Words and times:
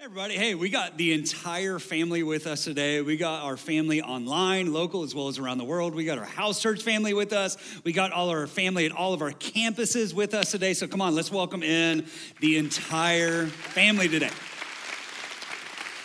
Everybody, 0.00 0.36
hey, 0.36 0.54
we 0.54 0.70
got 0.70 0.96
the 0.96 1.12
entire 1.12 1.80
family 1.80 2.22
with 2.22 2.46
us 2.46 2.62
today. 2.62 3.00
We 3.00 3.16
got 3.16 3.42
our 3.42 3.56
family 3.56 4.00
online, 4.00 4.72
local, 4.72 5.02
as 5.02 5.12
well 5.12 5.26
as 5.26 5.40
around 5.40 5.58
the 5.58 5.64
world. 5.64 5.92
We 5.92 6.04
got 6.04 6.18
our 6.18 6.24
house 6.24 6.62
church 6.62 6.82
family 6.82 7.14
with 7.14 7.32
us. 7.32 7.56
We 7.82 7.92
got 7.92 8.12
all 8.12 8.28
our 8.30 8.46
family 8.46 8.86
at 8.86 8.92
all 8.92 9.12
of 9.12 9.22
our 9.22 9.32
campuses 9.32 10.14
with 10.14 10.34
us 10.34 10.52
today. 10.52 10.74
So 10.74 10.86
come 10.86 11.02
on, 11.02 11.16
let's 11.16 11.32
welcome 11.32 11.64
in 11.64 12.06
the 12.38 12.58
entire 12.58 13.46
family 13.46 14.06
today. 14.06 14.30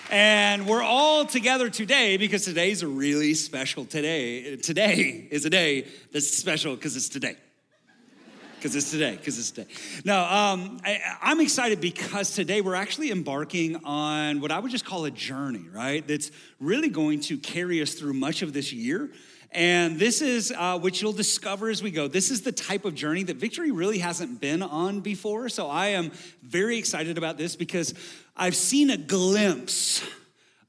And 0.09 0.65
we're 0.65 0.81
all 0.81 1.25
together 1.25 1.69
today 1.69 2.17
because 2.17 2.45
today's 2.45 2.81
a 2.81 2.87
really 2.87 3.35
special 3.35 3.85
today. 3.85 4.55
Today 4.55 5.27
is 5.29 5.45
a 5.45 5.51
day 5.51 5.85
that's 6.11 6.35
special 6.35 6.75
because 6.75 6.95
it's 6.95 7.09
today 7.09 7.37
because 8.63 8.77
it's 8.77 8.91
today, 8.91 9.17
because 9.17 9.37
it's 9.37 9.51
today. 9.51 9.69
No, 10.05 10.17
um, 10.23 10.79
I, 10.85 10.97
I'm 11.21 11.41
excited 11.41 11.81
because 11.81 12.33
today 12.33 12.61
we're 12.61 12.75
actually 12.75 13.11
embarking 13.11 13.75
on 13.83 14.39
what 14.39 14.51
I 14.51 14.59
would 14.59 14.71
just 14.71 14.85
call 14.85 15.03
a 15.03 15.11
journey, 15.11 15.65
right? 15.69 16.07
That's 16.07 16.31
really 16.61 16.87
going 16.87 17.19
to 17.21 17.37
carry 17.37 17.81
us 17.81 17.93
through 17.93 18.13
much 18.13 18.41
of 18.41 18.53
this 18.53 18.71
year. 18.71 19.11
And 19.51 19.99
this 19.99 20.21
is, 20.21 20.53
uh, 20.57 20.79
which 20.79 21.01
you'll 21.01 21.11
discover 21.11 21.69
as 21.69 21.83
we 21.83 21.91
go, 21.91 22.07
this 22.07 22.31
is 22.31 22.43
the 22.43 22.53
type 22.53 22.85
of 22.85 22.95
journey 22.95 23.23
that 23.23 23.35
Victory 23.35 23.71
really 23.71 23.97
hasn't 23.97 24.39
been 24.39 24.63
on 24.63 25.01
before. 25.01 25.49
So 25.49 25.67
I 25.67 25.87
am 25.87 26.13
very 26.41 26.77
excited 26.77 27.17
about 27.17 27.37
this 27.37 27.57
because 27.57 27.93
I've 28.33 28.55
seen 28.55 28.89
a 28.91 28.97
glimpse 28.97 30.01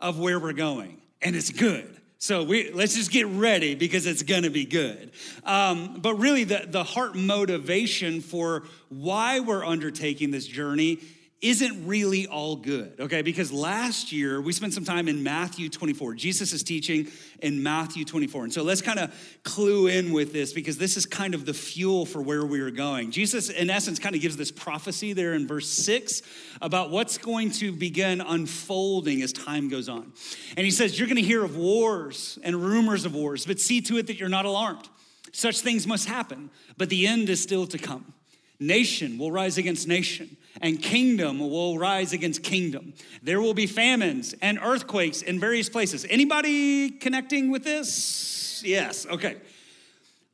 of 0.01 0.19
where 0.19 0.41
we're 0.41 0.53
going, 0.53 1.01
and 1.23 1.37
it's 1.37 1.51
good. 1.51 1.97
So 2.25 2.43
we, 2.43 2.73
let's 2.73 2.95
just 2.95 3.11
get 3.11 3.27
ready 3.27 3.75
because 3.75 4.07
it's 4.07 4.23
gonna 4.23 4.49
be 4.49 4.65
good. 4.65 5.11
Um, 5.45 5.99
but 6.01 6.15
really, 6.15 6.45
the, 6.45 6.65
the 6.67 6.83
heart 6.83 7.15
motivation 7.15 8.23
for 8.23 8.63
why 8.89 9.41
we're 9.41 9.63
undertaking 9.63 10.31
this 10.31 10.47
journey 10.47 11.01
isn't 11.45 11.87
really 11.87 12.27
all 12.27 12.57
good, 12.57 12.99
okay? 12.99 13.21
Because 13.21 13.53
last 13.53 14.13
year 14.13 14.41
we 14.41 14.51
spent 14.51 14.73
some 14.73 14.85
time 14.85 15.09
in 15.09 15.23
Matthew 15.23 15.69
24. 15.69 16.15
Jesus 16.15 16.55
is 16.55 16.63
teaching 16.63 17.09
in 17.41 17.63
Matthew 17.63 18.07
24. 18.07 18.45
And 18.45 18.53
so 18.53 18.63
let's 18.63 18.81
kind 18.81 18.99
of 18.99 19.15
clue 19.43 19.89
in 19.89 20.15
with 20.15 20.33
this 20.33 20.55
because 20.55 20.79
this 20.79 20.97
is 20.97 21.05
kind 21.05 21.35
of 21.35 21.45
the 21.45 21.53
fuel 21.53 22.07
for 22.07 22.23
where 22.23 22.47
we 22.47 22.61
are 22.61 22.71
going. 22.71 23.11
Jesus, 23.11 23.51
in 23.51 23.69
essence, 23.69 23.99
kind 23.99 24.15
of 24.15 24.23
gives 24.23 24.39
this 24.39 24.51
prophecy 24.51 25.13
there 25.13 25.35
in 25.35 25.47
verse 25.47 25.69
six 25.69 26.23
about 26.63 26.91
what's 26.91 27.19
going 27.19 27.51
to 27.51 27.73
begin 27.73 28.23
unfolding 28.23 29.21
as 29.21 29.31
time 29.31 29.69
goes 29.69 29.87
on. 29.87 30.15
And 30.57 30.65
he 30.65 30.71
says, 30.71 30.99
You're 30.99 31.09
gonna 31.09 31.21
hear 31.21 31.45
of 31.45 31.59
wars 31.59 32.39
and 32.43 32.57
rumors 32.57 33.05
of 33.05 33.15
wars, 33.15 33.45
but 33.45 33.61
see 33.61 33.83
to 33.83 33.99
it 33.99 34.07
that 34.07 34.19
you're 34.19 34.31
not 34.31 34.47
alarmed. 34.47 34.89
Such 35.33 35.61
things 35.61 35.87
must 35.87 36.09
happen, 36.09 36.49
but 36.79 36.89
the 36.89 37.07
end 37.07 37.29
is 37.29 37.43
still 37.43 37.67
to 37.67 37.77
come. 37.77 38.15
Nation 38.61 39.19
will 39.19 39.33
rise 39.33 39.59
against 39.59 39.89
nation, 39.89 40.37
and 40.61 40.81
kingdom 40.81 41.39
will 41.39 41.79
rise 41.79 42.13
against 42.13 42.43
kingdom. 42.43 42.95
There 43.23 43.41
will 43.41 43.55
be 43.55 43.67
famines 43.67 44.35
and 44.41 44.59
earthquakes 44.63 45.23
in 45.23 45.41
various 45.41 45.69
places. 45.69 46.07
Anybody 46.09 46.91
connecting 46.91 47.51
with 47.51 47.65
this? 47.65 48.63
Yes, 48.65 49.07
okay. 49.07 49.37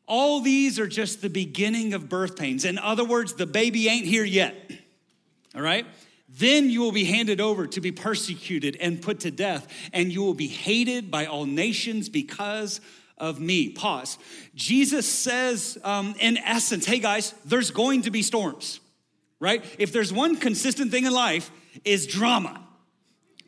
All 0.07 0.41
these 0.41 0.79
are 0.79 0.89
just 0.89 1.23
the 1.23 1.31
beginning 1.31 1.95
of 1.95 2.09
birth 2.09 2.37
pains. 2.37 2.65
In 2.65 2.79
other 2.79 3.05
words, 3.05 3.35
the 3.35 3.47
baby 3.47 3.89
ain't 3.89 4.07
here 4.07 4.25
yet. 4.25 4.55
All 5.55 5.63
right? 5.63 5.87
Then 6.29 6.71
you 6.71 6.81
will 6.81 6.93
be 6.93 7.05
handed 7.05 7.41
over 7.41 7.67
to 7.67 7.81
be 7.81 7.93
persecuted 7.93 8.77
and 8.81 9.03
put 9.03 9.21
to 9.21 9.31
death, 9.31 9.67
and 9.93 10.13
you 10.13 10.23
will 10.23 10.35
be 10.35 10.47
hated 10.47 11.11
by 11.11 11.27
all 11.27 11.45
nations 11.45 12.09
because 12.09 12.81
of 13.19 13.41
me. 13.41 13.69
Pause. 13.69 14.19
Jesus 14.55 15.07
says, 15.09 15.77
um, 15.85 16.15
in 16.21 16.39
essence, 16.39 16.87
hey 16.87 16.99
guys, 16.99 17.35
there's 17.45 17.71
going 17.71 18.03
to 18.03 18.11
be 18.11 18.23
storms, 18.23 18.81
right? 19.41 19.65
If 19.79 19.93
there's 19.93 20.13
one 20.13 20.37
consistent 20.37 20.91
thing 20.91 21.05
in 21.05 21.13
life, 21.13 21.51
is 21.85 22.07
drama 22.07 22.67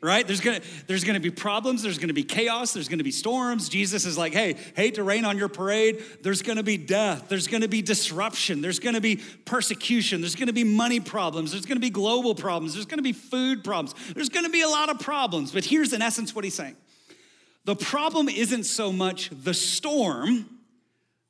right 0.01 0.27
there's 0.27 0.41
gonna 0.41 0.59
there's 0.87 1.03
gonna 1.03 1.19
be 1.19 1.29
problems 1.29 1.81
there's 1.81 1.97
gonna 1.97 2.13
be 2.13 2.23
chaos 2.23 2.73
there's 2.73 2.89
gonna 2.89 3.03
be 3.03 3.11
storms 3.11 3.69
jesus 3.69 4.05
is 4.05 4.17
like 4.17 4.33
hey 4.33 4.55
hate 4.75 4.95
to 4.95 5.03
rain 5.03 5.23
on 5.23 5.37
your 5.37 5.47
parade 5.47 6.01
there's 6.21 6.41
gonna 6.41 6.63
be 6.63 6.75
death 6.77 7.29
there's 7.29 7.47
gonna 7.47 7.67
be 7.67 7.81
disruption 7.81 8.61
there's 8.61 8.79
gonna 8.79 8.99
be 8.99 9.17
persecution 9.45 10.19
there's 10.21 10.35
gonna 10.35 10.53
be 10.53 10.63
money 10.63 10.99
problems 10.99 11.51
there's 11.51 11.65
gonna 11.65 11.79
be 11.79 11.89
global 11.89 12.35
problems 12.35 12.73
there's 12.73 12.85
gonna 12.85 13.01
be 13.01 13.13
food 13.13 13.63
problems 13.63 13.93
there's 14.13 14.29
gonna 14.29 14.49
be 14.49 14.61
a 14.61 14.69
lot 14.69 14.89
of 14.89 14.99
problems 14.99 15.51
but 15.51 15.63
here's 15.63 15.93
in 15.93 16.01
essence 16.01 16.33
what 16.33 16.43
he's 16.43 16.55
saying 16.55 16.75
the 17.65 17.75
problem 17.75 18.27
isn't 18.27 18.65
so 18.65 18.91
much 18.91 19.29
the 19.31 19.53
storm, 19.53 20.59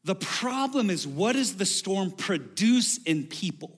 the 0.03 0.15
problem 0.15 0.89
is 0.89 1.07
what 1.07 1.33
does 1.33 1.57
the 1.57 1.65
storm 1.65 2.11
produce 2.11 2.97
in 3.03 3.25
people? 3.25 3.77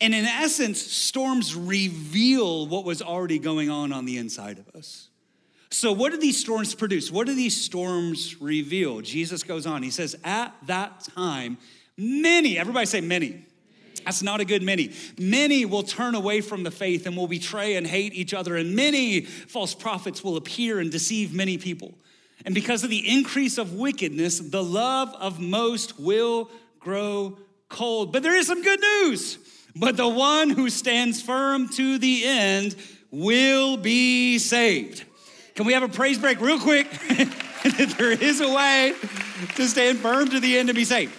And 0.00 0.14
in 0.14 0.24
essence, 0.24 0.80
storms 0.80 1.54
reveal 1.54 2.66
what 2.66 2.84
was 2.84 3.00
already 3.00 3.38
going 3.38 3.70
on 3.70 3.92
on 3.92 4.04
the 4.04 4.18
inside 4.18 4.58
of 4.58 4.68
us. 4.76 5.08
So, 5.70 5.92
what 5.92 6.12
do 6.12 6.18
these 6.18 6.38
storms 6.38 6.74
produce? 6.74 7.10
What 7.10 7.26
do 7.26 7.34
these 7.34 7.60
storms 7.60 8.40
reveal? 8.40 9.00
Jesus 9.00 9.42
goes 9.42 9.66
on, 9.66 9.82
he 9.82 9.90
says, 9.90 10.16
At 10.22 10.54
that 10.66 11.00
time, 11.14 11.58
many, 11.96 12.58
everybody 12.58 12.86
say 12.86 13.00
many. 13.00 13.44
That's 14.04 14.22
not 14.22 14.40
a 14.40 14.44
good 14.44 14.62
many. 14.62 14.92
Many 15.18 15.64
will 15.64 15.82
turn 15.82 16.14
away 16.14 16.40
from 16.40 16.62
the 16.62 16.70
faith 16.70 17.06
and 17.06 17.16
will 17.16 17.26
betray 17.26 17.74
and 17.74 17.84
hate 17.84 18.14
each 18.14 18.32
other, 18.32 18.56
and 18.56 18.76
many 18.76 19.22
false 19.22 19.74
prophets 19.74 20.22
will 20.22 20.36
appear 20.36 20.78
and 20.78 20.92
deceive 20.92 21.34
many 21.34 21.58
people. 21.58 21.94
And 22.44 22.54
because 22.54 22.84
of 22.84 22.90
the 22.90 23.08
increase 23.08 23.58
of 23.58 23.72
wickedness, 23.72 24.38
the 24.38 24.62
love 24.62 25.12
of 25.18 25.40
most 25.40 25.98
will 25.98 26.50
grow 26.78 27.38
cold. 27.68 28.12
But 28.12 28.22
there 28.22 28.36
is 28.36 28.46
some 28.46 28.62
good 28.62 28.80
news. 28.80 29.38
But 29.78 29.98
the 29.98 30.08
one 30.08 30.48
who 30.48 30.70
stands 30.70 31.20
firm 31.20 31.68
to 31.70 31.98
the 31.98 32.24
end 32.24 32.76
will 33.10 33.76
be 33.76 34.38
saved. 34.38 35.04
Can 35.54 35.66
we 35.66 35.74
have 35.74 35.82
a 35.82 35.88
praise 35.88 36.18
break 36.18 36.40
real 36.40 36.58
quick? 36.58 36.90
there 37.98 38.10
is 38.10 38.40
a 38.40 38.50
way 38.50 38.94
to 39.56 39.68
stand 39.68 39.98
firm 39.98 40.30
to 40.30 40.40
the 40.40 40.56
end 40.56 40.70
and 40.70 40.76
be 40.76 40.84
saved. 40.84 41.14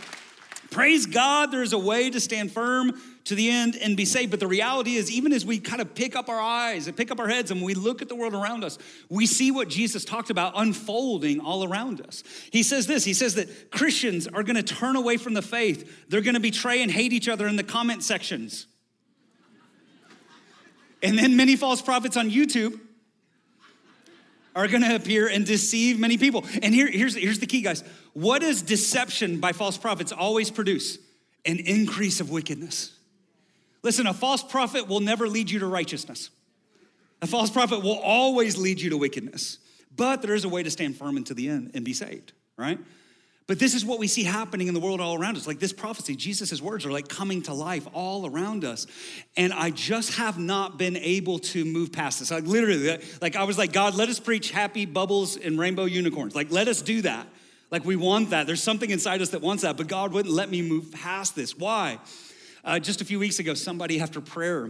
Praise 0.72 1.06
God, 1.06 1.51
there's 1.51 1.73
a 1.73 1.78
way 1.78 2.09
to 2.09 2.19
stand 2.19 2.51
firm 2.51 3.00
to 3.27 3.35
the 3.35 3.49
end 3.49 3.75
and 3.75 3.97
be 3.97 4.05
saved. 4.05 4.31
But 4.31 4.39
the 4.39 4.47
reality 4.47 4.95
is, 4.95 5.11
even 5.11 5.33
as 5.33 5.45
we 5.45 5.59
kind 5.59 5.81
of 5.81 5.93
pick 5.93 6.15
up 6.15 6.29
our 6.29 6.39
eyes 6.39 6.88
and 6.88 6.95
pick 6.95 7.11
up 7.11 7.19
our 7.19 7.27
heads 7.27 7.51
and 7.51 7.61
we 7.61 7.73
look 7.73 8.01
at 8.01 8.07
the 8.07 8.15
world 8.15 8.33
around 8.33 8.63
us, 8.63 8.77
we 9.09 9.25
see 9.25 9.51
what 9.51 9.67
Jesus 9.67 10.05
talked 10.05 10.29
about 10.29 10.53
unfolding 10.55 11.41
all 11.41 11.63
around 11.63 12.01
us. 12.01 12.23
He 12.51 12.63
says 12.63 12.88
this 12.88 13.03
He 13.03 13.13
says 13.13 13.35
that 13.35 13.71
Christians 13.71 14.27
are 14.27 14.43
gonna 14.43 14.63
turn 14.63 14.95
away 14.95 15.17
from 15.17 15.33
the 15.33 15.41
faith, 15.41 16.07
they're 16.09 16.21
gonna 16.21 16.39
betray 16.39 16.81
and 16.81 16.91
hate 16.91 17.11
each 17.13 17.27
other 17.27 17.47
in 17.47 17.57
the 17.57 17.63
comment 17.63 18.03
sections. 18.03 18.67
And 21.03 21.17
then 21.17 21.35
many 21.35 21.55
false 21.55 21.81
prophets 21.81 22.17
on 22.17 22.31
YouTube 22.31 22.79
are 24.55 24.67
gonna 24.67 24.95
appear 24.95 25.27
and 25.27 25.45
deceive 25.45 25.99
many 25.99 26.17
people. 26.17 26.44
And 26.63 26.73
here, 26.73 26.89
here's, 26.89 27.15
here's 27.15 27.39
the 27.39 27.45
key, 27.45 27.61
guys. 27.61 27.83
What 28.13 28.41
does 28.41 28.63
deception 28.63 29.39
by 29.39 29.51
false 29.51 29.77
prophets 29.77 30.11
always 30.11 30.49
produce? 30.49 30.97
An 31.45 31.59
increase 31.59 32.19
of 32.19 32.31
wickedness. 32.31 32.97
Listen, 33.83 34.07
a 34.07 34.13
false 34.13 34.43
prophet 34.43 34.88
will 34.88 34.99
never 34.99 35.27
lead 35.27 35.49
you 35.49 35.59
to 35.59 35.67
righteousness. 35.67 36.29
A 37.21 37.27
false 37.27 37.49
prophet 37.49 37.81
will 37.83 37.99
always 37.99 38.57
lead 38.57 38.79
you 38.79 38.89
to 38.91 38.97
wickedness. 38.97 39.59
But 39.95 40.21
there 40.21 40.35
is 40.35 40.43
a 40.43 40.49
way 40.49 40.63
to 40.63 40.69
stand 40.69 40.97
firm 40.97 41.17
until 41.17 41.35
the 41.35 41.49
end 41.49 41.71
and 41.73 41.83
be 41.83 41.93
saved, 41.93 42.33
right? 42.57 42.79
But 43.47 43.59
this 43.59 43.73
is 43.73 43.85
what 43.85 43.97
we 43.97 44.07
see 44.07 44.23
happening 44.23 44.67
in 44.67 44.73
the 44.73 44.79
world 44.81 44.99
all 44.99 45.17
around 45.17 45.38
us. 45.38 45.47
Like 45.47 45.59
this 45.59 45.71
prophecy, 45.71 46.17
Jesus' 46.17 46.61
words 46.61 46.85
are 46.85 46.91
like 46.91 47.07
coming 47.07 47.41
to 47.43 47.53
life 47.53 47.88
all 47.93 48.27
around 48.27 48.65
us. 48.65 48.88
And 49.38 49.53
I 49.53 49.69
just 49.69 50.15
have 50.15 50.38
not 50.38 50.77
been 50.77 50.97
able 50.97 51.39
to 51.39 51.63
move 51.63 51.94
past 51.94 52.19
this. 52.19 52.29
Like 52.29 52.44
literally, 52.44 53.01
like 53.21 53.38
I 53.38 53.44
was 53.44 53.57
like, 53.57 53.71
God, 53.71 53.95
let 53.95 54.09
us 54.09 54.19
preach 54.19 54.51
happy 54.51 54.85
bubbles 54.85 55.38
and 55.38 55.57
rainbow 55.57 55.85
unicorns. 55.85 56.35
Like, 56.35 56.51
let 56.51 56.67
us 56.67 56.81
do 56.81 57.01
that. 57.03 57.25
Like 57.71 57.85
we 57.85 57.95
want 57.95 58.31
that. 58.31 58.47
There's 58.47 58.63
something 58.63 58.89
inside 58.89 59.21
us 59.21 59.29
that 59.29 59.41
wants 59.41 59.63
that, 59.63 59.77
but 59.77 59.88
God 59.88 60.11
wouldn't 60.11 60.33
let 60.33 60.49
me 60.49 60.61
move 60.61 60.91
past 60.91 61.33
this. 61.33 61.57
Why? 61.57 61.99
Uh, 62.67 62.78
just 62.78 63.00
a 63.00 63.05
few 63.05 63.17
weeks 63.17 63.39
ago, 63.39 63.53
somebody 63.53 64.01
after 64.01 64.19
prayer, 64.19 64.69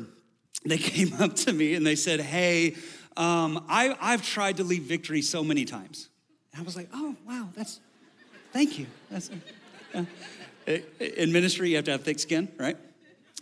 they 0.63 0.77
came 0.93 1.13
up 1.19 1.33
to 1.33 1.51
me 1.51 1.73
and 1.73 1.85
they 1.85 1.95
said, 1.95 2.21
Hey, 2.21 2.75
um, 3.17 3.65
I, 3.67 3.97
I've 3.99 4.21
tried 4.21 4.57
to 4.57 4.63
leave 4.63 4.83
victory 4.83 5.23
so 5.23 5.43
many 5.43 5.65
times. 5.65 6.07
And 6.53 6.61
I 6.61 6.63
was 6.63 6.75
like, 6.75 6.89
Oh, 6.93 7.15
wow, 7.27 7.49
that's 7.55 7.79
Thank 8.53 8.79
you. 8.79 8.85
That's, 9.09 9.31
uh, 9.93 10.03
in 10.99 11.31
ministry, 11.31 11.69
you 11.69 11.75
have 11.75 11.85
to 11.85 11.91
have 11.91 12.03
thick 12.03 12.19
skin, 12.19 12.47
right? 12.57 12.77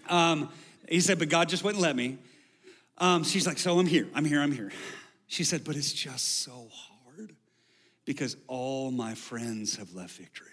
Um, 0.09 0.49
he 0.89 0.99
said, 0.99 1.19
but 1.19 1.29
God 1.29 1.47
just 1.47 1.63
wouldn't 1.63 1.81
let 1.81 1.95
me. 1.95 2.17
Um, 2.97 3.23
she's 3.23 3.47
like, 3.47 3.57
so 3.57 3.79
I'm 3.79 3.85
here, 3.85 4.07
I'm 4.13 4.25
here, 4.25 4.41
I'm 4.41 4.51
here. 4.51 4.71
She 5.27 5.43
said, 5.43 5.63
but 5.63 5.75
it's 5.75 5.93
just 5.93 6.43
so 6.43 6.67
hard 6.71 7.33
because 8.03 8.37
all 8.47 8.91
my 8.91 9.15
friends 9.15 9.77
have 9.77 9.93
left 9.93 10.11
victory. 10.11 10.47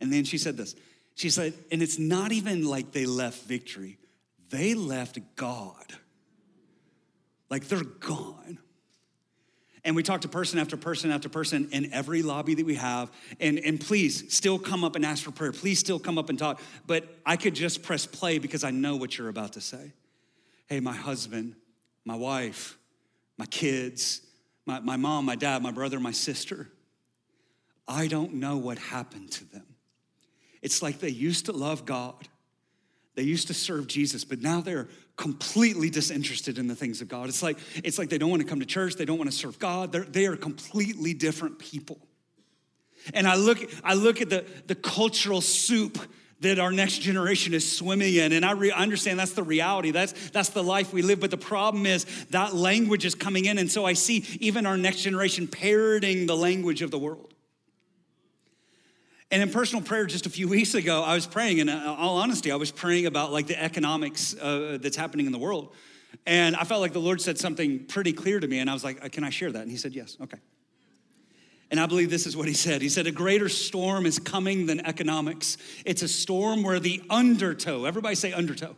And 0.00 0.12
then 0.12 0.24
she 0.24 0.38
said 0.38 0.56
this. 0.56 0.74
She 1.18 1.30
said, 1.30 1.52
and 1.72 1.82
it's 1.82 1.98
not 1.98 2.30
even 2.30 2.64
like 2.64 2.92
they 2.92 3.04
left 3.04 3.42
victory, 3.42 3.98
they 4.50 4.74
left 4.74 5.18
God. 5.34 5.92
Like 7.50 7.66
they're 7.66 7.82
gone. 7.82 8.58
And 9.82 9.96
we 9.96 10.04
talk 10.04 10.20
to 10.20 10.28
person 10.28 10.60
after 10.60 10.76
person 10.76 11.10
after 11.10 11.28
person 11.28 11.70
in 11.72 11.92
every 11.92 12.22
lobby 12.22 12.54
that 12.54 12.64
we 12.64 12.76
have. 12.76 13.10
And, 13.40 13.58
and 13.58 13.80
please 13.80 14.32
still 14.32 14.60
come 14.60 14.84
up 14.84 14.94
and 14.94 15.04
ask 15.04 15.24
for 15.24 15.32
prayer. 15.32 15.50
Please 15.50 15.80
still 15.80 15.98
come 15.98 16.18
up 16.18 16.28
and 16.28 16.38
talk. 16.38 16.60
But 16.86 17.08
I 17.26 17.36
could 17.36 17.54
just 17.54 17.82
press 17.82 18.06
play 18.06 18.38
because 18.38 18.62
I 18.62 18.70
know 18.70 18.94
what 18.94 19.18
you're 19.18 19.30
about 19.30 19.54
to 19.54 19.60
say. 19.60 19.94
Hey, 20.66 20.78
my 20.78 20.94
husband, 20.94 21.56
my 22.04 22.16
wife, 22.16 22.78
my 23.38 23.46
kids, 23.46 24.20
my, 24.66 24.78
my 24.80 24.96
mom, 24.96 25.24
my 25.24 25.36
dad, 25.36 25.62
my 25.62 25.72
brother, 25.72 25.98
my 25.98 26.12
sister. 26.12 26.68
I 27.88 28.06
don't 28.06 28.34
know 28.34 28.58
what 28.58 28.78
happened 28.78 29.32
to 29.32 29.44
them. 29.50 29.67
It's 30.62 30.82
like 30.82 30.98
they 30.98 31.08
used 31.08 31.46
to 31.46 31.52
love 31.52 31.84
God, 31.84 32.28
they 33.14 33.22
used 33.22 33.48
to 33.48 33.54
serve 33.54 33.86
Jesus, 33.86 34.24
but 34.24 34.40
now 34.40 34.60
they're 34.60 34.88
completely 35.16 35.90
disinterested 35.90 36.58
in 36.58 36.68
the 36.68 36.76
things 36.76 37.00
of 37.00 37.08
God. 37.08 37.28
It's 37.28 37.42
like, 37.42 37.58
it's 37.82 37.98
like 37.98 38.08
they 38.08 38.18
don't 38.18 38.30
want 38.30 38.42
to 38.42 38.48
come 38.48 38.60
to 38.60 38.66
church, 38.66 38.94
they 38.94 39.04
don't 39.04 39.18
want 39.18 39.30
to 39.30 39.36
serve 39.36 39.58
God. 39.58 39.90
They're, 39.90 40.04
they 40.04 40.26
are 40.26 40.36
completely 40.36 41.14
different 41.14 41.58
people. 41.58 41.98
And 43.12 43.26
I 43.26 43.34
look, 43.34 43.58
I 43.82 43.94
look 43.94 44.20
at 44.20 44.30
the, 44.30 44.44
the 44.66 44.74
cultural 44.74 45.40
soup 45.40 45.98
that 46.40 46.58
our 46.58 46.70
next 46.70 46.98
generation 46.98 47.52
is 47.52 47.76
swimming 47.76 48.14
in. 48.14 48.32
And 48.32 48.44
I, 48.44 48.52
re- 48.52 48.70
understand 48.70 49.18
that's 49.18 49.32
the 49.32 49.42
reality. 49.42 49.90
That's, 49.90 50.30
that's 50.30 50.50
the 50.50 50.62
life 50.62 50.92
we 50.92 51.02
live. 51.02 51.18
But 51.18 51.32
the 51.32 51.36
problem 51.36 51.84
is 51.84 52.06
that 52.30 52.54
language 52.54 53.04
is 53.04 53.14
coming 53.14 53.46
in. 53.46 53.58
And 53.58 53.70
so 53.70 53.84
I 53.84 53.94
see 53.94 54.24
even 54.38 54.66
our 54.66 54.76
next 54.76 55.00
generation 55.00 55.48
parroting 55.48 56.26
the 56.26 56.36
language 56.36 56.82
of 56.82 56.90
the 56.90 56.98
world. 56.98 57.34
And 59.30 59.42
in 59.42 59.50
personal 59.50 59.84
prayer 59.84 60.06
just 60.06 60.26
a 60.26 60.30
few 60.30 60.48
weeks 60.56 60.74
ago, 60.74 61.02
I 61.02 61.14
was 61.14 61.26
praying, 61.26 61.60
and 61.60 61.68
in 61.68 61.78
all 61.78 62.18
honesty, 62.18 62.50
I 62.50 62.56
was 62.56 62.70
praying 62.70 63.06
about 63.06 63.32
like 63.32 63.46
the 63.46 63.62
economics 63.62 64.34
uh, 64.36 64.78
that's 64.80 64.96
happening 64.96 65.26
in 65.26 65.32
the 65.32 65.38
world. 65.38 65.74
And 66.26 66.56
I 66.56 66.64
felt 66.64 66.80
like 66.80 66.92
the 66.92 67.00
Lord 67.00 67.20
said 67.20 67.38
something 67.38 67.84
pretty 67.84 68.12
clear 68.12 68.40
to 68.40 68.46
me. 68.46 68.58
And 68.58 68.70
I 68.70 68.72
was 68.72 68.84
like, 68.84 69.04
uh, 69.04 69.08
Can 69.08 69.24
I 69.24 69.30
share 69.30 69.52
that? 69.52 69.62
And 69.62 69.70
He 69.70 69.76
said, 69.76 69.94
Yes, 69.94 70.16
okay. 70.20 70.38
And 71.70 71.78
I 71.78 71.86
believe 71.86 72.08
this 72.08 72.26
is 72.26 72.34
what 72.34 72.48
he 72.48 72.54
said. 72.54 72.80
He 72.80 72.88
said, 72.88 73.06
A 73.06 73.12
greater 73.12 73.48
storm 73.48 74.06
is 74.06 74.18
coming 74.18 74.66
than 74.66 74.80
economics. 74.86 75.58
It's 75.84 76.02
a 76.02 76.08
storm 76.08 76.62
where 76.62 76.80
the 76.80 77.02
undertow, 77.10 77.84
everybody 77.84 78.14
say 78.14 78.32
undertow, 78.32 78.74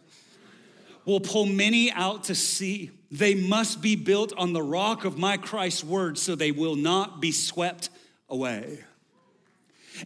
will 1.04 1.20
pull 1.20 1.46
many 1.46 1.92
out 1.92 2.24
to 2.24 2.34
sea. 2.34 2.90
They 3.10 3.34
must 3.34 3.80
be 3.80 3.96
built 3.96 4.32
on 4.36 4.52
the 4.52 4.62
rock 4.62 5.04
of 5.04 5.18
my 5.18 5.36
Christ's 5.36 5.84
word 5.84 6.18
so 6.18 6.34
they 6.34 6.50
will 6.52 6.76
not 6.76 7.20
be 7.20 7.32
swept 7.32 7.90
away. 8.28 8.80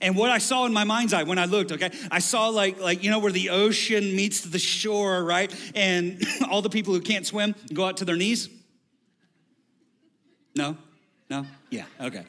And 0.01 0.17
what 0.17 0.31
I 0.31 0.39
saw 0.39 0.67
in 0.67 0.73
my 0.73 0.85
mind's 0.85 1.13
eye 1.13 1.23
when 1.23 1.39
I 1.39 1.45
looked, 1.45 1.73
okay, 1.73 1.91
I 2.11 2.19
saw 2.19 2.49
like, 2.49 2.81
like 2.81 3.03
you 3.03 3.11
know, 3.11 3.19
where 3.19 3.33
the 3.33 3.51
ocean 3.51 4.17
meets 4.17 4.41
the 4.41 4.59
shore, 4.59 5.25
right? 5.25 5.55
And 5.75 6.23
all 6.51 6.63
the 6.63 6.71
people 6.71 6.95
who 6.95 7.01
can't 7.01 7.27
swim 7.27 7.55
go 7.73 7.85
out 7.85 7.99
to 7.99 8.05
their 8.05 8.17
knees. 8.17 8.49
No? 10.57 10.77
No? 11.29 11.47
Yeah, 11.71 11.85
okay. 12.01 12.25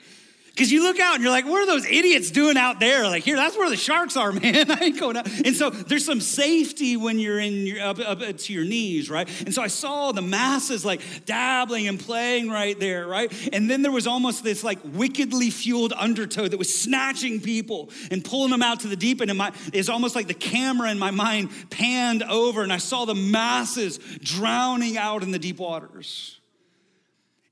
Because 0.56 0.72
you 0.72 0.84
look 0.84 1.02
out 1.02 1.16
and 1.16 1.24
you're 1.24 1.34
like, 1.34 1.46
what 1.46 1.62
are 1.62 1.66
those 1.66 1.86
idiots 1.86 2.32
doing 2.32 2.56
out 2.56 2.80
there? 2.80 3.04
Like, 3.10 3.24
here, 3.24 3.36
that's 3.36 3.58
where 3.58 3.70
the 3.70 3.76
sharks 3.76 4.16
are, 4.16 4.32
man. 4.32 4.72
I 4.72 4.86
ain't 4.86 4.98
going 4.98 5.18
out. 5.18 5.28
And 5.46 5.54
so 5.54 5.70
there's 5.70 6.06
some 6.06 6.22
safety 6.22 6.96
when 6.96 7.20
you're 7.20 7.40
in 7.40 7.68
your, 7.68 7.82
up, 7.82 8.00
up 8.00 8.20
to 8.20 8.54
your 8.54 8.64
knees, 8.64 9.10
right? 9.10 9.28
And 9.42 9.54
so 9.54 9.62
I 9.62 9.68
saw 9.68 10.14
the 10.14 10.22
masses 10.22 10.86
like 10.86 11.02
dabbling 11.26 11.90
and 11.90 12.00
playing 12.00 12.50
right 12.50 12.80
there, 12.80 13.06
right? 13.06 13.34
And 13.52 13.70
then 13.70 13.82
there 13.82 13.92
was 13.92 14.08
almost 14.08 14.46
this 14.46 14.64
like 14.64 14.80
wickedly 14.94 15.50
fueled 15.50 15.92
undertow 15.92 16.48
that 16.48 16.58
was 16.58 16.74
snatching 16.74 17.42
people 17.42 17.90
and 18.10 18.24
pulling 18.24 18.52
them 18.52 18.64
out 18.64 18.80
to 18.82 18.88
the 18.88 18.96
deep 18.96 19.20
end. 19.20 19.30
And 19.30 19.38
my, 19.38 19.52
it's 19.74 19.90
almost 19.90 20.16
like 20.16 20.28
the 20.28 20.34
camera 20.34 20.90
in 20.90 20.98
my 20.98 21.12
mind 21.12 21.50
panned 21.70 22.24
over 22.24 22.64
and 22.64 22.72
I 22.72 22.78
saw 22.78 23.04
the 23.04 23.16
masses 23.16 23.98
drowning 24.22 24.98
out 24.98 25.22
in 25.22 25.32
the 25.32 25.40
deep 25.40 25.60
waters. 25.60 26.40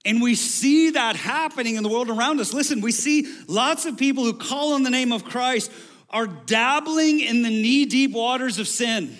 And 0.05 0.21
we 0.21 0.35
see 0.35 0.91
that 0.91 1.15
happening 1.15 1.75
in 1.75 1.83
the 1.83 1.89
world 1.89 2.09
around 2.09 2.39
us. 2.39 2.53
Listen, 2.53 2.81
we 2.81 2.91
see 2.91 3.27
lots 3.47 3.85
of 3.85 3.97
people 3.97 4.23
who 4.23 4.33
call 4.33 4.73
on 4.73 4.83
the 4.83 4.89
name 4.89 5.11
of 5.13 5.23
Christ 5.23 5.71
are 6.09 6.27
dabbling 6.27 7.21
in 7.21 7.41
the 7.41 7.49
knee 7.49 7.85
deep 7.85 8.11
waters 8.11 8.59
of 8.59 8.67
sin. 8.67 9.17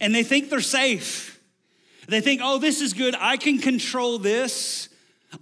And 0.00 0.14
they 0.14 0.22
think 0.22 0.48
they're 0.48 0.60
safe. 0.60 1.40
They 2.06 2.20
think, 2.20 2.40
oh, 2.42 2.58
this 2.58 2.80
is 2.80 2.94
good. 2.94 3.14
I 3.18 3.36
can 3.36 3.58
control 3.58 4.18
this. 4.18 4.88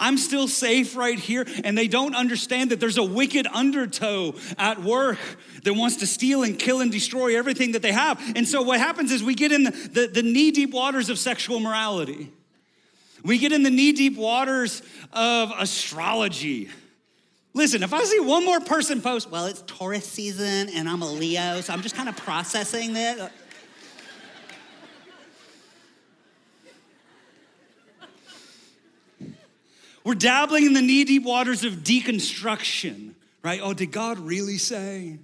I'm 0.00 0.18
still 0.18 0.48
safe 0.48 0.96
right 0.96 1.18
here. 1.18 1.46
And 1.62 1.78
they 1.78 1.86
don't 1.86 2.16
understand 2.16 2.70
that 2.70 2.80
there's 2.80 2.98
a 2.98 3.04
wicked 3.04 3.46
undertow 3.46 4.34
at 4.58 4.82
work 4.82 5.18
that 5.62 5.74
wants 5.74 5.96
to 5.96 6.06
steal 6.06 6.42
and 6.42 6.58
kill 6.58 6.80
and 6.80 6.90
destroy 6.90 7.38
everything 7.38 7.72
that 7.72 7.82
they 7.82 7.92
have. 7.92 8.20
And 8.34 8.48
so 8.48 8.62
what 8.62 8.80
happens 8.80 9.12
is 9.12 9.22
we 9.22 9.34
get 9.34 9.52
in 9.52 9.64
the, 9.64 9.70
the, 9.70 10.06
the 10.08 10.22
knee 10.22 10.50
deep 10.50 10.72
waters 10.72 11.08
of 11.08 11.18
sexual 11.18 11.60
morality. 11.60 12.32
We 13.22 13.38
get 13.38 13.52
in 13.52 13.62
the 13.62 13.70
knee 13.70 13.92
deep 13.92 14.16
waters 14.16 14.82
of 15.12 15.52
astrology. 15.56 16.68
Listen, 17.54 17.82
if 17.82 17.94
I 17.94 18.04
see 18.04 18.20
one 18.20 18.44
more 18.44 18.60
person 18.60 19.00
post, 19.00 19.30
well, 19.30 19.46
it's 19.46 19.62
Taurus 19.66 20.06
season 20.06 20.68
and 20.68 20.86
I'm 20.86 21.00
a 21.00 21.10
Leo, 21.10 21.62
so 21.62 21.72
I'm 21.72 21.80
just 21.80 21.94
kind 21.94 22.08
of 22.08 22.14
processing 22.16 22.92
that. 22.92 23.18
Uh, 23.18 23.28
we're 30.04 30.14
dabbling 30.14 30.66
in 30.66 30.74
the 30.74 30.82
knee 30.82 31.04
deep 31.04 31.22
waters 31.22 31.64
of 31.64 31.72
deconstruction, 31.76 33.14
right? 33.42 33.60
Oh, 33.62 33.72
did 33.72 33.90
God 33.90 34.18
really 34.18 34.58
say? 34.58 35.18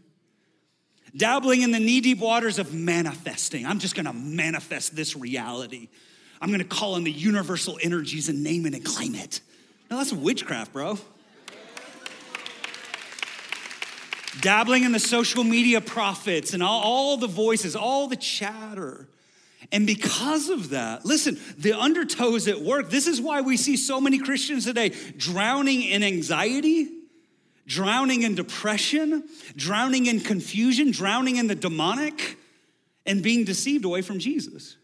Dabbling 1.14 1.60
in 1.60 1.70
the 1.70 1.80
knee 1.80 2.00
deep 2.00 2.18
waters 2.18 2.58
of 2.58 2.72
manifesting. 2.72 3.66
I'm 3.66 3.78
just 3.78 3.94
gonna 3.94 4.14
manifest 4.14 4.96
this 4.96 5.14
reality. 5.14 5.90
I'm 6.42 6.50
gonna 6.50 6.64
call 6.64 6.94
on 6.94 7.04
the 7.04 7.12
universal 7.12 7.78
energies 7.80 8.28
and 8.28 8.42
name 8.42 8.66
it 8.66 8.74
and 8.74 8.84
claim 8.84 9.14
it. 9.14 9.40
No, 9.88 9.98
that's 9.98 10.12
witchcraft, 10.12 10.72
bro. 10.72 10.98
Dabbling 14.40 14.82
in 14.82 14.90
the 14.90 14.98
social 14.98 15.44
media 15.44 15.80
prophets 15.80 16.52
and 16.52 16.60
all, 16.60 16.80
all 16.82 17.16
the 17.16 17.28
voices, 17.28 17.76
all 17.76 18.08
the 18.08 18.16
chatter. 18.16 19.06
And 19.70 19.86
because 19.86 20.48
of 20.48 20.70
that, 20.70 21.04
listen, 21.04 21.38
the 21.58 21.70
undertows 21.70 22.48
at 22.48 22.60
work, 22.60 22.90
this 22.90 23.06
is 23.06 23.20
why 23.20 23.42
we 23.42 23.56
see 23.56 23.76
so 23.76 24.00
many 24.00 24.18
Christians 24.18 24.64
today 24.64 24.88
drowning 25.16 25.82
in 25.82 26.02
anxiety, 26.02 26.88
drowning 27.66 28.22
in 28.22 28.34
depression, 28.34 29.22
drowning 29.54 30.06
in 30.06 30.18
confusion, 30.18 30.90
drowning 30.90 31.36
in 31.36 31.46
the 31.46 31.54
demonic, 31.54 32.36
and 33.06 33.22
being 33.22 33.44
deceived 33.44 33.84
away 33.84 34.02
from 34.02 34.18
Jesus. 34.18 34.76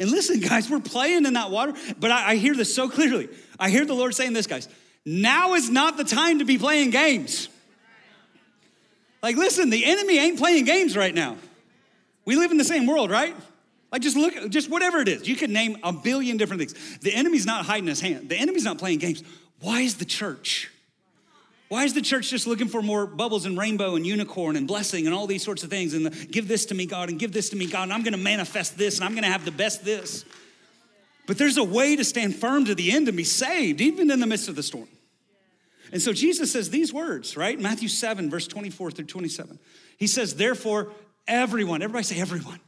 And 0.00 0.10
listen, 0.10 0.40
guys, 0.40 0.70
we're 0.70 0.80
playing 0.80 1.26
in 1.26 1.34
that 1.34 1.50
water, 1.50 1.74
but 1.98 2.10
I, 2.10 2.30
I 2.30 2.36
hear 2.36 2.54
this 2.54 2.74
so 2.74 2.88
clearly. 2.88 3.28
I 3.58 3.68
hear 3.68 3.84
the 3.84 3.94
Lord 3.94 4.14
saying 4.14 4.32
this, 4.32 4.46
guys. 4.46 4.66
Now 5.04 5.54
is 5.54 5.68
not 5.68 5.98
the 5.98 6.04
time 6.04 6.38
to 6.38 6.46
be 6.46 6.56
playing 6.56 6.90
games. 6.90 7.48
Like, 9.22 9.36
listen, 9.36 9.68
the 9.68 9.84
enemy 9.84 10.18
ain't 10.18 10.38
playing 10.38 10.64
games 10.64 10.96
right 10.96 11.14
now. 11.14 11.36
We 12.24 12.36
live 12.36 12.50
in 12.50 12.56
the 12.56 12.64
same 12.64 12.86
world, 12.86 13.10
right? 13.10 13.36
Like, 13.92 14.00
just 14.00 14.16
look, 14.16 14.50
just 14.50 14.70
whatever 14.70 15.00
it 15.00 15.08
is. 15.08 15.28
You 15.28 15.36
can 15.36 15.52
name 15.52 15.76
a 15.82 15.92
billion 15.92 16.38
different 16.38 16.60
things. 16.60 16.98
The 17.00 17.14
enemy's 17.14 17.44
not 17.44 17.66
hiding 17.66 17.88
his 17.88 18.00
hand, 18.00 18.30
the 18.30 18.36
enemy's 18.36 18.64
not 18.64 18.78
playing 18.78 18.98
games. 19.00 19.22
Why 19.60 19.82
is 19.82 19.96
the 19.96 20.06
church? 20.06 20.70
Why 21.70 21.84
is 21.84 21.94
the 21.94 22.02
church 22.02 22.30
just 22.30 22.48
looking 22.48 22.66
for 22.66 22.82
more 22.82 23.06
bubbles 23.06 23.46
and 23.46 23.56
rainbow 23.56 23.94
and 23.94 24.04
unicorn 24.04 24.56
and 24.56 24.66
blessing 24.66 25.06
and 25.06 25.14
all 25.14 25.28
these 25.28 25.44
sorts 25.44 25.62
of 25.62 25.70
things 25.70 25.94
and 25.94 26.06
the, 26.06 26.10
give 26.10 26.48
this 26.48 26.66
to 26.66 26.74
me, 26.74 26.84
God, 26.84 27.10
and 27.10 27.18
give 27.18 27.32
this 27.32 27.50
to 27.50 27.56
me, 27.56 27.66
God, 27.66 27.84
and 27.84 27.92
I'm 27.92 28.02
gonna 28.02 28.16
manifest 28.16 28.76
this 28.76 28.96
and 28.96 29.04
I'm 29.04 29.14
gonna 29.14 29.28
have 29.28 29.44
the 29.44 29.52
best 29.52 29.84
this? 29.84 30.24
But 31.28 31.38
there's 31.38 31.58
a 31.58 31.64
way 31.64 31.94
to 31.94 32.04
stand 32.04 32.34
firm 32.34 32.64
to 32.64 32.74
the 32.74 32.90
end 32.90 33.06
and 33.06 33.16
be 33.16 33.22
saved, 33.22 33.80
even 33.80 34.10
in 34.10 34.18
the 34.18 34.26
midst 34.26 34.48
of 34.48 34.56
the 34.56 34.64
storm. 34.64 34.88
And 35.92 36.02
so 36.02 36.12
Jesus 36.12 36.50
says 36.50 36.70
these 36.70 36.92
words, 36.92 37.36
right? 37.36 37.58
Matthew 37.58 37.86
7, 37.86 38.30
verse 38.30 38.48
24 38.48 38.90
through 38.90 39.04
27. 39.04 39.60
He 39.96 40.08
says, 40.08 40.34
Therefore, 40.34 40.90
everyone, 41.28 41.82
everybody 41.82 42.02
say 42.02 42.20
everyone. 42.20 42.58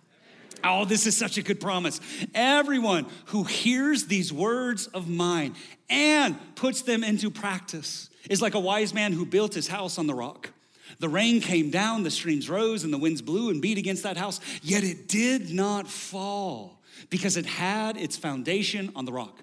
Oh, 0.65 0.85
this 0.85 1.07
is 1.07 1.17
such 1.17 1.39
a 1.39 1.43
good 1.43 1.61
promise. 1.61 2.01
Everyone 2.35 3.07
who 3.27 3.45
hears 3.45 4.07
these 4.07 4.33
words 4.33 4.87
of 4.89 5.09
mine 5.09 5.55
and 5.91 6.37
puts 6.55 6.83
them 6.83 7.05
into 7.05 7.31
practice 7.31 8.11
is 8.31 8.41
like 8.41 8.55
a 8.55 8.61
wise 8.61 8.95
man 8.95 9.13
who 9.13 9.27
built 9.27 9.55
his 9.55 9.69
house 9.69 9.99
on 9.99 10.07
the 10.07 10.15
rock. 10.15 10.51
The 10.99 11.09
rain 11.09 11.41
came 11.41 11.71
down, 11.71 12.03
the 12.03 12.11
streams 12.11 12.49
rose, 12.49 12.85
and 12.85 12.93
the 12.93 12.99
winds 12.99 13.23
blew 13.23 13.51
and 13.51 13.61
beat 13.61 13.79
against 13.79 14.03
that 14.05 14.17
house, 14.17 14.41
yet 14.63 14.85
it 14.85 15.09
did 15.09 15.51
not 15.51 15.89
fall 15.89 16.81
because 17.11 17.37
it 17.37 17.47
had 17.47 17.97
its 17.97 18.17
foundation 18.17 18.93
on 18.95 19.05
the 19.05 19.13
rock. 19.13 19.43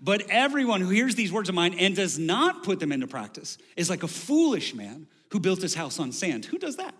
But 0.00 0.22
everyone 0.28 0.80
who 0.80 0.90
hears 0.90 1.14
these 1.14 1.32
words 1.32 1.48
of 1.48 1.54
mine 1.54 1.74
and 1.78 1.94
does 1.94 2.18
not 2.18 2.62
put 2.62 2.80
them 2.80 2.92
into 2.92 3.06
practice 3.06 3.58
is 3.76 3.90
like 3.90 4.02
a 4.02 4.08
foolish 4.08 4.74
man 4.74 5.06
who 5.30 5.40
built 5.40 5.60
his 5.60 5.74
house 5.74 5.98
on 5.98 6.12
sand. 6.12 6.44
Who 6.46 6.58
does 6.58 6.76
that? 6.76 6.94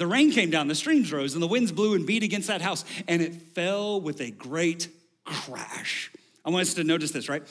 The 0.00 0.06
rain 0.06 0.32
came 0.32 0.48
down, 0.48 0.66
the 0.66 0.74
streams 0.74 1.12
rose, 1.12 1.34
and 1.34 1.42
the 1.42 1.46
winds 1.46 1.72
blew 1.72 1.92
and 1.92 2.06
beat 2.06 2.22
against 2.22 2.48
that 2.48 2.62
house, 2.62 2.86
and 3.06 3.20
it 3.20 3.34
fell 3.34 4.00
with 4.00 4.22
a 4.22 4.30
great 4.30 4.88
crash. 5.26 6.10
I 6.42 6.48
want 6.48 6.62
us 6.62 6.72
to 6.72 6.84
notice 6.84 7.10
this, 7.10 7.28
right? 7.28 7.42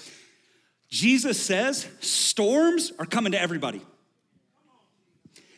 Jesus 0.90 1.40
says 1.40 1.88
storms 2.00 2.92
are 2.98 3.06
coming 3.06 3.34
to 3.34 3.40
everybody. 3.40 3.84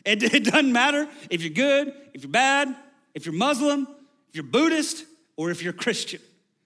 It, 0.04 0.22
it, 0.34 0.44
doesn't 0.44 0.70
matter 0.70 1.08
if 1.30 1.40
you're 1.40 1.54
good, 1.54 1.94
if 2.12 2.24
you're 2.24 2.30
bad, 2.30 2.76
if 3.14 3.24
you're 3.24 3.34
Muslim, 3.34 3.88
if 4.28 4.34
you're 4.34 4.44
Buddhist, 4.44 5.06
or 5.38 5.50
if 5.50 5.62
you're 5.62 5.72
Christian. 5.72 6.20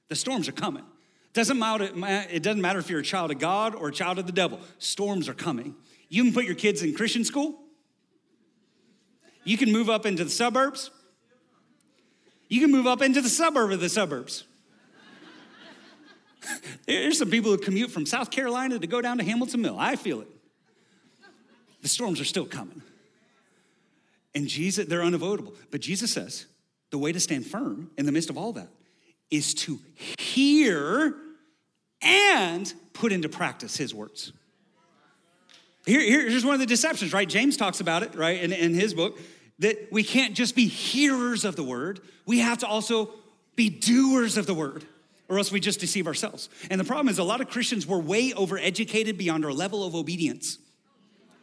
The 0.08 0.16
storms 0.16 0.48
are 0.48 0.52
coming. 0.52 0.82
Doesn't 1.34 1.56
matter, 1.56 1.88
it 2.32 2.42
doesn't 2.42 2.60
matter 2.60 2.80
if 2.80 2.90
you're 2.90 2.98
a 2.98 3.04
child 3.04 3.30
of 3.30 3.38
God 3.38 3.76
or 3.76 3.90
a 3.90 3.92
child 3.92 4.18
of 4.18 4.26
the 4.26 4.32
devil. 4.32 4.58
Storms 4.80 5.28
are 5.28 5.34
coming. 5.34 5.76
You 6.08 6.24
can 6.24 6.32
put 6.32 6.46
your 6.46 6.56
kids 6.56 6.82
in 6.82 6.94
Christian 6.94 7.22
school. 7.22 7.60
You 9.46 9.56
can 9.56 9.72
move 9.72 9.88
up 9.88 10.04
into 10.04 10.24
the 10.24 10.30
suburbs. 10.30 10.90
You 12.48 12.60
can 12.60 12.70
move 12.70 12.86
up 12.86 13.00
into 13.00 13.22
the 13.22 13.28
suburb 13.28 13.70
of 13.70 13.80
the 13.80 13.88
suburbs. 13.88 14.44
There's 16.86 17.18
some 17.18 17.30
people 17.30 17.52
who 17.52 17.58
commute 17.58 17.92
from 17.92 18.06
South 18.06 18.30
Carolina 18.30 18.78
to 18.78 18.86
go 18.86 19.00
down 19.00 19.18
to 19.18 19.24
Hamilton 19.24 19.62
Mill. 19.62 19.76
I 19.78 19.94
feel 19.94 20.20
it. 20.20 20.28
The 21.80 21.88
storms 21.88 22.20
are 22.20 22.24
still 22.24 22.44
coming. 22.44 22.82
And 24.34 24.48
Jesus, 24.48 24.86
they're 24.86 25.04
unavoidable. 25.04 25.54
But 25.70 25.80
Jesus 25.80 26.12
says 26.12 26.46
the 26.90 26.98
way 26.98 27.12
to 27.12 27.20
stand 27.20 27.46
firm 27.46 27.90
in 27.96 28.04
the 28.04 28.12
midst 28.12 28.30
of 28.30 28.36
all 28.36 28.52
that 28.54 28.68
is 29.30 29.54
to 29.54 29.78
hear 30.18 31.14
and 32.02 32.72
put 32.92 33.12
into 33.12 33.28
practice 33.28 33.76
his 33.76 33.94
words. 33.94 34.32
Here, 35.86 36.00
here's 36.00 36.44
one 36.44 36.54
of 36.54 36.60
the 36.60 36.66
deceptions, 36.66 37.12
right? 37.12 37.28
James 37.28 37.56
talks 37.56 37.78
about 37.78 38.02
it, 38.02 38.16
right, 38.16 38.42
in, 38.42 38.52
in 38.52 38.74
his 38.74 38.92
book, 38.92 39.18
that 39.58 39.88
we 39.90 40.02
can't 40.02 40.34
just 40.34 40.54
be 40.54 40.66
hearers 40.66 41.44
of 41.44 41.56
the 41.56 41.64
word, 41.64 42.00
we 42.26 42.40
have 42.40 42.58
to 42.58 42.66
also 42.66 43.10
be 43.54 43.70
doers 43.70 44.36
of 44.36 44.46
the 44.46 44.54
word, 44.54 44.84
or 45.28 45.38
else 45.38 45.50
we 45.50 45.60
just 45.60 45.80
deceive 45.80 46.06
ourselves. 46.06 46.48
And 46.70 46.78
the 46.80 46.84
problem 46.84 47.08
is, 47.08 47.18
a 47.18 47.24
lot 47.24 47.40
of 47.40 47.48
Christians 47.48 47.86
were 47.86 47.98
way 47.98 48.32
overeducated 48.32 49.16
beyond 49.16 49.44
our 49.44 49.52
level 49.52 49.84
of 49.84 49.94
obedience. 49.94 50.58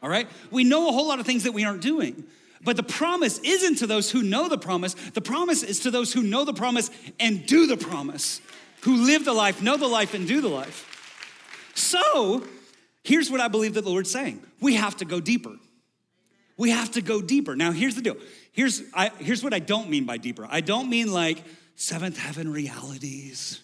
All 0.01 0.09
right? 0.09 0.27
We 0.51 0.63
know 0.63 0.89
a 0.89 0.91
whole 0.91 1.07
lot 1.07 1.19
of 1.19 1.25
things 1.25 1.43
that 1.43 1.53
we 1.53 1.63
aren't 1.63 1.81
doing. 1.81 2.23
But 2.63 2.77
the 2.77 2.83
promise 2.83 3.39
isn't 3.39 3.75
to 3.79 3.87
those 3.87 4.09
who 4.11 4.23
know 4.23 4.47
the 4.47 4.57
promise. 4.57 4.93
The 4.93 5.21
promise 5.21 5.63
is 5.63 5.81
to 5.81 5.91
those 5.91 6.13
who 6.13 6.23
know 6.23 6.45
the 6.45 6.53
promise 6.53 6.89
and 7.19 7.45
do 7.45 7.67
the 7.67 7.77
promise, 7.77 8.41
who 8.81 9.05
live 9.05 9.25
the 9.25 9.33
life, 9.33 9.61
know 9.61 9.75
the 9.75 9.87
life, 9.87 10.13
and 10.13 10.27
do 10.27 10.39
the 10.39 10.47
life. 10.47 10.89
So, 11.75 12.43
here's 13.03 13.29
what 13.29 13.41
I 13.41 13.47
believe 13.47 13.73
that 13.73 13.81
the 13.81 13.89
Lord's 13.89 14.11
saying 14.11 14.41
we 14.61 14.75
have 14.75 14.95
to 14.97 15.05
go 15.05 15.19
deeper. 15.19 15.57
We 16.57 16.69
have 16.69 16.91
to 16.91 17.01
go 17.01 17.21
deeper. 17.21 17.55
Now, 17.55 17.71
here's 17.71 17.95
the 17.95 18.01
deal. 18.01 18.17
Here's, 18.51 18.83
I, 18.93 19.09
here's 19.19 19.43
what 19.43 19.53
I 19.53 19.59
don't 19.59 19.89
mean 19.89 20.05
by 20.05 20.17
deeper. 20.17 20.47
I 20.49 20.61
don't 20.61 20.89
mean 20.89 21.11
like 21.11 21.43
seventh 21.75 22.17
heaven 22.17 22.51
realities 22.51 23.61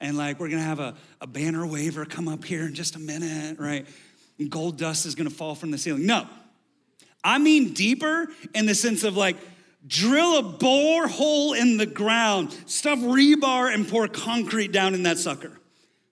and 0.00 0.16
like 0.16 0.38
we're 0.38 0.48
gonna 0.48 0.62
have 0.62 0.80
a, 0.80 0.94
a 1.20 1.26
banner 1.26 1.66
waver 1.66 2.04
come 2.04 2.28
up 2.28 2.44
here 2.44 2.66
in 2.66 2.74
just 2.74 2.96
a 2.96 2.98
minute, 2.98 3.58
right? 3.58 3.86
And 4.38 4.50
gold 4.50 4.76
dust 4.76 5.06
is 5.06 5.14
gonna 5.14 5.30
fall 5.30 5.54
from 5.54 5.70
the 5.70 5.78
ceiling. 5.78 6.06
No, 6.06 6.26
I 7.24 7.38
mean 7.38 7.72
deeper 7.72 8.28
in 8.54 8.66
the 8.66 8.74
sense 8.74 9.04
of 9.04 9.16
like, 9.16 9.36
drill 9.86 10.38
a 10.38 10.42
bore 10.42 11.08
hole 11.08 11.54
in 11.54 11.76
the 11.76 11.86
ground, 11.86 12.52
stuff 12.66 12.98
rebar 12.98 13.72
and 13.72 13.88
pour 13.88 14.08
concrete 14.08 14.72
down 14.72 14.94
in 14.94 15.04
that 15.04 15.18
sucker. 15.18 15.52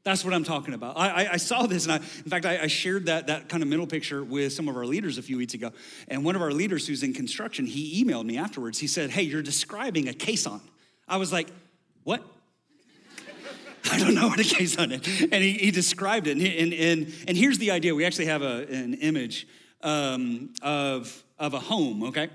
That's 0.05 0.23
what 0.23 0.35
I'm 0.35 0.45
talking 0.45 0.75
about. 0.75 0.99
I, 0.99 1.09
I, 1.09 1.33
I 1.33 1.37
saw 1.39 1.67
this, 1.67 1.85
and 1.85 1.93
I, 1.95 1.97
in 1.97 2.31
fact, 2.31 2.45
I, 2.45 2.59
I, 2.63 2.67
shared 2.67 3.07
that, 3.07 3.29
that 3.29 3.49
kind 3.49 3.63
of 3.63 3.71
mental 3.71 3.87
picture 3.87 4.23
with 4.23 4.53
some 4.53 4.69
of 4.69 4.77
our 4.77 4.85
leaders 4.85 5.17
a 5.17 5.23
few 5.23 5.39
weeks 5.39 5.55
ago. 5.55 5.73
And 6.09 6.23
one 6.27 6.37
of 6.37 6.43
our 6.43 6.53
leaders 6.53 6.87
who's 6.87 7.03
in 7.03 7.15
construction, 7.15 7.65
he 7.65 8.05
emailed 8.05 8.27
me 8.27 8.37
afterwards. 8.37 8.79
He 8.79 8.87
said, 8.87 9.09
Hey, 9.09 9.23
you're 9.23 9.43
describing 9.43 10.09
a 10.09 10.13
caisson. 10.13 10.61
I 11.09 11.17
was 11.17 11.33
like, 11.33 11.49
What? 12.03 12.23
I 13.91 13.99
don't 13.99 14.15
know 14.15 14.29
what 14.29 14.39
a 14.39 14.45
caisson 14.45 14.93
is. 14.93 15.23
And 15.33 15.43
he, 15.43 15.53
he 15.55 15.71
described 15.71 16.27
it. 16.27 16.37
And, 16.37 16.47
and, 16.47 16.75
and, 16.75 17.15
and 17.27 17.37
here's 17.37 17.57
the 17.57 17.71
idea 17.71 17.95
we 17.95 18.05
actually 18.05 18.27
have 18.27 18.43
a, 18.43 18.67
an 18.71 18.95
image 18.95 19.49
um, 19.81 20.53
of, 20.61 21.25
of 21.39 21.55
a 21.55 21.61
home, 21.61 22.05
okay? 22.05 22.29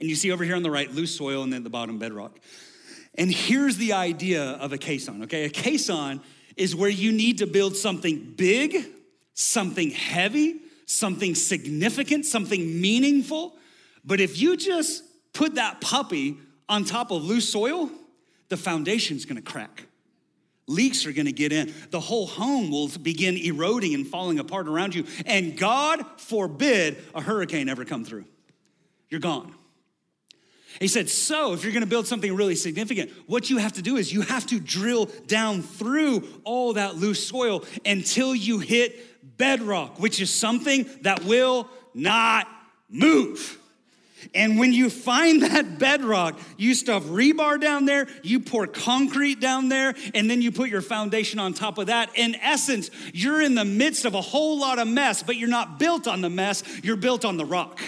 And 0.00 0.08
you 0.08 0.16
see 0.16 0.32
over 0.32 0.42
here 0.42 0.56
on 0.56 0.64
the 0.64 0.72
right, 0.72 0.90
loose 0.90 1.16
soil, 1.16 1.44
and 1.44 1.52
then 1.52 1.58
at 1.58 1.64
the 1.64 1.70
bottom, 1.70 2.00
bedrock. 2.00 2.40
And 3.16 3.32
here's 3.32 3.76
the 3.76 3.92
idea 3.92 4.42
of 4.42 4.72
a 4.72 4.78
caisson, 4.78 5.22
okay? 5.22 5.44
A 5.44 5.50
caisson 5.50 6.20
is 6.56 6.74
where 6.74 6.90
you 6.90 7.12
need 7.12 7.38
to 7.38 7.46
build 7.46 7.76
something 7.76 8.34
big, 8.36 8.86
something 9.34 9.90
heavy, 9.90 10.60
something 10.86 11.34
significant, 11.34 12.24
something 12.24 12.80
meaningful. 12.80 13.56
But 14.04 14.20
if 14.20 14.40
you 14.40 14.56
just 14.56 15.02
put 15.32 15.56
that 15.56 15.80
puppy 15.80 16.36
on 16.68 16.84
top 16.84 17.10
of 17.10 17.24
loose 17.24 17.50
soil, 17.50 17.90
the 18.48 18.56
foundation's 18.56 19.24
gonna 19.24 19.42
crack. 19.42 19.86
Leaks 20.66 21.04
are 21.04 21.12
gonna 21.12 21.32
get 21.32 21.52
in. 21.52 21.74
The 21.90 22.00
whole 22.00 22.26
home 22.26 22.70
will 22.70 22.88
begin 22.88 23.36
eroding 23.36 23.94
and 23.94 24.06
falling 24.06 24.38
apart 24.38 24.68
around 24.68 24.94
you. 24.94 25.04
And 25.26 25.56
God 25.58 26.04
forbid 26.18 27.02
a 27.14 27.20
hurricane 27.20 27.68
ever 27.68 27.84
come 27.84 28.04
through. 28.04 28.24
You're 29.08 29.20
gone. 29.20 29.54
He 30.80 30.88
said, 30.88 31.08
So, 31.08 31.52
if 31.52 31.62
you're 31.62 31.72
gonna 31.72 31.86
build 31.86 32.06
something 32.06 32.34
really 32.34 32.56
significant, 32.56 33.10
what 33.26 33.50
you 33.50 33.58
have 33.58 33.72
to 33.74 33.82
do 33.82 33.96
is 33.96 34.12
you 34.12 34.22
have 34.22 34.46
to 34.46 34.58
drill 34.58 35.06
down 35.26 35.62
through 35.62 36.24
all 36.44 36.74
that 36.74 36.96
loose 36.96 37.26
soil 37.26 37.64
until 37.84 38.34
you 38.34 38.58
hit 38.58 39.36
bedrock, 39.38 39.98
which 39.98 40.20
is 40.20 40.30
something 40.30 40.88
that 41.02 41.24
will 41.24 41.68
not 41.94 42.48
move. 42.90 43.58
And 44.34 44.58
when 44.58 44.72
you 44.72 44.88
find 44.88 45.42
that 45.42 45.78
bedrock, 45.78 46.38
you 46.56 46.74
stuff 46.74 47.04
rebar 47.04 47.60
down 47.60 47.84
there, 47.84 48.06
you 48.22 48.40
pour 48.40 48.66
concrete 48.66 49.40
down 49.40 49.68
there, 49.68 49.94
and 50.14 50.30
then 50.30 50.40
you 50.42 50.52
put 50.52 50.70
your 50.70 50.80
foundation 50.80 51.38
on 51.38 51.52
top 51.52 51.78
of 51.78 51.86
that. 51.86 52.10
In 52.14 52.34
essence, 52.36 52.90
you're 53.12 53.40
in 53.40 53.54
the 53.54 53.64
midst 53.64 54.04
of 54.04 54.14
a 54.14 54.20
whole 54.20 54.58
lot 54.58 54.78
of 54.78 54.88
mess, 54.88 55.22
but 55.22 55.36
you're 55.36 55.48
not 55.48 55.78
built 55.78 56.06
on 56.08 56.20
the 56.20 56.30
mess, 56.30 56.62
you're 56.82 56.96
built 56.96 57.24
on 57.24 57.36
the 57.36 57.44
rock. 57.44 57.80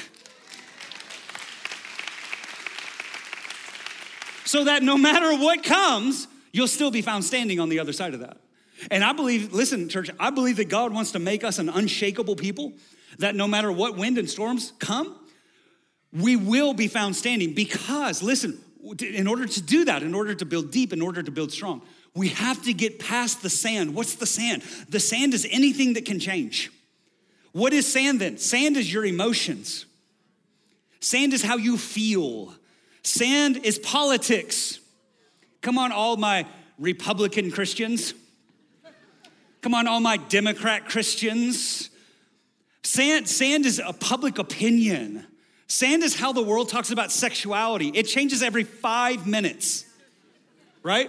So 4.47 4.65
that 4.65 4.83
no 4.83 4.97
matter 4.97 5.37
what 5.37 5.65
comes, 5.65 6.29
you'll 6.53 6.69
still 6.69 6.91
be 6.91 7.03
found 7.03 7.25
standing 7.25 7.61
on 7.61 7.69
the 7.69 7.81
other 7.81 7.93
side 7.93 8.15
of 8.15 8.21
that. 8.21 8.39
And 8.91 9.03
I 9.03 9.13
believe, 9.13 9.53
listen, 9.53 9.89
church, 9.89 10.09
I 10.21 10.31
believe 10.31 10.57
that 10.57 10.69
God 10.69 10.93
wants 10.95 11.13
to 11.13 11.19
make 11.19 11.45
us 11.45 11.59
an 11.59 11.69
unshakable 11.69 12.37
people, 12.37 12.73
that 13.19 13.35
no 13.35 13.49
matter 13.49 13.73
what 13.73 13.97
wind 13.97 14.19
and 14.19 14.31
storms 14.31 14.73
come, 14.79 15.19
we 16.13 16.37
will 16.37 16.75
be 16.75 16.87
found 16.87 17.17
standing 17.17 17.55
because, 17.55 18.23
listen, 18.23 18.59
in 19.01 19.27
order 19.27 19.47
to 19.47 19.61
do 19.61 19.85
that, 19.87 20.03
in 20.03 20.15
order 20.15 20.35
to 20.35 20.45
build 20.45 20.71
deep, 20.71 20.93
in 20.93 21.03
order 21.03 21.23
to 21.23 21.31
build 21.31 21.51
strong, 21.51 21.83
we 22.15 22.29
have 22.29 22.63
to 22.65 22.73
get 22.73 22.99
past 22.99 23.43
the 23.43 23.51
sand. 23.51 23.95
What's 23.95 24.15
the 24.15 24.27
sand? 24.27 24.63
The 24.89 25.01
sand 25.01 25.35
is 25.35 25.47
anything 25.51 25.95
that 25.95 26.05
can 26.05 26.21
change. 26.21 26.71
What 27.53 27.73
is 27.73 27.91
sand 27.91 28.21
then? 28.21 28.39
Sand 28.39 28.77
is 28.77 28.93
your 28.93 29.05
emotions. 29.05 29.87
Sand 31.01 31.33
is 31.33 31.43
how 31.43 31.57
you 31.57 31.77
feel. 31.77 32.55
Sand 33.07 33.61
is 33.63 33.79
politics. 33.79 34.81
Come 35.63 35.79
on, 35.79 35.93
all 35.93 36.17
my 36.17 36.45
Republican 36.77 37.53
Christians. 37.53 38.15
Come 39.61 39.75
on, 39.75 39.87
all 39.87 40.01
my 40.01 40.17
Democrat 40.17 40.87
Christians. 40.89 41.89
Sand, 42.83 43.29
sand 43.29 43.65
is 43.65 43.79
a 43.79 43.93
public 43.93 44.39
opinion. 44.41 45.25
Sand 45.69 46.03
is 46.03 46.17
how 46.17 46.33
the 46.33 46.43
world 46.43 46.69
talks 46.69 46.91
about 46.91 47.13
sexuality. 47.13 47.93
It 47.95 48.05
changes 48.09 48.43
every 48.43 48.65
five 48.65 49.25
minutes, 49.25 49.85
right? 50.83 51.09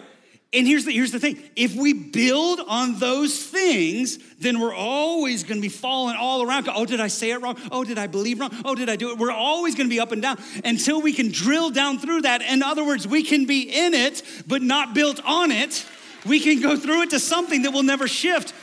And 0.54 0.66
here's 0.66 0.86
the, 0.86 0.94
here's 0.94 1.12
the 1.12 1.20
thing 1.20 1.42
if 1.56 1.76
we 1.76 1.92
build 1.94 2.62
on 2.68 3.00
those 3.00 3.46
things, 3.46 4.18
then 4.40 4.60
we're 4.60 4.74
always 4.74 5.44
gonna 5.44 5.60
be 5.60 5.70
falling 5.70 6.16
all 6.16 6.42
around. 6.42 6.70
Oh, 6.74 6.86
did 6.86 7.02
I 7.02 7.08
say 7.08 7.32
it 7.32 7.42
wrong? 7.42 7.58
Oh, 7.70 7.84
did 7.84 7.98
I 7.98 8.08
believe 8.08 8.40
wrong? 8.40 8.52
Oh, 8.64 8.74
did 8.74 8.90
I 8.90 8.96
do 8.96 9.12
it? 9.12 9.18
We're 9.18 9.32
always 9.32 9.76
gonna 9.76 9.90
be 9.90 10.00
up 10.00 10.14
and 10.14 10.22
down 10.22 10.38
until 10.64 11.02
we 11.02 11.12
can 11.12 11.32
drill 11.32 11.70
down 11.70 12.00
through 12.00 12.22
that. 12.22 12.42
In 12.42 12.64
other 12.64 12.86
words, 12.86 13.06
we 13.06 13.24
can 13.24 13.46
be 13.46 13.64
in 13.64 13.94
it, 13.94 14.24
but 14.48 14.62
not 14.62 14.94
built 14.94 15.20
on 15.26 15.52
it. 15.52 15.86
We 16.26 16.40
can 16.40 16.62
go 16.62 16.78
through 16.78 17.04
it 17.04 17.10
to 17.10 17.20
something 17.20 17.64
that 17.64 17.72
will 17.72 17.84
never 17.84 18.08
shift. 18.08 18.54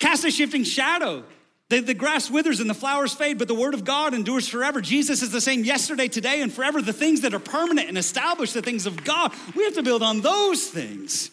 Cast 0.00 0.24
a 0.24 0.30
shifting 0.30 0.64
shadow. 0.64 1.24
The, 1.70 1.78
the 1.78 1.94
grass 1.94 2.28
withers 2.28 2.58
and 2.58 2.68
the 2.68 2.74
flowers 2.74 3.14
fade, 3.14 3.38
but 3.38 3.46
the 3.46 3.54
word 3.54 3.74
of 3.74 3.84
God 3.84 4.12
endures 4.12 4.48
forever. 4.48 4.80
Jesus 4.80 5.22
is 5.22 5.30
the 5.30 5.40
same 5.40 5.62
yesterday, 5.62 6.08
today, 6.08 6.42
and 6.42 6.52
forever. 6.52 6.82
The 6.82 6.92
things 6.92 7.20
that 7.20 7.32
are 7.32 7.38
permanent 7.38 7.88
and 7.88 7.96
established, 7.96 8.54
the 8.54 8.60
things 8.60 8.86
of 8.86 9.04
God, 9.04 9.32
we 9.54 9.62
have 9.62 9.74
to 9.74 9.82
build 9.84 10.02
on 10.02 10.20
those 10.20 10.66
things. 10.66 11.30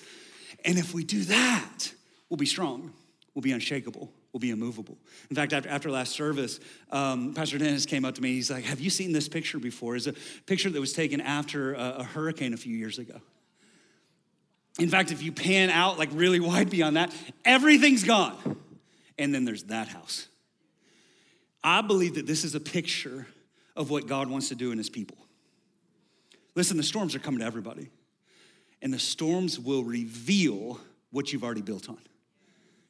And 0.64 0.78
if 0.78 0.94
we 0.94 1.04
do 1.04 1.24
that, 1.24 1.92
we'll 2.30 2.38
be 2.38 2.46
strong, 2.46 2.94
we'll 3.34 3.42
be 3.42 3.52
unshakable, 3.52 4.12
we'll 4.32 4.40
be 4.40 4.52
immovable. 4.52 5.00
In 5.32 5.36
fact, 5.36 5.54
after, 5.54 5.70
after 5.70 5.90
last 5.90 6.12
service, 6.12 6.60
um, 6.92 7.34
Pastor 7.34 7.58
Dennis 7.58 7.88
came 7.88 8.06
up 8.06 8.14
to 8.14 8.22
me. 8.22 8.34
He's 8.34 8.52
like, 8.52 8.64
Have 8.66 8.80
you 8.80 8.92
seen 8.92 9.14
this 9.14 9.28
picture 9.28 9.58
before? 9.58 9.96
It's 9.96 10.06
a 10.06 10.14
picture 10.46 10.70
that 10.70 10.80
was 10.80 10.94
taken 10.94 11.20
after 11.20 11.74
a, 11.74 11.96
a 11.98 12.04
hurricane 12.04 12.54
a 12.54 12.58
few 12.58 12.78
years 12.78 13.00
ago. 13.00 13.20
In 14.78 14.90
fact, 14.90 15.12
if 15.12 15.24
you 15.24 15.32
pan 15.32 15.72
out 15.72 15.98
like 15.98 16.10
really 16.14 16.40
wide 16.40 16.70
beyond 16.70 16.96
that, 16.96 17.12
everything's 17.44 18.04
gone 18.04 18.58
and 19.18 19.34
then 19.34 19.46
there's 19.46 19.64
that 19.64 19.88
house. 19.88 20.28
I 21.64 21.82
believe 21.82 22.16
that 22.16 22.28
this 22.28 22.44
is 22.44 22.56
a 22.56 22.60
picture 22.60 23.28
of 23.76 23.90
what 23.90 24.08
God 24.08 24.30
wants 24.30 24.50
to 24.50 24.56
do 24.56 24.72
in 24.72 24.78
his 24.78 24.90
people. 24.90 25.18
Listen, 26.56 26.78
the 26.78 26.84
storms 26.84 27.16
are 27.16 27.20
coming 27.20 27.40
to 27.42 27.46
everybody, 27.46 27.90
and 28.82 28.94
the 28.94 29.00
storms 29.00 29.60
will 29.60 29.84
reveal 29.84 30.80
what 31.12 31.32
you've 31.32 31.44
already 31.44 31.62
built 31.62 31.90
on. 31.90 32.00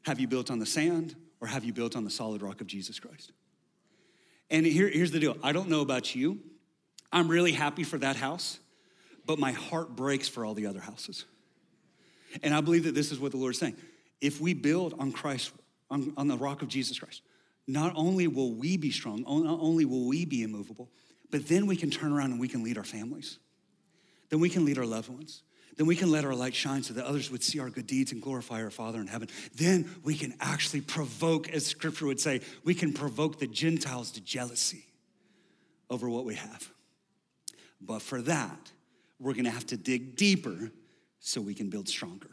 Have 0.06 0.20
you 0.20 0.28
built 0.28 0.50
on 0.50 0.60
the 0.60 0.66
sand, 0.66 1.16
or 1.42 1.48
have 1.48 1.66
you 1.66 1.74
built 1.74 1.96
on 1.96 2.04
the 2.04 2.10
solid 2.10 2.42
rock 2.42 2.62
of 2.62 2.68
Jesus 2.68 3.00
Christ? 3.00 3.32
And 4.50 4.66
here, 4.66 4.88
here's 4.88 5.12
the 5.12 5.20
deal 5.20 5.38
I 5.44 5.52
don't 5.52 5.70
know 5.70 5.82
about 5.82 6.16
you. 6.16 6.40
I'm 7.12 7.28
really 7.28 7.52
happy 7.52 7.84
for 7.84 7.98
that 7.98 8.16
house, 8.16 8.60
but 9.26 9.40
my 9.40 9.52
heart 9.52 9.96
breaks 9.96 10.28
for 10.28 10.46
all 10.46 10.54
the 10.54 10.68
other 10.68 10.80
houses. 10.80 11.26
And 12.44 12.54
I 12.54 12.62
believe 12.62 12.84
that 12.84 12.96
this 12.96 13.12
is 13.12 13.20
what 13.20 13.32
the 13.32 13.38
Lord's 13.38 13.60
saying. 13.60 13.76
If 14.20 14.42
we 14.42 14.54
build 14.54 14.94
on 15.00 15.12
Christ 15.12 15.52
on, 15.90 16.14
on 16.18 16.28
the 16.28 16.38
rock 16.38 16.62
of 16.62 16.68
Jesus 16.68 17.00
Christ, 17.00 17.22
not 17.68 17.94
only 17.96 18.28
will 18.28 18.54
we 18.54 18.78
be 18.78 18.92
strong, 18.92 19.24
not 19.24 19.60
only 19.60 19.86
will 19.86 20.08
we 20.08 20.26
be 20.26 20.44
immovable, 20.44 20.90
but 21.30 21.48
then 21.48 21.68
we 21.68 21.76
can 21.76 21.90
turn 21.90 22.14
around 22.14 22.32
and 22.32 22.40
we 22.40 22.48
can 22.48 22.64
lead 22.64 22.78
our 22.78 22.84
families. 22.84 23.40
Then 24.30 24.40
we 24.40 24.50
can 24.50 24.66
lead 24.66 24.78
our 24.78 24.86
loved 24.86 25.10
ones. 25.10 25.44
then 25.76 25.86
we 25.86 25.96
can 25.96 26.10
let 26.10 26.26
our 26.26 26.34
light 26.34 26.56
shine 26.56 26.82
so 26.82 26.94
that 26.96 27.06
others 27.06 27.30
would 27.30 27.44
see 27.44 27.60
our 27.60 27.70
good 27.70 27.86
deeds 27.86 28.12
and 28.12 28.20
glorify 28.20 28.64
our 28.64 28.72
Father 28.72 29.00
in 29.00 29.06
heaven. 29.06 29.28
Then 29.54 29.88
we 30.04 30.16
can 30.16 30.34
actually 30.40 30.82
provoke, 30.82 31.50
as 31.50 31.68
scripture 31.68 32.08
would 32.08 32.20
say, 32.20 32.42
we 32.64 32.74
can 32.74 32.94
provoke 32.94 33.40
the 33.40 33.46
Gentiles 33.46 34.12
to 34.12 34.22
jealousy 34.22 34.86
over 35.90 36.10
what 36.10 36.26
we 36.26 36.34
have. 36.34 36.72
But 37.80 38.02
for 38.02 38.22
that, 38.24 38.72
we're 39.20 39.36
gonna 39.36 39.52
have 39.52 39.68
to 39.68 39.78
dig 39.78 40.16
deeper 40.16 40.72
so 41.20 41.42
we 41.42 41.54
can 41.54 41.70
build 41.70 41.88
stronger. 41.88 42.30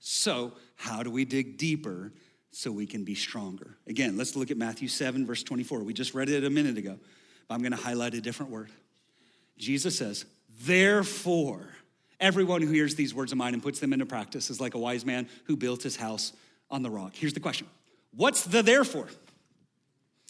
So, 0.00 0.52
how 0.76 1.02
do 1.02 1.10
we 1.10 1.24
dig 1.24 1.58
deeper 1.58 2.12
so 2.58 2.72
we 2.72 2.86
can 2.86 3.04
be 3.04 3.14
stronger? 3.14 3.76
Again, 3.86 4.16
let's 4.16 4.34
look 4.34 4.50
at 4.50 4.56
Matthew 4.56 4.88
7, 4.88 5.24
verse 5.24 5.44
24. 5.44 5.84
We 5.84 5.94
just 5.94 6.12
read 6.12 6.28
it 6.28 6.42
a 6.42 6.50
minute 6.50 6.76
ago, 6.76 6.98
but 7.46 7.54
I'm 7.54 7.62
gonna 7.62 7.76
highlight 7.76 8.14
a 8.14 8.20
different 8.20 8.50
word. 8.50 8.68
Jesus 9.56 9.96
says, 9.96 10.24
Therefore, 10.62 11.68
everyone 12.18 12.62
who 12.62 12.72
hears 12.72 12.96
these 12.96 13.14
words 13.14 13.30
of 13.30 13.38
mine 13.38 13.54
and 13.54 13.62
puts 13.62 13.78
them 13.78 13.92
into 13.92 14.06
practice 14.06 14.50
is 14.50 14.60
like 14.60 14.74
a 14.74 14.78
wise 14.78 15.06
man 15.06 15.28
who 15.44 15.56
built 15.56 15.84
his 15.84 15.94
house 15.94 16.32
on 16.68 16.82
the 16.82 16.90
rock. 16.90 17.12
Here's 17.14 17.32
the 17.32 17.38
question 17.38 17.68
What's 18.12 18.42
the 18.42 18.60
therefore? 18.60 19.06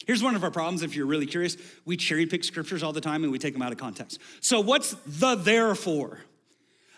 Here's 0.07 0.23
one 0.23 0.37
of 0.37 0.45
our 0.45 0.51
problems 0.51 0.83
if 0.83 0.95
you're 0.95 1.07
really 1.07 1.25
curious. 1.25 1.57
We 1.87 1.97
cherry 1.97 2.27
pick 2.27 2.45
scriptures 2.45 2.83
all 2.83 2.93
the 2.93 3.01
time 3.01 3.23
and 3.23 3.33
we 3.33 3.39
take 3.39 3.55
them 3.55 3.63
out 3.63 3.73
of 3.73 3.79
context. 3.79 4.21
So, 4.43 4.61
what's 4.61 4.95
the 5.07 5.35
therefore? 5.35 6.21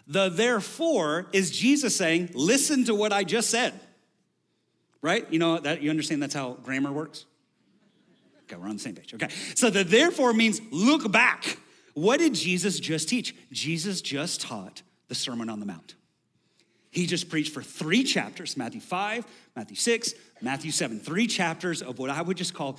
The 0.08 0.28
therefore 0.28 1.28
is 1.32 1.52
Jesus 1.52 1.94
saying, 1.94 2.30
listen 2.34 2.84
to 2.86 2.96
what 2.96 3.12
I 3.12 3.22
just 3.22 3.48
said. 3.48 3.78
Right? 5.02 5.26
You 5.30 5.38
know 5.38 5.58
that 5.58 5.82
you 5.82 5.90
understand 5.90 6.22
that's 6.22 6.34
how 6.34 6.54
grammar 6.62 6.92
works? 6.92 7.24
Okay, 8.44 8.56
we're 8.60 8.68
on 8.68 8.76
the 8.76 8.82
same 8.82 8.94
page. 8.94 9.14
Okay. 9.14 9.28
So 9.54 9.70
the 9.70 9.84
therefore 9.84 10.32
means 10.32 10.60
look 10.70 11.10
back. 11.10 11.58
What 11.94 12.18
did 12.18 12.34
Jesus 12.34 12.80
just 12.80 13.08
teach? 13.08 13.34
Jesus 13.52 14.00
just 14.00 14.40
taught 14.40 14.82
the 15.08 15.14
Sermon 15.14 15.48
on 15.48 15.60
the 15.60 15.66
Mount. 15.66 15.94
He 16.90 17.06
just 17.06 17.28
preached 17.28 17.54
for 17.54 17.62
three 17.62 18.02
chapters 18.02 18.56
Matthew 18.56 18.80
5, 18.80 19.24
Matthew 19.54 19.76
6, 19.76 20.14
Matthew 20.40 20.72
7. 20.72 20.98
Three 20.98 21.26
chapters 21.26 21.82
of 21.82 21.98
what 21.98 22.10
I 22.10 22.20
would 22.20 22.36
just 22.36 22.54
call 22.54 22.78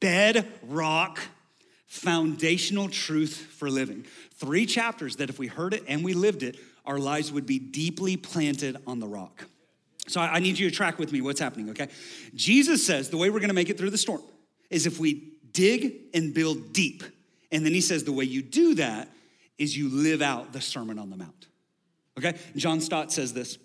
bedrock 0.00 1.18
foundational 1.86 2.88
truth 2.88 3.34
for 3.36 3.70
living. 3.70 4.04
Three 4.34 4.66
chapters 4.66 5.16
that 5.16 5.30
if 5.30 5.38
we 5.38 5.46
heard 5.46 5.72
it 5.72 5.84
and 5.88 6.04
we 6.04 6.12
lived 6.12 6.42
it, 6.42 6.58
our 6.84 6.98
lives 6.98 7.32
would 7.32 7.46
be 7.46 7.58
deeply 7.58 8.16
planted 8.16 8.76
on 8.86 9.00
the 9.00 9.06
rock. 9.06 9.46
So 10.08 10.20
I 10.20 10.38
need 10.38 10.58
you 10.58 10.70
to 10.70 10.74
track 10.74 10.98
with 10.98 11.12
me 11.12 11.20
what's 11.20 11.40
happening, 11.40 11.70
okay? 11.70 11.88
Jesus 12.34 12.86
says 12.86 13.10
the 13.10 13.16
way 13.16 13.30
we're 13.30 13.40
gonna 13.40 13.52
make 13.52 13.70
it 13.70 13.78
through 13.78 13.90
the 13.90 13.98
storm 13.98 14.22
is 14.70 14.86
if 14.86 14.98
we 14.98 15.32
dig 15.52 15.94
and 16.14 16.34
build 16.34 16.72
deep. 16.72 17.02
And 17.50 17.64
then 17.64 17.72
he 17.72 17.80
says 17.80 18.04
the 18.04 18.12
way 18.12 18.24
you 18.24 18.42
do 18.42 18.74
that 18.74 19.08
is 19.58 19.76
you 19.76 19.88
live 19.88 20.22
out 20.22 20.52
the 20.52 20.60
Sermon 20.60 20.98
on 20.98 21.10
the 21.10 21.16
Mount. 21.16 21.46
Okay? 22.18 22.34
John 22.56 22.80
Stott 22.80 23.12
says 23.12 23.32
this. 23.32 23.58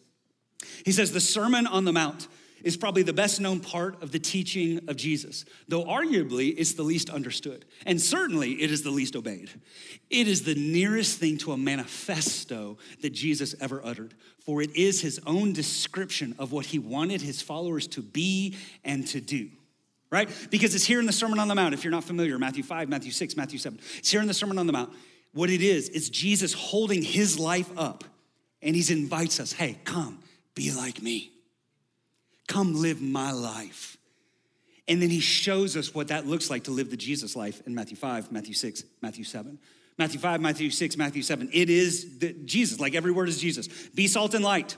He 0.85 0.91
says, 0.91 1.11
The 1.11 1.19
Sermon 1.19 1.67
on 1.67 1.85
the 1.85 1.91
Mount 1.91 2.27
is 2.63 2.77
probably 2.77 3.03
the 3.03 3.13
best 3.13 3.39
known 3.39 3.59
part 3.59 4.01
of 4.01 4.11
the 4.11 4.19
teaching 4.19 4.79
of 4.87 4.95
Jesus, 4.95 5.45
though 5.67 5.85
arguably 5.85 6.53
it's 6.57 6.73
the 6.73 6.83
least 6.83 7.09
understood. 7.09 7.65
And 7.85 8.01
certainly 8.01 8.61
it 8.61 8.71
is 8.71 8.83
the 8.83 8.91
least 8.91 9.15
obeyed. 9.15 9.49
It 10.09 10.27
is 10.27 10.43
the 10.43 10.55
nearest 10.55 11.19
thing 11.19 11.37
to 11.39 11.51
a 11.51 11.57
manifesto 11.57 12.77
that 13.01 13.11
Jesus 13.11 13.55
ever 13.59 13.81
uttered, 13.83 14.13
for 14.39 14.61
it 14.61 14.75
is 14.75 15.01
his 15.01 15.19
own 15.25 15.53
description 15.53 16.35
of 16.39 16.51
what 16.51 16.67
he 16.67 16.79
wanted 16.79 17.21
his 17.21 17.41
followers 17.41 17.87
to 17.87 18.01
be 18.01 18.55
and 18.83 19.07
to 19.07 19.21
do. 19.21 19.49
Right? 20.09 20.29
Because 20.49 20.75
it's 20.75 20.85
here 20.85 20.99
in 20.99 21.05
the 21.05 21.13
Sermon 21.13 21.39
on 21.39 21.47
the 21.47 21.55
Mount, 21.55 21.73
if 21.73 21.85
you're 21.85 21.91
not 21.91 22.03
familiar, 22.03 22.37
Matthew 22.37 22.63
5, 22.63 22.89
Matthew 22.89 23.11
6, 23.11 23.37
Matthew 23.37 23.59
7. 23.59 23.79
It's 23.97 24.11
here 24.11 24.19
in 24.19 24.27
the 24.27 24.33
Sermon 24.33 24.57
on 24.57 24.67
the 24.67 24.73
Mount. 24.73 24.91
What 25.33 25.49
it 25.49 25.61
is, 25.61 25.87
it's 25.87 26.09
Jesus 26.09 26.51
holding 26.51 27.01
his 27.01 27.39
life 27.39 27.71
up, 27.77 28.03
and 28.61 28.75
he 28.75 28.93
invites 28.93 29.39
us, 29.39 29.53
hey, 29.53 29.77
come, 29.85 30.19
be 30.53 30.73
like 30.73 31.01
me. 31.01 31.31
Come 32.51 32.81
live 32.81 33.01
my 33.01 33.31
life. 33.31 33.95
And 34.85 35.01
then 35.01 35.09
he 35.09 35.21
shows 35.21 35.77
us 35.77 35.95
what 35.95 36.09
that 36.09 36.27
looks 36.27 36.49
like 36.49 36.65
to 36.65 36.71
live 36.71 36.89
the 36.91 36.97
Jesus 36.97 37.33
life 37.33 37.61
in 37.65 37.73
Matthew 37.73 37.95
5, 37.95 38.29
Matthew 38.29 38.53
6, 38.53 38.83
Matthew 39.01 39.23
7. 39.23 39.57
Matthew 39.97 40.19
5, 40.19 40.41
Matthew 40.41 40.69
6, 40.69 40.97
Matthew 40.97 41.21
7. 41.21 41.49
It 41.53 41.69
is 41.69 42.19
Jesus, 42.43 42.81
like 42.81 42.93
every 42.93 43.13
word 43.13 43.29
is 43.29 43.39
Jesus. 43.39 43.69
Be 43.95 44.05
salt 44.05 44.33
and 44.33 44.43
light. 44.43 44.75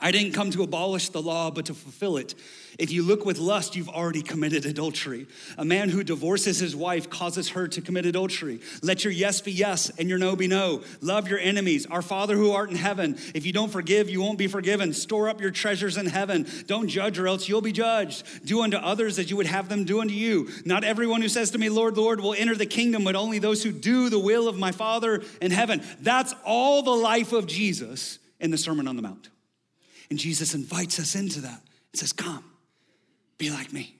I 0.00 0.10
didn't 0.10 0.32
come 0.32 0.50
to 0.50 0.62
abolish 0.62 1.08
the 1.10 1.22
law, 1.22 1.50
but 1.50 1.66
to 1.66 1.74
fulfill 1.74 2.16
it. 2.16 2.34
If 2.78 2.90
you 2.90 3.04
look 3.04 3.24
with 3.24 3.38
lust, 3.38 3.76
you've 3.76 3.88
already 3.88 4.22
committed 4.22 4.66
adultery. 4.66 5.26
A 5.56 5.64
man 5.64 5.88
who 5.88 6.02
divorces 6.02 6.58
his 6.58 6.74
wife 6.74 7.08
causes 7.08 7.50
her 7.50 7.68
to 7.68 7.80
commit 7.80 8.04
adultery. 8.04 8.60
Let 8.82 9.04
your 9.04 9.12
yes 9.12 9.40
be 9.40 9.52
yes 9.52 9.90
and 9.96 10.08
your 10.08 10.18
no 10.18 10.34
be 10.34 10.48
no. 10.48 10.82
Love 11.00 11.28
your 11.28 11.38
enemies. 11.38 11.86
Our 11.86 12.02
Father 12.02 12.36
who 12.36 12.50
art 12.50 12.70
in 12.70 12.76
heaven. 12.76 13.16
If 13.34 13.46
you 13.46 13.52
don't 13.52 13.70
forgive, 13.70 14.10
you 14.10 14.20
won't 14.20 14.38
be 14.38 14.48
forgiven. 14.48 14.92
Store 14.92 15.28
up 15.28 15.40
your 15.40 15.52
treasures 15.52 15.96
in 15.96 16.06
heaven. 16.06 16.48
Don't 16.66 16.88
judge, 16.88 17.18
or 17.18 17.28
else 17.28 17.48
you'll 17.48 17.60
be 17.60 17.72
judged. 17.72 18.44
Do 18.44 18.62
unto 18.62 18.76
others 18.76 19.18
as 19.20 19.30
you 19.30 19.36
would 19.36 19.46
have 19.46 19.68
them 19.68 19.84
do 19.84 20.00
unto 20.00 20.14
you. 20.14 20.48
Not 20.64 20.82
everyone 20.82 21.22
who 21.22 21.28
says 21.28 21.52
to 21.52 21.58
me, 21.58 21.68
Lord, 21.68 21.96
Lord, 21.96 22.20
will 22.20 22.34
enter 22.34 22.56
the 22.56 22.66
kingdom, 22.66 23.04
but 23.04 23.14
only 23.14 23.38
those 23.38 23.62
who 23.62 23.70
do 23.70 24.08
the 24.08 24.18
will 24.18 24.48
of 24.48 24.58
my 24.58 24.72
Father 24.72 25.22
in 25.40 25.52
heaven. 25.52 25.82
That's 26.00 26.34
all 26.44 26.82
the 26.82 26.90
life 26.90 27.32
of 27.32 27.46
Jesus 27.46 28.18
in 28.40 28.50
the 28.50 28.58
Sermon 28.58 28.88
on 28.88 28.96
the 28.96 29.02
Mount. 29.02 29.28
And 30.14 30.18
Jesus 30.20 30.54
invites 30.54 31.00
us 31.00 31.16
into 31.16 31.40
that 31.40 31.60
and 31.60 31.98
says, 31.98 32.12
Come, 32.12 32.44
be 33.36 33.50
like 33.50 33.72
me. 33.72 33.96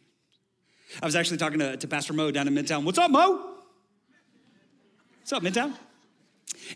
I 1.03 1.07
was 1.07 1.17
actually 1.17 1.39
talking 1.39 1.59
to, 1.59 1.77
to 1.77 1.89
Pastor 1.89 2.13
Mo 2.13 2.31
down 2.31 2.47
in 2.47 2.55
Midtown. 2.55 2.85
What's 2.85 2.99
up, 2.99 3.11
Mo? 3.11 3.57
What's 5.19 5.33
up, 5.33 5.43
Midtown? 5.43 5.75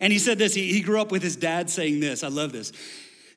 And 0.01 0.13
he 0.13 0.19
said 0.19 0.39
this 0.39 0.55
he, 0.55 0.73
he 0.73 0.81
grew 0.81 1.01
up 1.01 1.13
with 1.13 1.23
his 1.23 1.37
dad 1.37 1.71
saying 1.71 2.01
this. 2.01 2.25
I 2.25 2.29
love 2.29 2.51
this. 2.51 2.73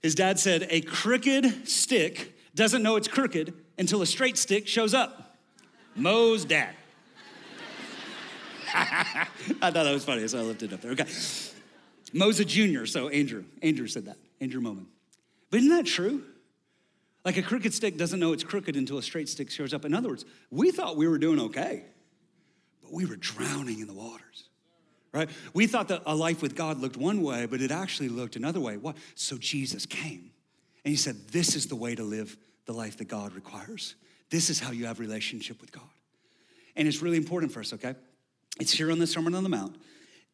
His 0.01 0.15
dad 0.15 0.39
said, 0.39 0.65
A 0.71 0.81
crooked 0.81 1.67
stick 1.67 2.33
doesn't 2.55 2.81
know 2.81 2.95
it's 2.95 3.07
crooked 3.07 3.53
until 3.77 4.01
a 4.01 4.07
straight 4.07 4.39
stick 4.39 4.67
shows 4.67 4.95
up. 4.95 5.37
Mo's 5.95 6.45
dad. 6.45 6.73
I 8.73 9.27
thought 9.59 9.73
that 9.73 9.93
was 9.93 10.03
funny, 10.03 10.27
so 10.27 10.39
I 10.39 10.41
lifted 10.41 10.71
it 10.71 10.73
up 10.73 10.81
there. 10.81 10.93
Okay. 10.93 11.05
Mo's 12.11 12.39
a 12.39 12.45
junior, 12.45 12.87
so 12.87 13.09
Andrew. 13.09 13.43
Andrew 13.61 13.85
said 13.85 14.05
that. 14.05 14.17
Andrew 14.39 14.61
Moment. 14.61 14.87
But 15.51 15.59
isn't 15.59 15.69
that 15.69 15.85
true? 15.85 16.23
Like 17.23 17.37
a 17.37 17.43
crooked 17.43 17.73
stick 17.73 17.97
doesn't 17.97 18.19
know 18.19 18.33
it's 18.33 18.43
crooked 18.43 18.75
until 18.75 18.97
a 18.97 19.03
straight 19.03 19.29
stick 19.29 19.51
shows 19.51 19.73
up. 19.73 19.85
In 19.85 19.93
other 19.93 20.09
words, 20.09 20.25
we 20.49 20.71
thought 20.71 20.97
we 20.97 21.07
were 21.07 21.19
doing 21.19 21.39
okay, 21.39 21.83
but 22.81 22.91
we 22.91 23.05
were 23.05 23.17
drowning 23.17 23.79
in 23.79 23.87
the 23.87 23.93
waters, 23.93 24.49
right? 25.13 25.29
We 25.53 25.67
thought 25.67 25.89
that 25.89 26.01
a 26.07 26.15
life 26.15 26.41
with 26.41 26.55
God 26.55 26.79
looked 26.79 26.97
one 26.97 27.21
way, 27.21 27.45
but 27.45 27.61
it 27.61 27.69
actually 27.69 28.09
looked 28.09 28.35
another 28.35 28.59
way. 28.59 28.77
What? 28.77 28.95
So 29.13 29.37
Jesus 29.37 29.85
came 29.85 30.31
and 30.83 30.89
he 30.91 30.95
said, 30.95 31.27
This 31.27 31.55
is 31.55 31.67
the 31.67 31.75
way 31.75 31.93
to 31.93 32.03
live 32.03 32.35
the 32.65 32.73
life 32.73 32.97
that 32.97 33.07
God 33.07 33.33
requires. 33.33 33.95
This 34.31 34.49
is 34.49 34.59
how 34.59 34.71
you 34.71 34.85
have 34.85 34.99
relationship 34.99 35.61
with 35.61 35.71
God. 35.71 35.83
And 36.75 36.87
it's 36.87 37.01
really 37.01 37.17
important 37.17 37.51
for 37.51 37.59
us, 37.59 37.73
okay? 37.73 37.95
It's 38.59 38.71
here 38.71 38.91
on 38.91 38.99
the 38.99 39.07
Sermon 39.07 39.35
on 39.35 39.43
the 39.43 39.49
Mount 39.49 39.75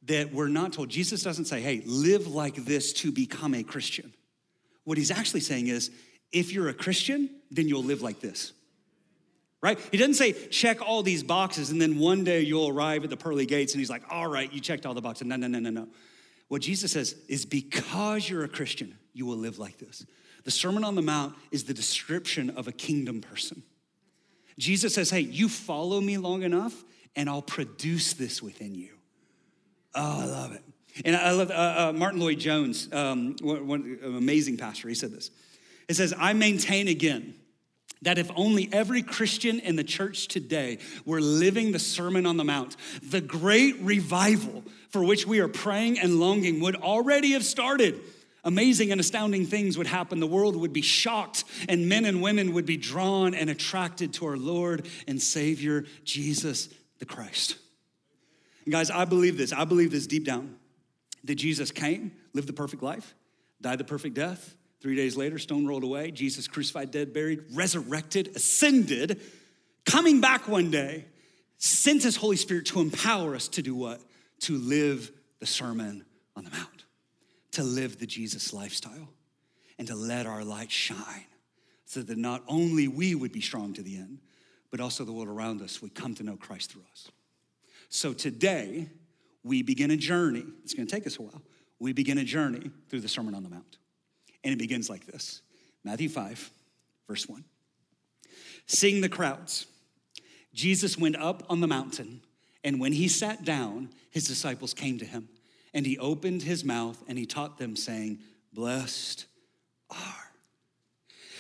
that 0.04 0.32
we're 0.32 0.48
not 0.48 0.72
told. 0.72 0.90
Jesus 0.90 1.24
doesn't 1.24 1.46
say, 1.46 1.60
hey, 1.60 1.82
live 1.86 2.28
like 2.28 2.56
this 2.56 2.94
to 2.94 3.12
become 3.12 3.54
a 3.56 3.64
Christian. 3.64 4.14
What 4.88 4.98
he's 4.98 5.12
actually 5.12 5.42
saying 5.42 5.68
is, 5.68 5.92
if 6.32 6.54
you're 6.54 6.70
a 6.70 6.74
Christian, 6.74 7.30
then 7.52 7.68
you'll 7.68 7.84
live 7.84 8.02
like 8.02 8.22
this. 8.22 8.54
Right? 9.62 9.78
He 9.92 9.98
doesn't 9.98 10.14
say 10.14 10.32
check 10.32 10.82
all 10.82 11.04
these 11.04 11.24
boxes 11.24 11.72
and 11.72 11.82
then 11.82 12.00
one 12.00 12.24
day 12.24 12.40
you'll 12.40 12.70
arrive 12.70 13.04
at 13.04 13.10
the 13.10 13.18
pearly 13.18 13.46
gates 13.46 13.74
and 13.74 13.82
he's 13.82 13.90
like, 13.90 14.04
all 14.10 14.30
right, 14.30 14.50
you 14.54 14.62
checked 14.62 14.86
all 14.86 14.94
the 14.94 15.02
boxes. 15.02 15.28
No, 15.28 15.36
no, 15.36 15.48
no, 15.48 15.60
no, 15.60 15.72
no. 15.72 15.90
What 16.48 16.62
Jesus 16.62 16.94
says 16.94 17.16
is 17.28 17.46
because 17.46 18.30
you're 18.30 18.46
a 18.46 18.48
Christian, 18.48 18.98
you 19.12 19.26
will 19.26 19.36
live 19.36 19.60
like 19.60 19.78
this. 19.78 20.06
The 20.46 20.52
Sermon 20.52 20.86
on 20.86 20.96
the 20.96 21.02
Mount 21.02 21.36
is 21.52 21.66
the 21.66 21.74
description 21.74 22.52
of 22.52 22.70
a 22.70 22.72
kingdom 22.72 23.20
person. 23.20 23.64
Jesus 24.58 24.96
says, 24.96 25.10
hey, 25.10 25.20
you 25.20 25.50
follow 25.50 26.00
me 26.00 26.18
long 26.18 26.44
enough 26.44 26.86
and 27.14 27.30
I'll 27.30 27.42
produce 27.42 28.14
this 28.14 28.42
within 28.42 28.74
you. 28.74 28.94
Oh, 29.94 30.22
I 30.22 30.26
love 30.28 30.54
it. 30.54 30.64
And 31.06 31.16
I 31.16 31.32
love 31.32 31.52
uh, 31.52 31.54
uh, 31.90 31.94
Martyn 31.94 32.20
Lloyd-Jones, 32.20 32.90
um, 32.92 33.36
one, 33.42 33.68
one 33.68 34.00
amazing 34.04 34.58
pastor. 34.58 34.90
He 34.90 34.96
said 34.96 35.12
this. 35.12 35.32
It 35.88 35.96
says, 35.96 36.14
I 36.18 36.34
maintain 36.34 36.88
again 36.88 37.36
that 38.02 38.18
if 38.18 38.30
only 38.36 38.70
every 38.72 39.02
Christian 39.02 39.60
in 39.60 39.76
the 39.76 39.84
church 39.84 40.28
today 40.28 40.80
were 41.06 41.22
living 41.22 41.72
the 41.72 41.80
Sermon 41.80 42.26
on 42.26 42.38
the 42.38 42.44
Mount, 42.44 42.76
the 43.02 43.22
great 43.22 43.80
revival 43.82 44.64
for 44.90 45.04
which 45.04 45.26
we 45.26 45.40
are 45.40 45.48
praying 45.48 46.00
and 46.00 46.20
longing 46.20 46.60
would 46.62 46.76
already 46.76 47.32
have 47.32 47.44
started. 47.44 48.00
Amazing 48.44 48.92
and 48.92 49.02
astounding 49.02 49.46
things 49.46 49.78
would 49.78 49.88
happen. 49.88 50.20
The 50.20 50.28
world 50.28 50.56
would 50.56 50.72
be 50.72 50.82
shocked, 50.82 51.44
and 51.68 51.90
men 51.90 52.06
and 52.06 52.22
women 52.22 52.54
would 52.54 52.66
be 52.66 52.78
drawn 52.78 53.34
and 53.34 53.50
attracted 53.50 54.14
to 54.14 54.26
our 54.28 54.38
Lord 54.38 54.88
and 55.08 55.22
Savior, 55.22 55.86
Jesus 56.04 56.70
the 57.00 57.06
Christ. 57.06 57.58
And 58.64 58.72
guys, 58.72 58.90
I 58.90 59.06
believe 59.06 59.38
this. 59.38 59.52
I 59.52 59.66
believe 59.66 59.92
this 59.92 60.08
deep 60.08 60.24
down 60.24 60.56
that 61.28 61.36
Jesus 61.36 61.72
came, 61.72 62.12
lived 62.34 62.48
the 62.48 62.54
perfect 62.54 62.84
life, 62.84 63.16
died 63.62 63.78
the 63.78 63.84
perfect 63.84 64.16
death. 64.16 64.56
Three 64.82 64.96
days 64.96 65.16
later, 65.18 65.40
stone 65.40 65.66
rolled 65.66 65.84
away. 65.84 66.12
Jesus 66.12 66.48
crucified, 66.48 66.92
dead, 66.92 67.14
buried, 67.14 67.44
resurrected, 67.54 68.36
ascended, 68.36 69.22
coming 69.86 70.22
back 70.22 70.48
one 70.48 70.70
day, 70.70 71.06
sent 71.58 72.04
his 72.04 72.16
Holy 72.16 72.36
Spirit 72.36 72.68
to 72.68 72.82
empower 72.82 73.36
us 73.36 73.48
to 73.50 73.62
do 73.62 73.74
what? 73.76 74.02
To 74.42 74.58
live 74.58 75.12
the 75.40 75.48
Sermon 75.48 76.06
on 76.36 76.44
the 76.44 76.52
Mount 76.52 76.78
to 77.58 77.64
live 77.64 77.98
the 77.98 78.06
Jesus 78.06 78.54
lifestyle 78.54 79.10
and 79.80 79.88
to 79.88 79.96
let 79.96 80.28
our 80.28 80.44
light 80.44 80.70
shine 80.72 81.26
so 81.86 82.04
that 82.04 82.16
not 82.16 82.44
only 82.48 82.88
we 82.88 83.16
would 83.16 83.32
be 83.32 83.42
strong 83.42 83.74
to 83.74 83.82
the 83.82 83.98
end, 83.98 84.20
but 84.70 84.80
also 84.80 85.04
the 85.04 85.12
world 85.12 85.28
around 85.28 85.64
us 85.64 85.82
would 85.82 85.96
come 85.96 86.14
to 86.14 86.24
know 86.24 86.36
Christ 86.36 86.72
through 86.72 86.84
us. 86.92 87.10
So 87.90 88.14
today, 88.14 88.90
we 89.48 89.62
begin 89.64 89.92
a 89.92 89.98
journey. 89.98 90.46
It's 90.64 90.74
gonna 90.74 90.88
take 90.88 91.08
us 91.08 91.18
a 91.18 91.22
while. 91.22 91.42
We 91.80 91.94
begin 91.94 92.18
a 92.18 92.24
journey 92.24 92.72
through 92.90 93.02
the 93.02 93.08
Sermon 93.08 93.34
on 93.34 93.44
the 93.44 93.50
Mount. 93.50 93.78
And 94.44 94.54
it 94.54 94.60
begins 94.60 94.90
like 94.90 95.06
this 95.06 95.42
Matthew 95.84 96.10
5, 96.10 96.52
verse 97.08 97.28
1. 97.28 97.44
Seeing 98.66 99.02
the 99.02 99.10
crowds, 99.10 99.66
Jesus 100.54 100.98
went 100.98 101.16
up 101.16 101.44
on 101.50 101.62
the 101.62 101.68
mountain, 101.68 102.22
and 102.64 102.80
when 102.80 102.94
he 102.94 103.08
sat 103.08 103.46
down, 103.46 103.90
his 104.10 104.28
disciples 104.28 104.74
came 104.74 104.98
to 104.98 105.06
him, 105.06 105.30
and 105.74 105.86
he 105.86 105.98
opened 105.98 106.42
his 106.42 106.64
mouth 106.64 107.02
and 107.08 107.18
he 107.18 107.26
taught 107.26 107.58
them, 107.58 107.76
saying, 107.76 108.20
Blessed 108.54 109.26
are. 109.90 110.32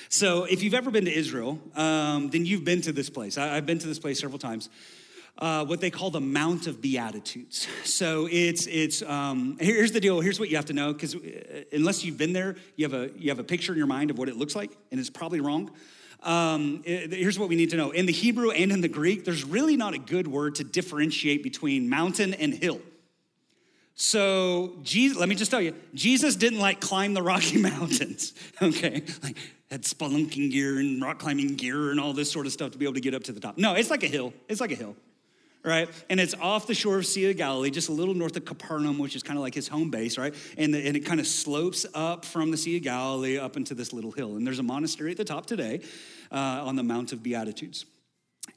So, 0.10 0.46
if 0.46 0.64
you've 0.64 0.74
ever 0.74 0.90
been 0.90 1.06
to 1.06 1.14
Israel, 1.14 1.60
um, 1.76 2.30
then 2.30 2.46
you've 2.46 2.64
been 2.64 2.82
to 2.82 2.94
this 2.94 3.10
place. 3.10 3.38
I, 3.38 3.56
have 3.56 3.66
been 3.66 3.80
to 3.80 3.88
this 3.88 4.00
place 4.00 4.20
several 4.20 4.40
times. 4.40 4.70
Uh, 5.40 5.64
what 5.64 5.80
they 5.82 5.92
call 5.92 6.10
the 6.10 6.20
Mount 6.20 6.66
of 6.66 6.82
Beatitudes. 6.82 7.68
So 7.84 8.28
it's 8.32 8.66
it's 8.66 9.04
um, 9.04 9.58
here's 9.60 9.92
the 9.92 10.00
deal. 10.00 10.20
Here's 10.20 10.40
what 10.40 10.50
you 10.50 10.56
have 10.56 10.66
to 10.66 10.74
know 10.74 10.94
because 10.94 11.14
uh, 11.14 11.64
unless 11.72 12.04
you've 12.04 12.18
been 12.18 12.34
there, 12.34 12.56
you 12.76 12.86
have 12.86 12.94
a 12.96 13.12
you 13.16 13.30
have 13.30 13.38
a 13.38 13.44
picture 13.44 13.72
in 13.72 13.78
your 13.78 13.86
mind 13.86 14.10
of 14.10 14.18
what 14.18 14.30
it 14.30 14.36
looks 14.36 14.56
like, 14.56 14.72
and 14.90 15.00
it's 15.00 15.12
probably 15.12 15.40
wrong. 15.40 15.70
Um, 16.24 16.82
here's 16.84 17.38
what 17.38 17.50
we 17.50 17.56
need 17.56 17.70
to 17.70 17.78
know: 17.78 17.92
in 17.92 18.08
the 18.08 18.14
Hebrew 18.14 18.50
and 18.50 18.72
in 18.72 18.82
the 18.82 18.88
Greek, 18.88 19.26
there's 19.26 19.44
really 19.44 19.78
not 19.78 19.94
a 19.94 20.00
good 20.00 20.28
word 20.28 20.56
to 20.56 20.64
differentiate 20.64 21.44
between 21.44 21.88
mountain 21.88 22.34
and 22.34 22.54
hill. 22.54 22.82
So, 24.00 24.78
Jesus, 24.84 25.18
let 25.18 25.28
me 25.28 25.34
just 25.34 25.50
tell 25.50 25.60
you, 25.60 25.74
Jesus 25.96 26.36
didn't 26.36 26.60
like 26.60 26.80
climb 26.80 27.16
the 27.16 27.24
Rocky 27.24 27.60
Mountains, 27.62 28.34
okay? 28.62 29.04
Like, 29.24 29.38
had 29.72 29.82
spelunking 29.82 30.52
gear 30.52 30.78
and 30.78 31.02
rock 31.02 31.18
climbing 31.18 31.56
gear 31.56 31.90
and 31.90 32.00
all 32.00 32.14
this 32.14 32.32
sort 32.32 32.46
of 32.46 32.52
stuff 32.52 32.72
to 32.72 32.78
be 32.78 32.86
able 32.86 32.94
to 32.94 33.02
get 33.02 33.16
up 33.16 33.24
to 33.24 33.32
the 33.32 33.40
top. 33.40 33.58
No, 33.58 33.74
it's 33.74 33.90
like 33.90 34.04
a 34.04 34.08
hill. 34.08 34.34
It's 34.48 34.62
like 34.62 34.72
a 34.72 34.76
hill, 34.76 34.96
right? 35.68 35.90
And 36.10 36.20
it's 36.20 36.34
off 36.36 36.66
the 36.66 36.74
shore 36.74 36.98
of 36.98 37.06
Sea 37.06 37.30
of 37.30 37.38
Galilee, 37.38 37.70
just 37.70 37.90
a 37.90 37.92
little 37.92 38.14
north 38.14 38.36
of 38.38 38.46
Capernaum, 38.46 38.98
which 38.98 39.16
is 39.16 39.22
kind 39.22 39.38
of 39.38 39.44
like 39.44 39.54
his 39.54 39.68
home 39.68 39.92
base, 39.92 40.18
right? 40.18 40.34
And, 40.58 40.74
the, 40.74 40.80
and 40.88 40.98
it 40.98 41.02
kind 41.02 41.20
of 41.20 41.28
slopes 41.28 41.86
up 41.94 42.26
from 42.26 42.52
the 42.52 42.58
Sea 42.58 42.78
of 42.78 42.84
Galilee 42.84 43.38
up 43.38 43.58
into 43.58 43.76
this 43.76 43.94
little 43.94 44.12
hill. 44.12 44.38
And 44.38 44.48
there's 44.48 44.60
a 44.60 44.64
monastery 44.64 45.12
at 45.12 45.18
the 45.18 45.26
top 45.26 45.46
today 45.46 45.82
uh, 46.32 46.64
on 46.66 46.76
the 46.76 46.84
Mount 46.84 47.12
of 47.12 47.22
Beatitudes. 47.22 47.86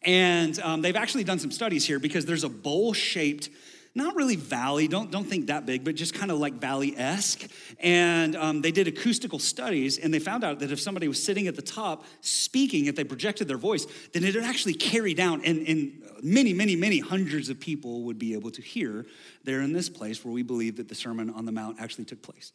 And 0.02 0.58
um, 0.60 0.82
they've 0.82 0.96
actually 0.96 1.24
done 1.24 1.38
some 1.38 1.50
studies 1.50 1.84
here 1.86 1.98
because 1.98 2.24
there's 2.24 2.44
a 2.44 2.48
bowl 2.48 2.92
shaped 2.92 3.50
not 3.94 4.14
really 4.14 4.36
valley, 4.36 4.86
don't, 4.86 5.10
don't 5.10 5.24
think 5.24 5.48
that 5.48 5.66
big, 5.66 5.84
but 5.84 5.96
just 5.96 6.14
kind 6.14 6.30
of 6.30 6.38
like 6.38 6.54
valley 6.54 6.96
esque. 6.96 7.50
And 7.80 8.36
um, 8.36 8.62
they 8.62 8.70
did 8.70 8.86
acoustical 8.86 9.38
studies 9.38 9.98
and 9.98 10.14
they 10.14 10.20
found 10.20 10.44
out 10.44 10.60
that 10.60 10.70
if 10.70 10.80
somebody 10.80 11.08
was 11.08 11.22
sitting 11.22 11.48
at 11.48 11.56
the 11.56 11.62
top 11.62 12.04
speaking, 12.20 12.86
if 12.86 12.94
they 12.94 13.04
projected 13.04 13.48
their 13.48 13.58
voice, 13.58 13.86
then 14.12 14.22
it 14.22 14.34
would 14.34 14.44
actually 14.44 14.74
carry 14.74 15.14
down, 15.14 15.44
and, 15.44 15.66
and 15.66 16.02
many, 16.22 16.52
many, 16.52 16.76
many 16.76 17.00
hundreds 17.00 17.48
of 17.48 17.58
people 17.58 18.02
would 18.02 18.18
be 18.18 18.34
able 18.34 18.50
to 18.52 18.62
hear 18.62 19.06
there 19.44 19.60
in 19.60 19.72
this 19.72 19.88
place 19.88 20.24
where 20.24 20.32
we 20.32 20.42
believe 20.42 20.76
that 20.76 20.88
the 20.88 20.94
Sermon 20.94 21.30
on 21.30 21.44
the 21.44 21.52
Mount 21.52 21.80
actually 21.80 22.04
took 22.04 22.22
place. 22.22 22.52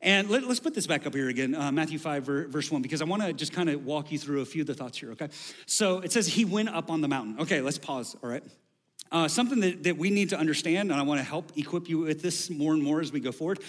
And 0.00 0.30
let, 0.30 0.44
us 0.44 0.60
put 0.60 0.74
this 0.74 0.86
back 0.86 1.06
up 1.06 1.14
here 1.14 1.28
again, 1.28 1.56
uh, 1.56 1.72
Matthew 1.72 1.98
5, 1.98 2.22
verse 2.22 2.70
1, 2.70 2.82
because 2.82 3.02
I 3.02 3.04
want 3.04 3.22
to 3.22 3.32
just 3.32 3.52
kind 3.52 3.68
of 3.68 3.84
walk 3.84 4.12
you 4.12 4.18
through 4.18 4.42
a 4.42 4.44
few 4.44 4.60
of 4.60 4.68
the 4.68 4.74
thoughts 4.74 4.96
here, 4.98 5.10
okay? 5.12 5.28
So 5.66 5.98
it 5.98 6.12
says, 6.12 6.28
He 6.28 6.44
went 6.44 6.68
up 6.68 6.88
on 6.88 7.00
the 7.00 7.08
mountain. 7.08 7.40
Okay, 7.40 7.60
let's 7.60 7.78
pause, 7.78 8.14
all 8.22 8.30
right? 8.30 8.44
Uh, 9.10 9.26
something 9.28 9.60
that, 9.60 9.84
that 9.84 9.96
we 9.96 10.10
need 10.10 10.30
to 10.30 10.38
understand, 10.38 10.90
and 10.90 11.00
I 11.00 11.02
want 11.02 11.20
to 11.20 11.24
help 11.24 11.52
equip 11.56 11.88
you 11.88 11.98
with 11.98 12.20
this 12.20 12.50
more 12.50 12.74
and 12.74 12.82
more 12.82 13.00
as 13.00 13.10
we 13.10 13.20
go 13.20 13.32
forward, 13.32 13.60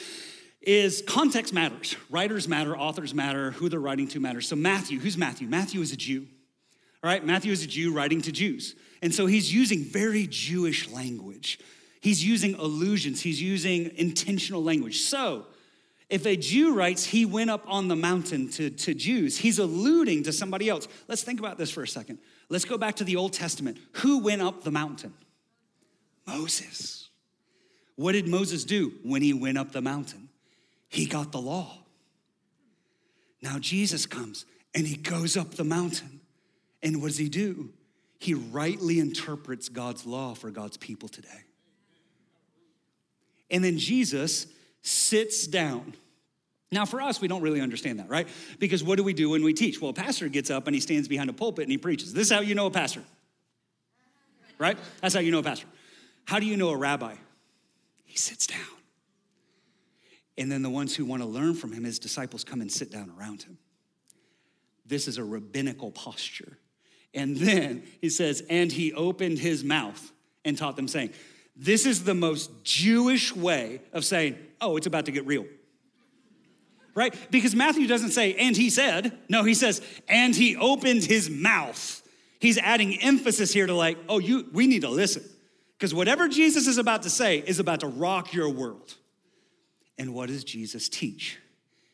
is 0.61 1.01
context 1.07 1.53
matters. 1.53 1.95
Writers 2.09 2.47
matter, 2.47 2.77
authors 2.77 3.13
matter, 3.13 3.51
who 3.51 3.69
they're 3.69 3.79
writing 3.79 4.07
to 4.09 4.19
matters. 4.19 4.47
So, 4.47 4.55
Matthew, 4.55 4.99
who's 4.99 5.17
Matthew? 5.17 5.47
Matthew 5.47 5.81
is 5.81 5.93
a 5.93 5.97
Jew. 5.97 6.27
All 7.01 7.09
right, 7.09 7.25
Matthew 7.25 7.53
is 7.53 7.63
a 7.63 7.67
Jew 7.67 7.93
writing 7.93 8.21
to 8.23 8.31
Jews. 8.31 8.75
And 9.01 9.15
so 9.15 9.25
he's 9.25 9.53
using 9.53 9.83
very 9.83 10.27
Jewish 10.27 10.89
language. 10.89 11.59
He's 12.01 12.23
using 12.23 12.55
allusions, 12.55 13.21
he's 13.21 13.41
using 13.41 13.91
intentional 13.95 14.63
language. 14.63 14.99
So, 15.01 15.45
if 16.09 16.25
a 16.25 16.35
Jew 16.35 16.73
writes, 16.73 17.05
he 17.05 17.25
went 17.25 17.51
up 17.51 17.63
on 17.67 17.87
the 17.87 17.95
mountain 17.95 18.49
to, 18.51 18.69
to 18.69 18.93
Jews, 18.93 19.37
he's 19.37 19.59
alluding 19.59 20.23
to 20.23 20.33
somebody 20.33 20.67
else. 20.67 20.87
Let's 21.07 21.23
think 21.23 21.39
about 21.39 21.57
this 21.57 21.69
for 21.69 21.83
a 21.83 21.87
second. 21.87 22.19
Let's 22.49 22.65
go 22.65 22.77
back 22.77 22.95
to 22.95 23.03
the 23.03 23.15
Old 23.15 23.33
Testament. 23.33 23.77
Who 23.97 24.19
went 24.19 24.41
up 24.41 24.63
the 24.63 24.71
mountain? 24.71 25.13
Moses. 26.29 27.09
What 27.95 28.13
did 28.13 28.27
Moses 28.27 28.63
do 28.63 28.93
when 29.03 29.21
he 29.21 29.33
went 29.33 29.57
up 29.57 29.71
the 29.71 29.81
mountain? 29.81 30.29
He 30.87 31.05
got 31.05 31.31
the 31.31 31.41
law. 31.41 31.77
Now 33.41 33.59
Jesus 33.59 34.05
comes 34.05 34.45
and 34.73 34.85
he 34.85 34.95
goes 34.95 35.35
up 35.35 35.51
the 35.51 35.63
mountain. 35.63 36.21
And 36.81 37.01
what 37.01 37.09
does 37.09 37.17
he 37.17 37.29
do? 37.29 37.69
He 38.19 38.33
rightly 38.33 38.99
interprets 38.99 39.69
God's 39.69 40.05
law 40.05 40.33
for 40.33 40.49
God's 40.51 40.77
people 40.77 41.09
today. 41.09 41.43
And 43.49 43.63
then 43.63 43.77
Jesus 43.77 44.47
sits 44.81 45.47
down. 45.47 45.95
Now, 46.71 46.85
for 46.85 47.01
us, 47.01 47.19
we 47.19 47.27
don't 47.27 47.41
really 47.41 47.61
understand 47.61 47.99
that, 47.99 48.09
right? 48.09 48.27
Because 48.59 48.83
what 48.83 48.97
do 48.97 49.03
we 49.03 49.13
do 49.13 49.31
when 49.31 49.43
we 49.43 49.53
teach? 49.53 49.81
Well, 49.81 49.89
a 49.89 49.93
pastor 49.93 50.29
gets 50.29 50.51
up 50.51 50.67
and 50.67 50.75
he 50.75 50.79
stands 50.79 51.07
behind 51.07 51.29
a 51.29 51.33
pulpit 51.33 51.63
and 51.63 51.71
he 51.71 51.79
preaches. 51.79 52.13
This 52.13 52.27
is 52.27 52.33
how 52.33 52.41
you 52.41 52.53
know 52.53 52.67
a 52.67 52.71
pastor, 52.71 53.01
right? 54.59 54.77
That's 55.01 55.15
how 55.15 55.21
you 55.21 55.31
know 55.31 55.39
a 55.39 55.43
pastor. 55.43 55.65
How 56.29 56.37
do 56.37 56.45
you 56.45 56.57
know 56.57 56.69
a 56.69 56.77
rabbi? 56.77 57.15
He 58.05 58.15
sits 58.15 58.45
down. 58.45 58.59
And 60.37 60.51
then 60.51 60.61
the 60.61 60.69
ones 60.69 60.95
who 60.95 61.03
want 61.03 61.23
to 61.23 61.27
learn 61.27 61.55
from 61.55 61.73
him, 61.73 61.83
his 61.83 61.97
disciples, 61.97 62.43
come 62.43 62.61
and 62.61 62.71
sit 62.71 62.91
down 62.91 63.11
around 63.17 63.41
him. 63.41 63.57
This 64.85 65.07
is 65.07 65.17
a 65.17 65.23
rabbinical 65.23 65.89
posture. 65.89 66.59
And 67.15 67.35
then 67.35 67.81
he 67.99 68.11
says, 68.11 68.43
and 68.47 68.71
he 68.71 68.93
opened 68.93 69.39
his 69.39 69.63
mouth 69.63 70.11
and 70.45 70.55
taught 70.55 70.75
them, 70.75 70.87
saying, 70.87 71.13
This 71.55 71.87
is 71.87 72.03
the 72.03 72.13
most 72.13 72.63
Jewish 72.63 73.35
way 73.35 73.81
of 73.91 74.05
saying, 74.05 74.37
Oh, 74.61 74.77
it's 74.77 74.85
about 74.85 75.05
to 75.05 75.11
get 75.11 75.25
real. 75.25 75.47
Right? 76.93 77.15
Because 77.31 77.55
Matthew 77.55 77.87
doesn't 77.87 78.11
say, 78.11 78.35
and 78.35 78.55
he 78.55 78.69
said. 78.69 79.17
No, 79.29 79.43
he 79.43 79.55
says, 79.55 79.81
and 80.07 80.35
he 80.35 80.55
opened 80.57 81.05
his 81.05 81.27
mouth. 81.27 82.03
He's 82.39 82.59
adding 82.59 83.01
emphasis 83.01 83.51
here 83.51 83.65
to 83.65 83.73
like, 83.73 83.97
oh, 84.07 84.19
you 84.19 84.47
we 84.53 84.67
need 84.67 84.81
to 84.81 84.89
listen. 84.89 85.23
Because 85.79 85.95
whatever 85.95 86.27
Jesus 86.27 86.67
is 86.67 86.77
about 86.77 87.03
to 87.03 87.09
say 87.09 87.37
is 87.37 87.57
about 87.57 87.79
to 87.79 87.87
rock 87.87 88.33
your 88.33 88.49
world. 88.49 88.95
And 89.97 90.13
what 90.13 90.27
does 90.27 90.43
Jesus 90.43 90.89
teach? 90.89 91.39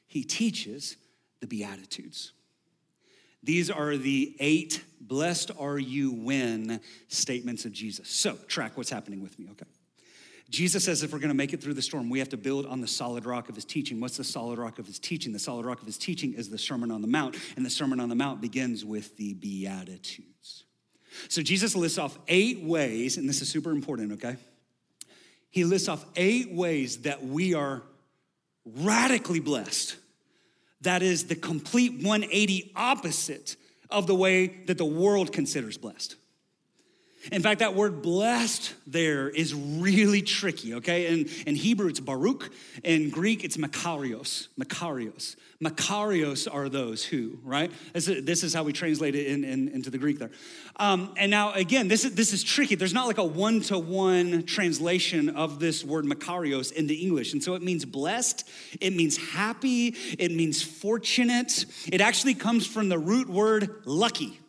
He 0.08 0.24
teaches 0.24 0.98
the 1.40 1.46
Beatitudes. 1.46 2.32
These 3.44 3.70
are 3.70 3.96
the 3.96 4.36
eight 4.40 4.84
blessed 5.00 5.52
are 5.60 5.78
you 5.78 6.12
when 6.12 6.82
statements 7.10 7.66
of 7.66 7.74
Jesus. 7.74 8.10
So, 8.10 8.38
track 8.48 8.76
what's 8.76 8.90
happening 8.90 9.22
with 9.22 9.38
me, 9.38 9.50
okay? 9.52 9.68
Jesus 10.50 10.84
says 10.84 11.04
if 11.04 11.14
we're 11.14 11.20
gonna 11.20 11.36
make 11.36 11.54
it 11.54 11.62
through 11.62 11.76
the 11.76 11.82
storm, 11.84 12.10
we 12.10 12.18
have 12.18 12.30
to 12.30 12.38
build 12.38 12.66
on 12.66 12.82
the 12.82 12.88
solid 12.88 13.28
rock 13.28 13.50
of 13.50 13.56
his 13.56 13.66
teaching. 13.66 14.00
What's 14.00 14.18
the 14.18 14.24
solid 14.24 14.58
rock 14.58 14.80
of 14.80 14.88
his 14.88 14.98
teaching? 14.98 15.32
The 15.32 15.38
solid 15.38 15.66
rock 15.66 15.80
of 15.82 15.86
his 15.86 16.00
teaching 16.00 16.34
is 16.34 16.50
the 16.50 16.58
Sermon 16.58 16.90
on 16.90 17.04
the 17.04 17.08
Mount, 17.08 17.38
and 17.56 17.64
the 17.64 17.70
Sermon 17.70 18.00
on 18.00 18.10
the 18.10 18.16
Mount 18.16 18.42
begins 18.42 18.84
with 18.84 19.16
the 19.18 19.36
Beatitudes. 19.36 20.65
So 21.28 21.42
Jesus 21.42 21.76
lists 21.76 21.98
off 21.98 22.18
eight 22.28 22.64
ways, 22.64 23.18
and 23.18 23.28
this 23.28 23.42
is 23.42 23.50
super 23.50 23.72
important, 23.72 24.14
okay? 24.14 24.38
He 25.50 25.64
lists 25.64 25.88
off 25.88 26.06
eight 26.16 26.52
ways 26.52 26.98
that 27.04 27.26
we 27.26 27.54
are 27.54 27.82
radically 28.66 29.40
blessed. 29.40 29.96
That 30.82 31.02
is 31.02 31.26
the 31.26 31.36
complete 31.36 31.94
180 31.94 32.74
opposite 32.76 33.56
of 33.90 34.08
the 34.08 34.16
way 34.16 34.48
that 34.66 34.78
the 34.78 34.86
world 34.86 35.32
considers 35.32 35.78
blessed. 35.78 36.16
In 37.32 37.42
fact, 37.42 37.60
that 37.60 37.76
word 37.76 38.02
blessed 38.02 38.74
there 38.86 39.30
is 39.30 39.54
really 39.54 40.22
tricky, 40.22 40.76
okay? 40.76 41.08
In, 41.08 41.30
in 41.48 41.56
Hebrew, 41.56 41.88
it's 41.88 42.00
Baruch. 42.00 42.52
In 42.84 43.10
Greek, 43.10 43.44
it's 43.44 43.58
Makarios. 43.58 44.48
Makarios. 44.60 45.36
Makarios 45.64 46.54
are 46.54 46.68
those 46.70 47.04
who, 47.04 47.40
right? 47.44 47.72
This 47.94 48.08
is, 48.08 48.26
this 48.26 48.44
is 48.44 48.54
how 48.54 48.64
we 48.64 48.74
translate 48.74 49.16
it 49.16 49.28
in, 49.28 49.44
in, 49.44 49.70
into 49.70 49.90
the 49.90 49.98
Greek 49.98 50.20
there. 50.20 50.32
Um, 50.76 51.14
and 51.18 51.32
now, 51.32 51.54
again, 51.54 51.88
this 51.88 52.04
is, 52.04 52.14
this 52.14 52.34
is 52.34 52.44
tricky. 52.44 52.76
There's 52.76 52.94
not 52.94 53.08
like 53.08 53.18
a 53.18 53.24
one 53.24 53.62
to 53.62 53.80
one 53.80 54.44
translation 54.44 55.30
of 55.30 55.60
this 55.60 55.84
word 55.84 56.06
Makarios 56.06 56.74
into 56.74 56.94
English. 56.94 57.34
And 57.34 57.42
so 57.42 57.56
it 57.56 57.62
means 57.62 57.86
blessed, 57.86 58.48
it 58.82 58.94
means 58.94 59.18
happy, 59.18 59.96
it 60.20 60.32
means 60.32 60.62
fortunate. 60.62 61.66
It 61.88 62.02
actually 62.02 62.34
comes 62.34 62.68
from 62.68 62.90
the 62.90 63.00
root 63.00 63.30
word 63.30 63.84
lucky. 63.86 64.40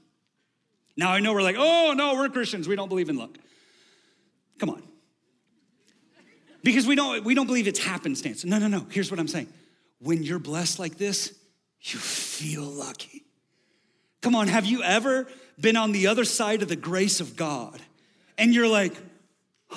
Now 0.97 1.13
I 1.13 1.21
know 1.21 1.33
we're 1.33 1.43
like, 1.43 1.57
oh 1.59 1.95
no, 1.97 2.15
we're 2.15 2.29
Christians. 2.29 2.69
We 2.69 2.77
don't 2.77 2.89
believe 2.89 3.09
in 3.09 3.17
luck. 3.17 3.37
Come 4.59 4.71
on. 4.71 4.83
Because 6.63 6.87
we 6.87 6.97
don't, 6.97 7.25
we 7.25 7.35
don't 7.35 7.47
believe 7.47 7.69
it's 7.69 7.79
happenstance. 7.79 8.45
No, 8.45 8.59
no, 8.59 8.67
no. 8.67 8.87
Here's 8.91 9.11
what 9.11 9.21
I'm 9.21 9.29
saying. 9.29 9.49
When 10.01 10.23
you're 10.23 10.39
blessed 10.39 10.79
like 10.79 10.99
this, 10.99 11.33
you 11.81 11.99
feel 11.99 12.65
lucky. 12.65 13.25
Come 14.21 14.35
on, 14.35 14.49
have 14.49 14.67
you 14.67 14.83
ever 14.83 15.29
been 15.61 15.77
on 15.77 15.93
the 15.93 16.09
other 16.09 16.25
side 16.25 16.63
of 16.63 16.69
the 16.69 16.77
grace 16.77 17.21
of 17.21 17.37
God 17.37 17.81
and 18.37 18.53
you're 18.53 18.69
like, 18.69 18.95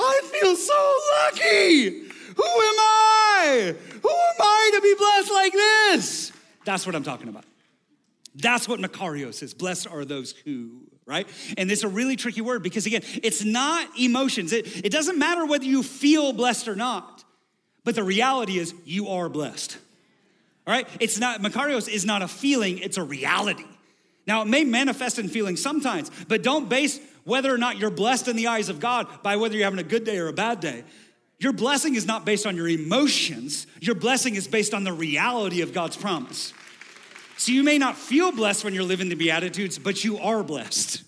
I 0.00 0.20
feel 0.40 0.56
so 0.56 0.98
lucky. 1.24 1.90
Who 2.00 2.44
am 2.44 2.78
I? 2.78 3.74
Who 4.02 4.08
am 4.08 4.36
I 4.40 4.70
to 4.74 4.80
be 4.80 4.94
blessed 4.98 5.32
like 5.32 5.52
this? 5.52 6.31
That's 6.64 6.86
what 6.86 6.94
I'm 6.94 7.02
talking 7.02 7.28
about. 7.28 7.44
That's 8.34 8.66
what 8.66 8.80
Makarios 8.80 9.42
is. 9.42 9.52
Blessed 9.52 9.86
are 9.88 10.04
those 10.04 10.32
who, 10.44 10.82
right? 11.04 11.28
And 11.58 11.70
it's 11.70 11.82
a 11.82 11.88
really 11.88 12.16
tricky 12.16 12.40
word 12.40 12.62
because, 12.62 12.86
again, 12.86 13.02
it's 13.22 13.44
not 13.44 13.88
emotions. 13.98 14.52
It, 14.52 14.86
it 14.86 14.90
doesn't 14.90 15.18
matter 15.18 15.44
whether 15.44 15.64
you 15.64 15.82
feel 15.82 16.32
blessed 16.32 16.68
or 16.68 16.74
not, 16.74 17.24
but 17.84 17.94
the 17.94 18.04
reality 18.04 18.58
is 18.58 18.74
you 18.84 19.08
are 19.08 19.28
blessed. 19.28 19.76
All 20.66 20.72
right? 20.72 20.88
It's 21.00 21.18
not, 21.18 21.40
Makarios 21.40 21.88
is 21.88 22.04
not 22.04 22.22
a 22.22 22.28
feeling, 22.28 22.78
it's 22.78 22.96
a 22.96 23.02
reality. 23.02 23.66
Now, 24.26 24.42
it 24.42 24.48
may 24.48 24.64
manifest 24.64 25.18
in 25.18 25.28
feelings 25.28 25.60
sometimes, 25.60 26.10
but 26.28 26.42
don't 26.42 26.68
base 26.68 27.00
whether 27.24 27.52
or 27.52 27.58
not 27.58 27.78
you're 27.78 27.90
blessed 27.90 28.28
in 28.28 28.36
the 28.36 28.46
eyes 28.46 28.68
of 28.68 28.80
God 28.80 29.06
by 29.22 29.36
whether 29.36 29.56
you're 29.56 29.64
having 29.64 29.80
a 29.80 29.84
good 29.84 30.04
day 30.04 30.18
or 30.18 30.28
a 30.28 30.32
bad 30.32 30.60
day. 30.60 30.84
Your 31.42 31.52
blessing 31.52 31.96
is 31.96 32.06
not 32.06 32.24
based 32.24 32.46
on 32.46 32.54
your 32.54 32.68
emotions, 32.68 33.66
your 33.80 33.96
blessing 33.96 34.36
is 34.36 34.46
based 34.46 34.72
on 34.72 34.84
the 34.84 34.92
reality 34.92 35.60
of 35.60 35.72
God's 35.72 35.96
promise. 35.96 36.54
So 37.36 37.50
you 37.50 37.64
may 37.64 37.78
not 37.78 37.96
feel 37.96 38.30
blessed 38.30 38.62
when 38.62 38.74
you're 38.74 38.84
living 38.84 39.08
the 39.08 39.16
Beatitudes, 39.16 39.76
but 39.76 40.04
you 40.04 40.18
are 40.18 40.44
blessed. 40.44 41.02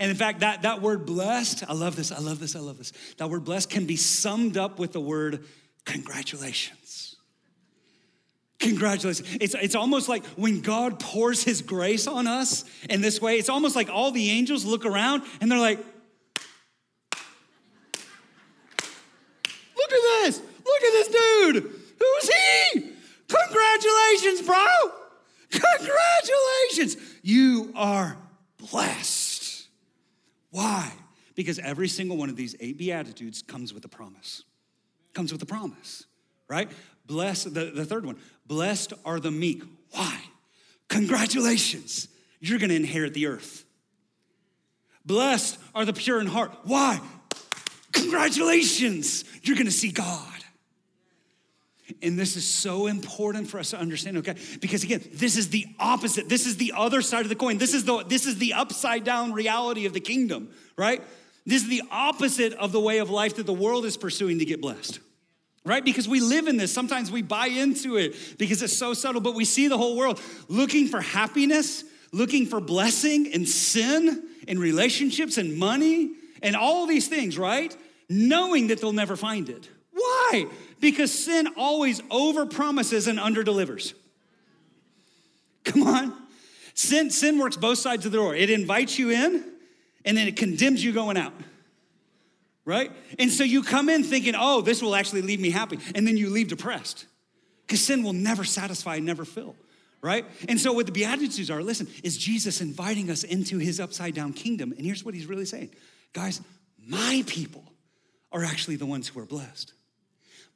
And 0.00 0.10
in 0.10 0.16
fact, 0.16 0.40
that, 0.40 0.62
that 0.62 0.80
word 0.80 1.04
blessed, 1.04 1.62
I 1.68 1.74
love 1.74 1.94
this, 1.94 2.10
I 2.10 2.20
love 2.20 2.40
this, 2.40 2.56
I 2.56 2.60
love 2.60 2.78
this. 2.78 2.94
That 3.18 3.28
word 3.28 3.44
blessed 3.44 3.68
can 3.68 3.84
be 3.84 3.96
summed 3.96 4.56
up 4.56 4.78
with 4.78 4.92
the 4.94 5.00
word 5.00 5.44
congratulations. 5.84 7.16
Congratulations. 8.60 9.28
It's, 9.42 9.54
it's 9.54 9.74
almost 9.74 10.08
like 10.08 10.24
when 10.36 10.62
God 10.62 11.00
pours 11.00 11.44
his 11.44 11.60
grace 11.60 12.06
on 12.06 12.26
us 12.26 12.64
in 12.88 13.02
this 13.02 13.20
way, 13.20 13.36
it's 13.36 13.50
almost 13.50 13.76
like 13.76 13.90
all 13.90 14.10
the 14.10 14.30
angels 14.30 14.64
look 14.64 14.86
around 14.86 15.22
and 15.42 15.52
they're 15.52 15.58
like, 15.58 15.84
look 19.90 19.92
at 19.92 20.24
this, 20.24 20.38
look 20.38 20.82
at 20.82 20.92
this 20.92 21.08
dude. 21.08 21.62
Who's 21.98 22.30
he? 22.30 22.92
Congratulations, 23.28 24.42
bro. 24.42 24.66
Congratulations. 25.50 26.96
You 27.22 27.72
are 27.74 28.16
blessed. 28.70 29.68
Why? 30.50 30.92
Because 31.34 31.58
every 31.58 31.88
single 31.88 32.16
one 32.16 32.28
of 32.28 32.36
these 32.36 32.56
eight 32.60 32.78
Beatitudes 32.78 33.42
comes 33.42 33.72
with 33.72 33.84
a 33.84 33.88
promise. 33.88 34.44
Comes 35.14 35.32
with 35.32 35.42
a 35.42 35.46
promise, 35.46 36.04
right? 36.48 36.70
Blessed, 37.06 37.54
the, 37.54 37.66
the 37.66 37.84
third 37.84 38.04
one, 38.04 38.16
blessed 38.46 38.92
are 39.04 39.20
the 39.20 39.30
meek. 39.30 39.62
Why? 39.90 40.20
Congratulations. 40.88 42.08
You're 42.40 42.58
gonna 42.58 42.74
inherit 42.74 43.14
the 43.14 43.26
earth. 43.26 43.64
Blessed 45.04 45.58
are 45.74 45.84
the 45.84 45.92
pure 45.92 46.20
in 46.20 46.26
heart. 46.26 46.52
Why? 46.64 47.00
Congratulations. 47.92 49.24
You're 49.42 49.56
gonna 49.56 49.70
see 49.70 49.90
God. 49.90 50.34
And 52.02 52.18
this 52.18 52.36
is 52.36 52.46
so 52.46 52.86
important 52.86 53.48
for 53.48 53.58
us 53.58 53.70
to 53.70 53.78
understand, 53.78 54.18
okay? 54.18 54.36
Because 54.60 54.84
again, 54.84 55.02
this 55.14 55.36
is 55.36 55.48
the 55.48 55.66
opposite. 55.78 56.28
This 56.28 56.46
is 56.46 56.58
the 56.58 56.74
other 56.76 57.00
side 57.00 57.22
of 57.22 57.28
the 57.28 57.34
coin. 57.34 57.58
This 57.58 57.72
is 57.72 57.84
the 57.84 58.04
this 58.04 58.26
is 58.26 58.38
the 58.38 58.54
upside 58.54 59.04
down 59.04 59.32
reality 59.32 59.86
of 59.86 59.94
the 59.94 60.00
kingdom, 60.00 60.50
right? 60.76 61.02
This 61.46 61.62
is 61.62 61.68
the 61.68 61.82
opposite 61.90 62.52
of 62.54 62.72
the 62.72 62.80
way 62.80 62.98
of 62.98 63.08
life 63.08 63.36
that 63.36 63.46
the 63.46 63.54
world 63.54 63.86
is 63.86 63.96
pursuing 63.96 64.38
to 64.40 64.44
get 64.44 64.60
blessed. 64.60 65.00
Right? 65.64 65.84
Because 65.84 66.08
we 66.08 66.20
live 66.20 66.46
in 66.46 66.56
this. 66.56 66.72
Sometimes 66.72 67.10
we 67.10 67.20
buy 67.20 67.48
into 67.48 67.96
it 67.96 68.16
because 68.38 68.62
it's 68.62 68.76
so 68.76 68.94
subtle, 68.94 69.20
but 69.20 69.34
we 69.34 69.44
see 69.44 69.68
the 69.68 69.76
whole 69.76 69.96
world 69.96 70.20
looking 70.48 70.86
for 70.86 71.00
happiness, 71.00 71.84
looking 72.12 72.46
for 72.46 72.60
blessing 72.60 73.32
and 73.34 73.46
sin 73.46 74.28
and 74.46 74.58
relationships 74.58 75.36
and 75.36 75.58
money 75.58 76.10
and 76.42 76.56
all 76.56 76.86
these 76.86 77.08
things, 77.08 77.38
right? 77.38 77.76
Knowing 78.08 78.68
that 78.68 78.80
they'll 78.80 78.92
never 78.92 79.16
find 79.16 79.48
it. 79.48 79.68
Why? 79.92 80.46
Because 80.80 81.12
sin 81.12 81.48
always 81.56 82.00
overpromises 82.02 83.08
and 83.08 83.18
underdelivers. 83.18 83.94
Come 85.64 85.82
on. 85.82 86.14
Sin, 86.74 87.10
sin 87.10 87.38
works 87.38 87.56
both 87.56 87.78
sides 87.78 88.06
of 88.06 88.12
the 88.12 88.18
door. 88.18 88.34
It 88.34 88.50
invites 88.50 88.98
you 88.98 89.10
in 89.10 89.44
and 90.04 90.16
then 90.16 90.28
it 90.28 90.36
condemns 90.36 90.82
you 90.82 90.92
going 90.92 91.16
out. 91.16 91.32
Right? 92.64 92.92
And 93.18 93.30
so 93.32 93.44
you 93.44 93.62
come 93.62 93.88
in 93.88 94.04
thinking, 94.04 94.34
oh, 94.36 94.60
this 94.60 94.82
will 94.82 94.94
actually 94.94 95.22
leave 95.22 95.40
me 95.40 95.50
happy. 95.50 95.78
And 95.94 96.06
then 96.06 96.16
you 96.16 96.30
leave 96.30 96.48
depressed. 96.48 97.06
Because 97.66 97.84
sin 97.84 98.02
will 98.02 98.12
never 98.12 98.44
satisfy, 98.44 98.98
never 98.98 99.24
fill. 99.24 99.56
Right? 100.00 100.24
And 100.48 100.60
so 100.60 100.72
what 100.72 100.86
the 100.86 100.92
Beatitudes 100.92 101.50
are, 101.50 101.62
listen, 101.62 101.88
is 102.04 102.16
Jesus 102.16 102.60
inviting 102.60 103.10
us 103.10 103.24
into 103.24 103.58
his 103.58 103.80
upside 103.80 104.14
down 104.14 104.32
kingdom. 104.32 104.72
And 104.76 104.86
here's 104.86 105.04
what 105.04 105.14
he's 105.14 105.26
really 105.26 105.46
saying. 105.46 105.70
Guys, 106.12 106.40
my 106.86 107.22
people 107.26 107.64
are 108.32 108.44
actually 108.44 108.76
the 108.76 108.86
ones 108.86 109.08
who 109.08 109.20
are 109.20 109.26
blessed. 109.26 109.72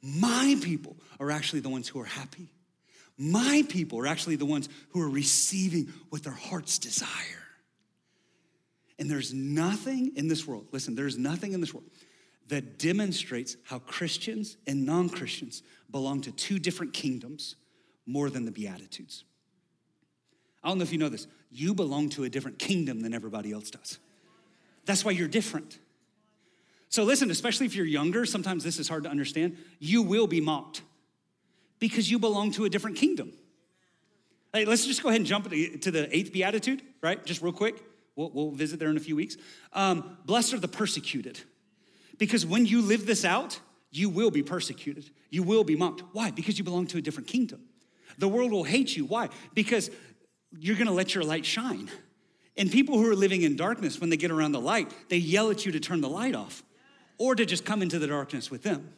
My 0.03 0.57
people 0.63 0.97
are 1.21 1.31
actually 1.31 1.61
the 1.61 1.69
ones 1.69 1.89
who 1.89 2.01
are 2.01 2.07
happy. 2.07 2.49
My 3.17 3.65
people 3.69 4.01
are 4.01 4.07
actually 4.07 4.37
the 4.37 4.47
ones 4.47 4.69
who 4.91 5.01
are 5.01 5.09
receiving 5.09 5.93
what 6.09 6.23
their 6.23 6.33
hearts 6.33 6.79
desire. 6.79 7.09
And 8.99 9.11
there's 9.11 9.33
nothing 9.33 10.13
in 10.17 10.29
this 10.29 10.47
world, 10.47 10.67
listen, 10.73 10.95
there's 10.95 11.19
nothing 11.19 11.53
in 11.53 11.61
this 11.61 11.73
world 11.73 11.89
that 12.49 12.79
demonstrates 12.79 13.57
how 13.65 13.79
Christians 13.79 14.57
and 14.67 14.85
non 14.85 15.09
Christians 15.09 15.63
belong 15.91 16.21
to 16.23 16.33
two 16.33 16.59
different 16.59 16.93
kingdoms 16.93 17.57
more 18.07 18.31
than 18.31 18.45
the 18.45 18.51
Beatitudes. 18.51 19.25
I 20.63 20.69
don't 20.69 20.79
know 20.79 20.85
if 20.85 20.93
you 20.93 20.99
know 20.99 21.09
this. 21.09 21.27
You 21.51 21.75
belong 21.75 22.09
to 22.11 22.25
a 22.25 22.29
different 22.29 22.59
kingdom 22.59 23.01
than 23.01 23.15
everybody 23.15 23.53
else 23.53 23.71
does. 23.71 23.99
That's 24.85 25.05
why 25.05 25.13
you're 25.13 25.29
different. 25.29 25.79
So, 26.89 27.05
listen, 27.05 27.31
especially 27.31 27.67
if 27.67 27.75
you're 27.75 27.87
younger, 27.87 28.27
sometimes 28.27 28.65
this 28.65 28.79
is 28.79 28.89
hard 28.89 29.05
to 29.05 29.11
understand. 29.11 29.57
You 29.79 30.03
will 30.03 30.27
be 30.27 30.41
mocked 30.41 30.83
because 31.79 32.11
you 32.11 32.19
belong 32.19 32.53
to 32.53 32.65
a 32.65 32.69
different 32.69 32.97
kingdom. 32.97 33.33
Hey, 34.53 34.67
let's 34.67 34.87
just 34.87 35.03
go 35.03 35.09
ahead 35.09 35.21
and 35.21 35.27
jump 35.27 35.49
to 35.49 35.91
the 35.91 36.15
eighth 36.15 36.33
beatitude, 36.33 36.83
right? 37.01 37.25
Just 37.25 37.41
real 37.41 37.53
quick. 37.53 37.83
We'll, 38.15 38.31
we'll 38.31 38.51
visit 38.51 38.79
there 38.79 38.91
in 38.91 38.99
a 38.99 39.01
few 39.01 39.17
weeks. 39.17 39.39
Um, 39.73 40.19
blessed 40.27 40.53
are 40.53 40.59
the 40.59 40.69
persecuted 40.69 41.41
because 42.19 42.45
when 42.45 42.67
you 42.67 42.83
live 42.83 43.07
this 43.07 43.25
out, 43.25 43.59
you 43.91 44.11
will 44.11 44.31
be 44.31 44.43
persecuted. 44.43 45.11
You 45.31 45.43
will 45.43 45.65
be 45.65 45.77
mocked. 45.77 46.03
Why? 46.13 46.31
Because 46.31 46.59
you 46.59 46.65
belong 46.65 46.87
to 46.89 46.99
a 46.99 47.01
different 47.01 47.29
kingdom. 47.29 47.63
The 48.19 48.29
world 48.29 48.53
will 48.53 48.65
hate 48.65 48.95
you. 48.97 49.07
Why? 49.07 49.31
Because 49.55 49.91
you're 50.59 50.77
gonna 50.77 50.93
let 50.93 51.15
your 51.15 51.25
light 51.25 51.47
shine. 51.47 51.91
And 52.57 52.71
people 52.71 52.99
who 52.99 53.11
are 53.11 53.17
living 53.17 53.43
in 53.43 53.57
darkness, 53.57 54.01
when 54.01 54.11
they 54.11 54.17
get 54.17 54.31
around 54.31 54.53
the 54.53 54.61
light, 54.61 54.93
they 55.09 55.17
yell 55.17 55.51
at 55.51 55.65
you 55.65 55.73
to 55.73 55.81
turn 55.81 56.01
the 56.01 56.09
light 56.09 56.35
off 56.35 56.63
or 57.19 57.35
to 57.35 57.47
just 57.47 57.65
come 57.65 57.83
into 57.83 57.99
the 57.99 58.07
darkness 58.07 58.51
with 58.51 58.63
them. 58.63 58.93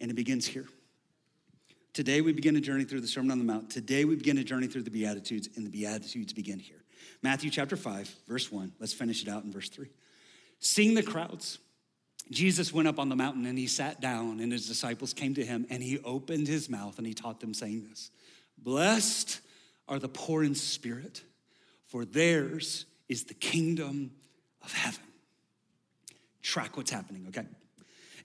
And 0.00 0.10
it 0.10 0.14
begins 0.14 0.46
here. 0.46 0.66
Today 1.92 2.20
we 2.20 2.32
begin 2.32 2.56
a 2.56 2.60
journey 2.60 2.84
through 2.84 3.00
the 3.00 3.06
Sermon 3.06 3.30
on 3.30 3.38
the 3.38 3.44
Mount. 3.44 3.70
Today 3.70 4.04
we 4.04 4.16
begin 4.16 4.38
a 4.38 4.44
journey 4.44 4.66
through 4.66 4.82
the 4.82 4.90
Beatitudes, 4.90 5.48
and 5.56 5.64
the 5.64 5.70
Beatitudes 5.70 6.32
begin 6.32 6.58
here. 6.58 6.82
Matthew 7.22 7.50
chapter 7.50 7.76
5, 7.76 8.14
verse 8.26 8.50
1. 8.50 8.72
Let's 8.80 8.92
finish 8.92 9.22
it 9.22 9.28
out 9.28 9.44
in 9.44 9.52
verse 9.52 9.68
3. 9.68 9.88
Seeing 10.58 10.94
the 10.94 11.02
crowds, 11.02 11.58
Jesus 12.30 12.72
went 12.72 12.88
up 12.88 12.98
on 12.98 13.08
the 13.08 13.16
mountain 13.16 13.46
and 13.46 13.58
he 13.58 13.66
sat 13.66 14.00
down, 14.00 14.40
and 14.40 14.50
his 14.50 14.66
disciples 14.66 15.12
came 15.12 15.34
to 15.34 15.44
him, 15.44 15.66
and 15.70 15.82
he 15.82 15.98
opened 16.00 16.48
his 16.48 16.68
mouth 16.68 16.98
and 16.98 17.06
he 17.06 17.14
taught 17.14 17.40
them, 17.40 17.54
saying 17.54 17.86
this 17.88 18.10
Blessed 18.58 19.40
are 19.88 19.98
the 19.98 20.08
poor 20.08 20.42
in 20.44 20.54
spirit, 20.54 21.22
for 21.86 22.04
theirs 22.04 22.86
is 23.08 23.24
the 23.24 23.34
kingdom 23.34 24.12
of 24.62 24.72
heaven 24.72 25.04
track 26.44 26.76
what's 26.76 26.90
happening, 26.90 27.26
okay? 27.28 27.46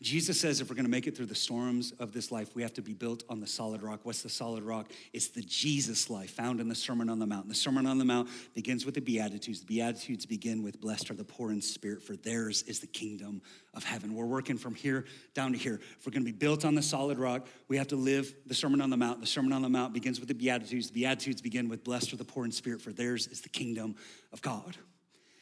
Jesus 0.01 0.39
says 0.39 0.61
if 0.61 0.69
we're 0.69 0.77
gonna 0.77 0.87
make 0.87 1.07
it 1.07 1.17
through 1.17 1.25
the 1.25 1.35
storms 1.35 1.91
of 1.99 2.13
this 2.13 2.31
life, 2.31 2.55
we 2.55 2.61
have 2.61 2.73
to 2.75 2.81
be 2.81 2.93
built 2.93 3.23
on 3.27 3.41
the 3.41 3.47
solid 3.47 3.83
rock. 3.83 3.99
What's 4.03 4.21
the 4.21 4.29
solid 4.29 4.63
rock? 4.63 4.89
It's 5.11 5.27
the 5.27 5.41
Jesus 5.41 6.09
life 6.09 6.31
found 6.31 6.61
in 6.61 6.69
the 6.69 6.75
Sermon 6.75 7.09
on 7.09 7.19
the 7.19 7.25
Mount. 7.25 7.49
The 7.49 7.55
Sermon 7.55 7.85
on 7.85 7.97
the 7.97 8.05
Mount 8.05 8.29
begins 8.55 8.85
with 8.85 8.95
the 8.95 9.01
Beatitudes. 9.01 9.59
The 9.59 9.65
Beatitudes 9.65 10.25
begin 10.25 10.63
with 10.63 10.79
blessed 10.79 11.11
are 11.11 11.15
the 11.15 11.25
poor 11.25 11.51
in 11.51 11.61
spirit, 11.61 12.01
for 12.01 12.15
theirs 12.15 12.61
is 12.61 12.79
the 12.79 12.87
kingdom 12.87 13.41
of 13.73 13.83
heaven. 13.83 14.15
We're 14.15 14.25
working 14.25 14.57
from 14.57 14.73
here 14.73 15.03
down 15.33 15.51
to 15.51 15.57
here. 15.57 15.81
If 15.99 16.05
we're 16.05 16.13
gonna 16.13 16.23
be 16.23 16.31
built 16.31 16.63
on 16.63 16.75
the 16.75 16.81
solid 16.81 17.19
rock, 17.19 17.45
we 17.67 17.75
have 17.75 17.87
to 17.87 17.97
live 17.97 18.33
the 18.45 18.55
Sermon 18.55 18.79
on 18.79 18.89
the 18.89 18.97
Mount. 18.97 19.19
The 19.19 19.27
Sermon 19.27 19.51
on 19.51 19.61
the 19.61 19.69
Mount 19.69 19.93
begins 19.93 20.21
with 20.21 20.29
the 20.29 20.35
Beatitudes. 20.35 20.87
The 20.87 21.01
Beatitudes 21.01 21.41
begin 21.41 21.67
with 21.67 21.83
blessed 21.83 22.13
are 22.13 22.17
the 22.17 22.23
poor 22.23 22.45
in 22.45 22.51
spirit, 22.53 22.81
for 22.81 22.93
theirs 22.93 23.27
is 23.27 23.41
the 23.41 23.49
kingdom 23.49 23.95
of 24.31 24.41
God. 24.41 24.77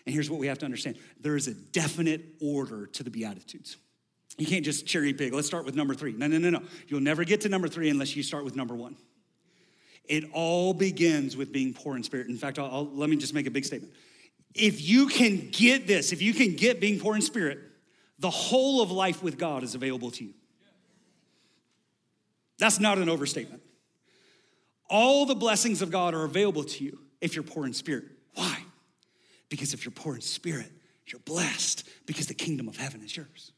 And 0.08 0.14
here's 0.16 0.32
what 0.32 0.40
we 0.40 0.48
have 0.48 0.58
to 0.60 0.66
understand 0.66 0.98
there 1.20 1.36
is 1.36 1.48
a 1.48 1.54
definite 1.54 2.26
order 2.42 2.88
to 2.88 3.04
the 3.04 3.12
Beatitudes. 3.12 3.78
You 4.38 4.46
can't 4.46 4.66
just 4.66 4.86
cherry 4.86 5.14
pick. 5.14 5.34
Let's 5.34 5.48
start 5.48 5.66
with 5.66 5.76
number 5.76 5.94
three. 5.96 6.14
No, 6.14 6.28
no, 6.28 6.38
no, 6.38 6.50
no. 6.50 6.62
You'll 6.88 7.02
never 7.02 7.24
get 7.24 7.42
to 7.42 7.50
number 7.50 7.68
three 7.68 7.90
unless 7.90 8.16
you 8.16 8.24
start 8.24 8.44
with 8.46 8.56
number 8.56 8.76
one. 8.76 8.96
It 10.06 10.26
all 10.32 10.74
begins 10.74 11.36
with 11.36 11.52
being 11.52 11.74
poor 11.74 11.96
in 11.96 12.04
spirit. 12.04 12.28
In 12.28 12.38
fact, 12.38 12.60
I'll, 12.60 12.66
I'll, 12.72 12.90
let 12.94 13.10
me 13.10 13.18
just 13.18 13.34
make 13.34 13.48
a 13.48 13.52
big 13.52 13.66
statement. 13.66 13.94
If 14.54 14.82
you 14.88 15.08
can 15.08 15.50
get 15.52 15.88
this, 15.88 16.14
if 16.14 16.22
you 16.22 16.34
can 16.34 16.56
get 16.56 16.80
being 16.80 17.00
poor 17.00 17.16
in 17.16 17.22
spirit, 17.22 17.60
the 18.20 18.30
whole 18.30 18.82
of 18.82 18.92
life 18.92 19.22
with 19.22 19.38
God 19.38 19.64
is 19.64 19.76
available 19.76 20.12
to 20.12 20.24
you. 20.24 20.34
That's 22.58 22.80
not 22.80 22.98
an 22.98 23.10
overstatement. 23.10 23.62
All 24.90 25.26
the 25.26 25.36
blessings 25.36 25.82
of 25.82 25.92
God 25.92 26.14
are 26.14 26.24
available 26.24 26.64
to 26.64 26.84
you 26.84 27.00
if 27.22 27.36
you're 27.36 27.44
poor 27.44 27.66
in 27.66 27.74
spirit. 27.74 28.06
Why? 28.36 28.60
Because 29.50 29.74
if 29.74 29.84
you're 29.84 29.92
poor 29.92 30.16
in 30.16 30.22
spirit, 30.22 30.72
You're 31.12 31.20
blessed 31.20 31.88
because 32.06 32.28
the 32.28 32.34
kingdom 32.34 32.68
of 32.68 32.76
heaven 32.76 33.02
is 33.02 33.16
yours. 33.16 33.54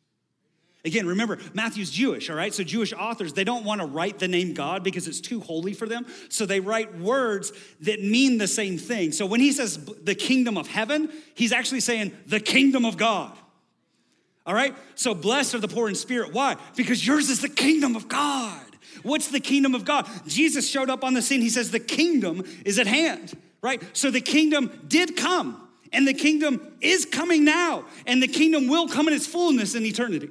Again, 0.85 1.07
remember, 1.07 1.39
Matthew's 1.53 1.91
Jewish, 1.91 2.29
all 2.29 2.37
right? 2.37 2.53
So, 2.53 2.63
Jewish 2.63 2.93
authors, 2.93 3.33
they 3.33 3.43
don't 3.43 3.65
want 3.65 3.81
to 3.81 3.87
write 3.87 4.17
the 4.17 4.29
name 4.29 4.53
God 4.53 4.81
because 4.81 5.09
it's 5.09 5.19
too 5.19 5.41
holy 5.41 5.73
for 5.73 5.85
them. 5.85 6.05
So, 6.29 6.45
they 6.45 6.61
write 6.61 6.97
words 6.97 7.51
that 7.81 8.01
mean 8.01 8.37
the 8.37 8.47
same 8.47 8.77
thing. 8.77 9.11
So, 9.11 9.25
when 9.25 9.41
he 9.41 9.51
says 9.51 9.77
the 9.77 10.15
kingdom 10.15 10.57
of 10.57 10.67
heaven, 10.67 11.11
he's 11.35 11.51
actually 11.51 11.81
saying 11.81 12.13
the 12.27 12.39
kingdom 12.39 12.85
of 12.85 12.95
God. 12.95 13.37
All 14.45 14.53
right? 14.53 14.73
So, 14.95 15.13
blessed 15.13 15.55
are 15.55 15.59
the 15.59 15.67
poor 15.67 15.89
in 15.89 15.95
spirit. 15.95 16.31
Why? 16.31 16.55
Because 16.77 17.05
yours 17.05 17.29
is 17.29 17.41
the 17.41 17.49
kingdom 17.49 17.97
of 17.97 18.07
God. 18.07 18.65
What's 19.03 19.27
the 19.27 19.41
kingdom 19.41 19.75
of 19.75 19.83
God? 19.83 20.07
Jesus 20.27 20.69
showed 20.69 20.89
up 20.89 21.03
on 21.03 21.13
the 21.13 21.21
scene. 21.21 21.41
He 21.41 21.49
says, 21.49 21.71
The 21.71 21.79
kingdom 21.79 22.45
is 22.63 22.79
at 22.79 22.87
hand, 22.87 23.37
right? 23.61 23.83
So, 23.91 24.11
the 24.11 24.21
kingdom 24.21 24.71
did 24.87 25.17
come, 25.17 25.67
and 25.91 26.07
the 26.07 26.13
kingdom 26.13 26.71
is 26.79 27.05
coming 27.05 27.43
now, 27.43 27.83
and 28.07 28.23
the 28.23 28.29
kingdom 28.29 28.69
will 28.69 28.87
come 28.87 29.09
in 29.09 29.13
its 29.13 29.27
fullness 29.27 29.75
in 29.75 29.85
eternity. 29.85 30.29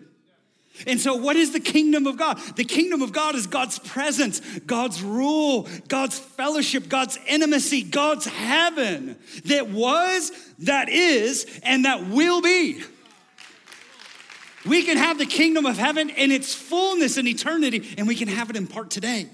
And 0.87 1.01
so, 1.01 1.17
what 1.17 1.37
is 1.37 1.53
the 1.53 1.61
kingdom 1.61 2.07
of 2.07 2.17
God? 2.17 2.39
The 2.57 2.65
kingdom 2.65 3.03
of 3.03 3.13
God 3.13 3.35
is 3.35 3.47
God's 3.47 3.79
presence, 3.79 4.41
God's 4.61 5.03
rule, 5.03 5.69
God's 5.89 6.19
fellowship, 6.19 6.89
God's 6.89 7.19
intimacy, 7.27 7.83
God's 7.83 8.27
heaven 8.27 9.17
that 9.47 9.69
was, 9.69 10.31
that 10.61 10.89
is, 10.89 11.47
and 11.63 11.85
that 11.85 12.09
will 12.09 12.41
be. 12.41 12.83
We 14.67 14.83
can 14.83 14.97
have 14.97 15.19
the 15.19 15.27
kingdom 15.27 15.67
of 15.67 15.79
heaven 15.79 16.11
in 16.11 16.31
its 16.31 16.55
fullness 16.55 17.17
in 17.17 17.27
eternity, 17.27 17.95
and 17.97 18.07
we 18.07 18.15
can 18.15 18.29
have 18.29 18.51
it 18.51 18.57
in 18.57 18.67
part 18.67 18.91
today, 18.91 19.29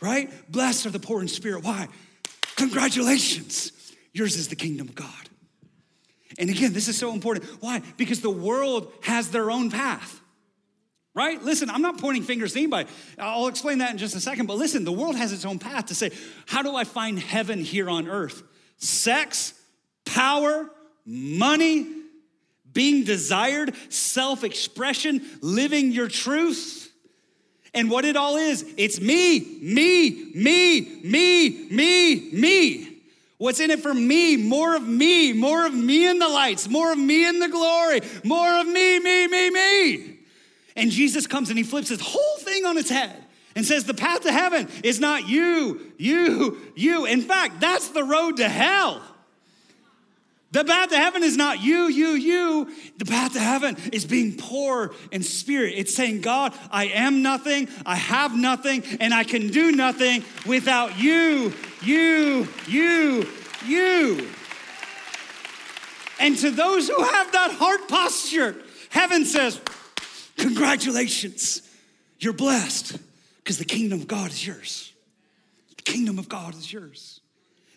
right? 0.00 0.30
Blessed 0.50 0.86
are 0.86 0.90
the 0.90 0.98
poor 0.98 1.22
in 1.22 1.28
spirit. 1.28 1.64
Why? 1.64 1.88
Congratulations. 2.56 3.72
Yours 4.12 4.36
is 4.36 4.48
the 4.48 4.56
kingdom 4.56 4.88
of 4.88 4.94
God. 4.94 5.08
And 6.38 6.50
again, 6.50 6.72
this 6.72 6.88
is 6.88 6.98
so 6.98 7.12
important. 7.12 7.46
Why? 7.60 7.82
Because 7.96 8.20
the 8.20 8.30
world 8.30 8.92
has 9.02 9.30
their 9.30 9.50
own 9.50 9.70
path 9.70 10.20
right? 11.14 11.42
Listen, 11.42 11.68
I'm 11.70 11.82
not 11.82 11.98
pointing 11.98 12.22
fingers 12.22 12.54
to 12.54 12.60
anybody. 12.60 12.88
I'll 13.18 13.48
explain 13.48 13.78
that 13.78 13.90
in 13.90 13.98
just 13.98 14.14
a 14.14 14.20
second. 14.20 14.46
But 14.46 14.56
listen, 14.56 14.84
the 14.84 14.92
world 14.92 15.16
has 15.16 15.32
its 15.32 15.44
own 15.44 15.58
path 15.58 15.86
to 15.86 15.94
say, 15.94 16.10
how 16.46 16.62
do 16.62 16.74
I 16.74 16.84
find 16.84 17.18
heaven 17.18 17.60
here 17.60 17.90
on 17.90 18.08
earth? 18.08 18.42
Sex, 18.78 19.54
power, 20.04 20.70
money, 21.04 21.86
being 22.72 23.04
desired, 23.04 23.74
self 23.90 24.44
expression, 24.44 25.22
living 25.40 25.92
your 25.92 26.08
truth. 26.08 26.90
And 27.74 27.90
what 27.90 28.04
it 28.04 28.16
all 28.16 28.36
is, 28.36 28.66
it's 28.76 29.00
me, 29.00 29.40
me, 29.62 30.32
me, 30.34 31.00
me, 31.02 31.68
me, 31.70 32.30
me. 32.32 32.88
What's 33.38 33.60
in 33.60 33.70
it 33.70 33.80
for 33.80 33.92
me? 33.92 34.36
More 34.36 34.76
of 34.76 34.86
me, 34.86 35.32
more 35.32 35.66
of 35.66 35.74
me 35.74 36.08
in 36.08 36.18
the 36.18 36.28
lights, 36.28 36.68
more 36.68 36.92
of 36.92 36.98
me 36.98 37.26
in 37.26 37.40
the 37.40 37.48
glory, 37.48 38.00
more 38.24 38.60
of 38.60 38.66
me, 38.66 39.00
me, 39.00 39.26
me, 39.26 39.50
me. 39.50 40.11
And 40.76 40.90
Jesus 40.90 41.26
comes 41.26 41.50
and 41.50 41.58
he 41.58 41.64
flips 41.64 41.88
this 41.88 42.00
whole 42.00 42.38
thing 42.38 42.64
on 42.64 42.78
its 42.78 42.90
head 42.90 43.24
and 43.54 43.64
says, 43.64 43.84
The 43.84 43.94
path 43.94 44.22
to 44.22 44.32
heaven 44.32 44.68
is 44.82 45.00
not 45.00 45.28
you, 45.28 45.92
you, 45.98 46.58
you. 46.74 47.04
In 47.04 47.22
fact, 47.22 47.60
that's 47.60 47.88
the 47.88 48.04
road 48.04 48.38
to 48.38 48.48
hell. 48.48 49.02
The 50.52 50.64
path 50.64 50.90
to 50.90 50.98
heaven 50.98 51.22
is 51.22 51.36
not 51.36 51.62
you, 51.62 51.88
you, 51.88 52.10
you. 52.10 52.70
The 52.98 53.06
path 53.06 53.32
to 53.32 53.40
heaven 53.40 53.76
is 53.90 54.04
being 54.04 54.36
poor 54.36 54.94
in 55.10 55.22
spirit. 55.22 55.74
It's 55.76 55.94
saying, 55.94 56.20
God, 56.20 56.54
I 56.70 56.86
am 56.88 57.22
nothing, 57.22 57.68
I 57.86 57.96
have 57.96 58.36
nothing, 58.36 58.84
and 59.00 59.14
I 59.14 59.24
can 59.24 59.48
do 59.48 59.72
nothing 59.72 60.22
without 60.44 60.98
you, 60.98 61.54
you, 61.82 62.46
you, 62.68 63.26
you. 63.66 64.28
And 66.20 66.36
to 66.38 66.50
those 66.50 66.88
who 66.88 67.02
have 67.02 67.32
that 67.32 67.52
heart 67.52 67.88
posture, 67.88 68.54
heaven 68.90 69.24
says, 69.24 69.58
Congratulations. 70.42 71.62
You're 72.18 72.32
blessed 72.32 72.98
because 73.36 73.58
the 73.58 73.64
kingdom 73.64 74.00
of 74.00 74.08
God 74.08 74.30
is 74.30 74.44
yours. 74.44 74.92
The 75.76 75.82
kingdom 75.82 76.18
of 76.18 76.28
God 76.28 76.56
is 76.56 76.72
yours. 76.72 77.20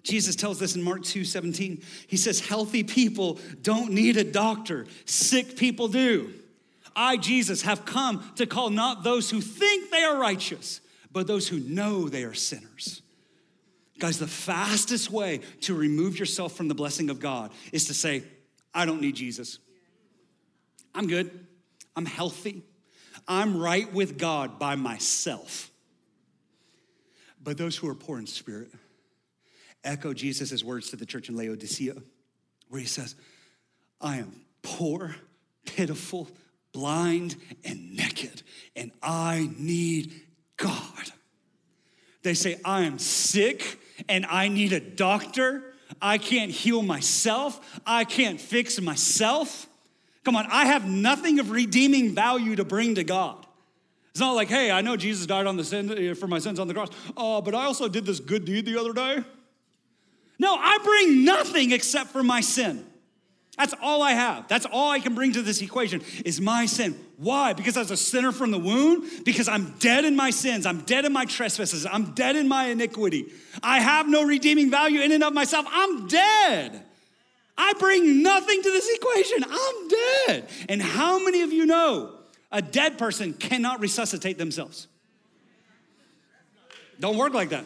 Jesus 0.02 0.36
tells 0.36 0.58
this 0.58 0.76
in 0.76 0.82
Mark 0.82 1.04
2 1.04 1.26
17. 1.26 1.84
He 2.08 2.18
says, 2.18 2.40
Healthy 2.40 2.84
people 2.84 3.40
don't 3.62 3.92
need 3.92 4.18
a 4.18 4.24
doctor, 4.24 4.88
sick 5.06 5.58
people 5.58 5.88
do. 5.88 6.34
I, 6.96 7.18
Jesus, 7.18 7.62
have 7.64 7.86
come 7.86 8.32
to 8.38 8.48
call 8.48 8.72
not 8.72 9.04
those 9.04 9.30
who 9.30 9.42
think 9.42 9.92
they 9.92 10.04
are 10.04 10.18
righteous, 10.18 10.82
but 11.12 11.28
those 11.28 11.48
who 11.48 11.60
know 11.60 12.10
they 12.10 12.24
are 12.24 12.34
sinners. 12.34 13.04
Guys, 14.00 14.18
the 14.18 14.28
fastest 14.28 15.12
way 15.12 15.42
to 15.62 15.76
remove 15.76 16.18
yourself 16.18 16.54
from 16.54 16.68
the 16.68 16.76
blessing 16.76 17.12
of 17.12 17.20
God 17.20 17.52
is 17.72 17.86
to 17.86 17.94
say, 17.94 18.24
I 18.74 18.86
don't 18.86 19.02
need 19.02 19.16
Jesus. 19.16 19.60
I'm 20.96 21.08
good. 21.08 21.45
I'm 21.96 22.06
healthy. 22.06 22.64
I'm 23.28 23.58
right 23.58 23.92
with 23.94 24.18
God 24.18 24.60
by 24.60 24.76
myself. 24.76 25.72
But 27.42 27.58
those 27.58 27.76
who 27.76 27.88
are 27.88 27.96
poor 27.96 28.18
in 28.20 28.28
spirit 28.28 28.72
echo 29.84 30.14
Jesus' 30.14 30.64
words 30.64 30.90
to 30.90 30.96
the 30.96 31.06
church 31.06 31.30
in 31.30 31.38
Laodicea, 31.38 31.96
where 32.70 32.82
he 32.82 32.88
says, 32.88 33.16
I 34.02 34.18
am 34.18 34.34
poor, 34.64 35.16
pitiful, 35.66 36.28
blind, 36.74 37.36
and 37.64 37.96
naked, 37.96 38.42
and 38.76 38.92
I 39.02 39.50
need 39.58 40.14
God. 40.58 41.12
They 42.24 42.34
say, 42.34 42.60
I 42.66 42.82
am 42.82 42.98
sick 42.98 43.80
and 44.10 44.26
I 44.26 44.48
need 44.48 44.74
a 44.74 44.80
doctor. 44.80 45.64
I 46.02 46.18
can't 46.18 46.52
heal 46.52 46.82
myself. 46.82 47.80
I 47.86 48.04
can't 48.04 48.42
fix 48.42 48.82
myself. 48.82 49.68
Come 50.26 50.36
on, 50.36 50.48
I 50.50 50.66
have 50.66 50.90
nothing 50.90 51.40
of 51.40 51.52
redeeming 51.52 52.14
value 52.14 52.56
to 52.56 52.66
bring 52.66 52.96
to 52.96 53.04
God. 53.04 53.46
It's 54.10 54.20
not 54.20 54.32
like, 54.32 54.48
hey, 54.48 54.72
I 54.72 54.82
know 54.82 54.98
Jesus 54.98 55.26
died 55.28 55.46
on 55.46 55.56
the 55.56 55.64
sin 55.64 55.92
eh, 55.92 56.14
for 56.14 56.26
my 56.26 56.40
sins 56.40 56.60
on 56.60 56.68
the 56.68 56.74
cross. 56.74 56.90
Oh, 57.16 57.42
but 57.42 57.54
I 57.54 57.66
also 57.66 57.88
did 57.88 58.06
this 58.06 58.20
good 58.20 58.44
deed 58.44 58.66
the 58.66 58.80
other 58.80 58.92
day. 58.92 59.24
No, 60.40 60.56
I 60.56 60.80
bring 60.84 61.24
nothing 61.24 61.72
except 61.72 62.10
for 62.10 62.24
my 62.24 62.42
sin. 62.42 62.86
That's 63.58 63.74
all 63.82 64.02
I 64.02 64.12
have. 64.12 64.48
That's 64.48 64.66
all 64.66 64.90
I 64.90 65.00
can 65.00 65.16
bring 65.16 65.34
to 65.34 65.42
this 65.42 65.62
equation 65.62 66.02
is 66.26 66.42
my 66.42 66.66
sin. 66.66 67.00
Why? 67.18 67.54
Because 67.54 67.78
as 67.78 67.92
a 67.92 67.98
sinner 67.98 68.32
from 68.32 68.52
the 68.52 68.58
womb, 68.58 69.06
because 69.24 69.48
I'm 69.48 69.76
dead 69.80 70.06
in 70.06 70.16
my 70.16 70.30
sins, 70.30 70.66
I'm 70.66 70.82
dead 70.82 71.06
in 71.06 71.14
my 71.14 71.26
trespasses, 71.26 71.86
I'm 71.86 72.14
dead 72.14 72.36
in 72.36 72.48
my 72.48 72.68
iniquity. 72.68 73.32
I 73.62 73.80
have 73.80 74.10
no 74.10 74.24
redeeming 74.24 74.72
value 74.72 75.02
in 75.02 75.12
and 75.12 75.24
of 75.24 75.34
myself. 75.34 75.66
I'm 75.70 76.08
dead. 76.08 76.85
I 77.58 77.74
bring 77.80 78.22
nothing 78.22 78.62
to 78.62 78.72
this 78.72 78.90
equation. 78.96 79.46
I'm 79.50 79.88
dead. 79.88 80.50
And 80.68 80.82
how 80.82 81.24
many 81.24 81.42
of 81.42 81.54
you 81.54 81.66
know 81.66 82.12
a 82.52 82.62
dead 82.62 82.98
person 82.98 83.34
cannot 83.34 83.80
resuscitate 83.80 84.38
themselves? 84.38 84.88
Don't 87.00 87.18
work 87.18 87.34
like 87.34 87.50
that. 87.50 87.66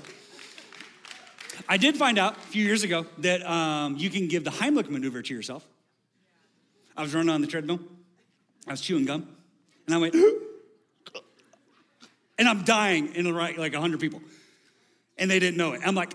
I 1.67 1.77
did 1.77 1.97
find 1.97 2.17
out 2.17 2.37
a 2.37 2.41
few 2.41 2.65
years 2.65 2.83
ago 2.83 3.05
that 3.19 3.47
um, 3.47 3.97
you 3.97 4.09
can 4.09 4.27
give 4.27 4.43
the 4.43 4.49
Heimlich 4.49 4.89
maneuver 4.89 5.21
to 5.21 5.33
yourself. 5.33 5.65
I 6.95 7.03
was 7.03 7.13
running 7.13 7.29
on 7.29 7.41
the 7.41 7.47
treadmill, 7.47 7.79
I 8.67 8.71
was 8.71 8.81
chewing 8.81 9.05
gum, 9.05 9.27
and 9.85 9.95
I 9.95 9.97
went, 9.97 10.15
and 12.37 12.47
I'm 12.47 12.63
dying 12.63 13.13
in 13.15 13.33
like 13.33 13.57
100 13.57 13.99
people. 13.99 14.21
And 15.17 15.29
they 15.29 15.39
didn't 15.39 15.57
know 15.57 15.73
it. 15.73 15.81
I'm 15.85 15.95
like, 15.95 16.13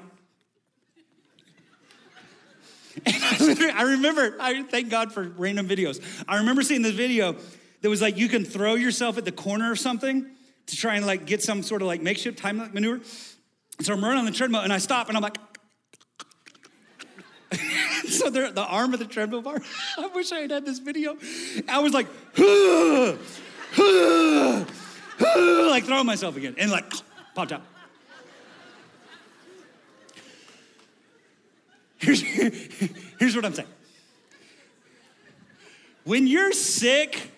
and 3.04 3.14
I, 3.62 3.72
I 3.76 3.82
remember, 3.82 4.36
I 4.40 4.62
thank 4.62 4.90
God 4.90 5.12
for 5.12 5.22
random 5.22 5.68
videos. 5.68 6.00
I 6.28 6.38
remember 6.38 6.62
seeing 6.62 6.82
this 6.82 6.94
video 6.94 7.36
that 7.82 7.90
was 7.90 8.00
like 8.00 8.16
you 8.16 8.28
can 8.28 8.44
throw 8.44 8.74
yourself 8.74 9.18
at 9.18 9.24
the 9.24 9.32
corner 9.32 9.72
of 9.72 9.78
something 9.78 10.30
to 10.66 10.76
try 10.76 10.96
and 10.96 11.06
like 11.06 11.26
get 11.26 11.42
some 11.42 11.62
sort 11.62 11.82
of 11.82 11.88
like 11.88 12.02
makeshift 12.02 12.38
time 12.38 12.58
maneuver. 12.72 13.04
So 13.80 13.92
I'm 13.92 14.02
running 14.02 14.18
on 14.18 14.24
the 14.24 14.32
treadmill 14.32 14.60
and 14.60 14.72
I 14.72 14.78
stop 14.78 15.08
and 15.08 15.16
I'm 15.16 15.22
like, 15.22 15.36
so 18.08 18.30
the 18.30 18.64
arm 18.64 18.94
of 18.94 19.00
the 19.00 19.06
treadmill 19.06 19.42
bar. 19.42 19.60
I 19.98 20.06
wish 20.08 20.32
I 20.32 20.40
had 20.40 20.50
had 20.50 20.64
this 20.64 20.78
video. 20.78 21.16
I 21.68 21.80
was 21.80 21.92
like, 21.92 22.06
like 25.74 25.84
throwing 25.84 26.06
myself 26.06 26.36
again 26.36 26.54
and 26.58 26.70
like 26.70 26.92
popped 27.34 27.52
out. 27.52 27.62
Here's, 32.04 32.20
here's 33.18 33.34
what 33.34 33.44
I'm 33.46 33.54
saying. 33.54 33.68
When 36.04 36.26
you're 36.26 36.52
sick, 36.52 37.30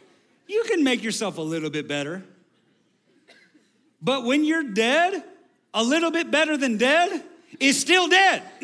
you 0.49 0.65
can 0.65 0.83
make 0.83 1.05
yourself 1.05 1.39
a 1.39 1.43
little 1.43 1.71
bit 1.71 1.87
better. 1.87 2.25
But 4.03 4.25
when 4.25 4.45
you're 4.45 4.65
dead, 4.65 5.23
a 5.73 5.85
little 5.85 6.11
bit 6.11 6.31
better 6.33 6.57
than 6.57 6.79
dead 6.79 7.23
is 7.61 7.81
still 7.81 8.09
dead. 8.09 8.43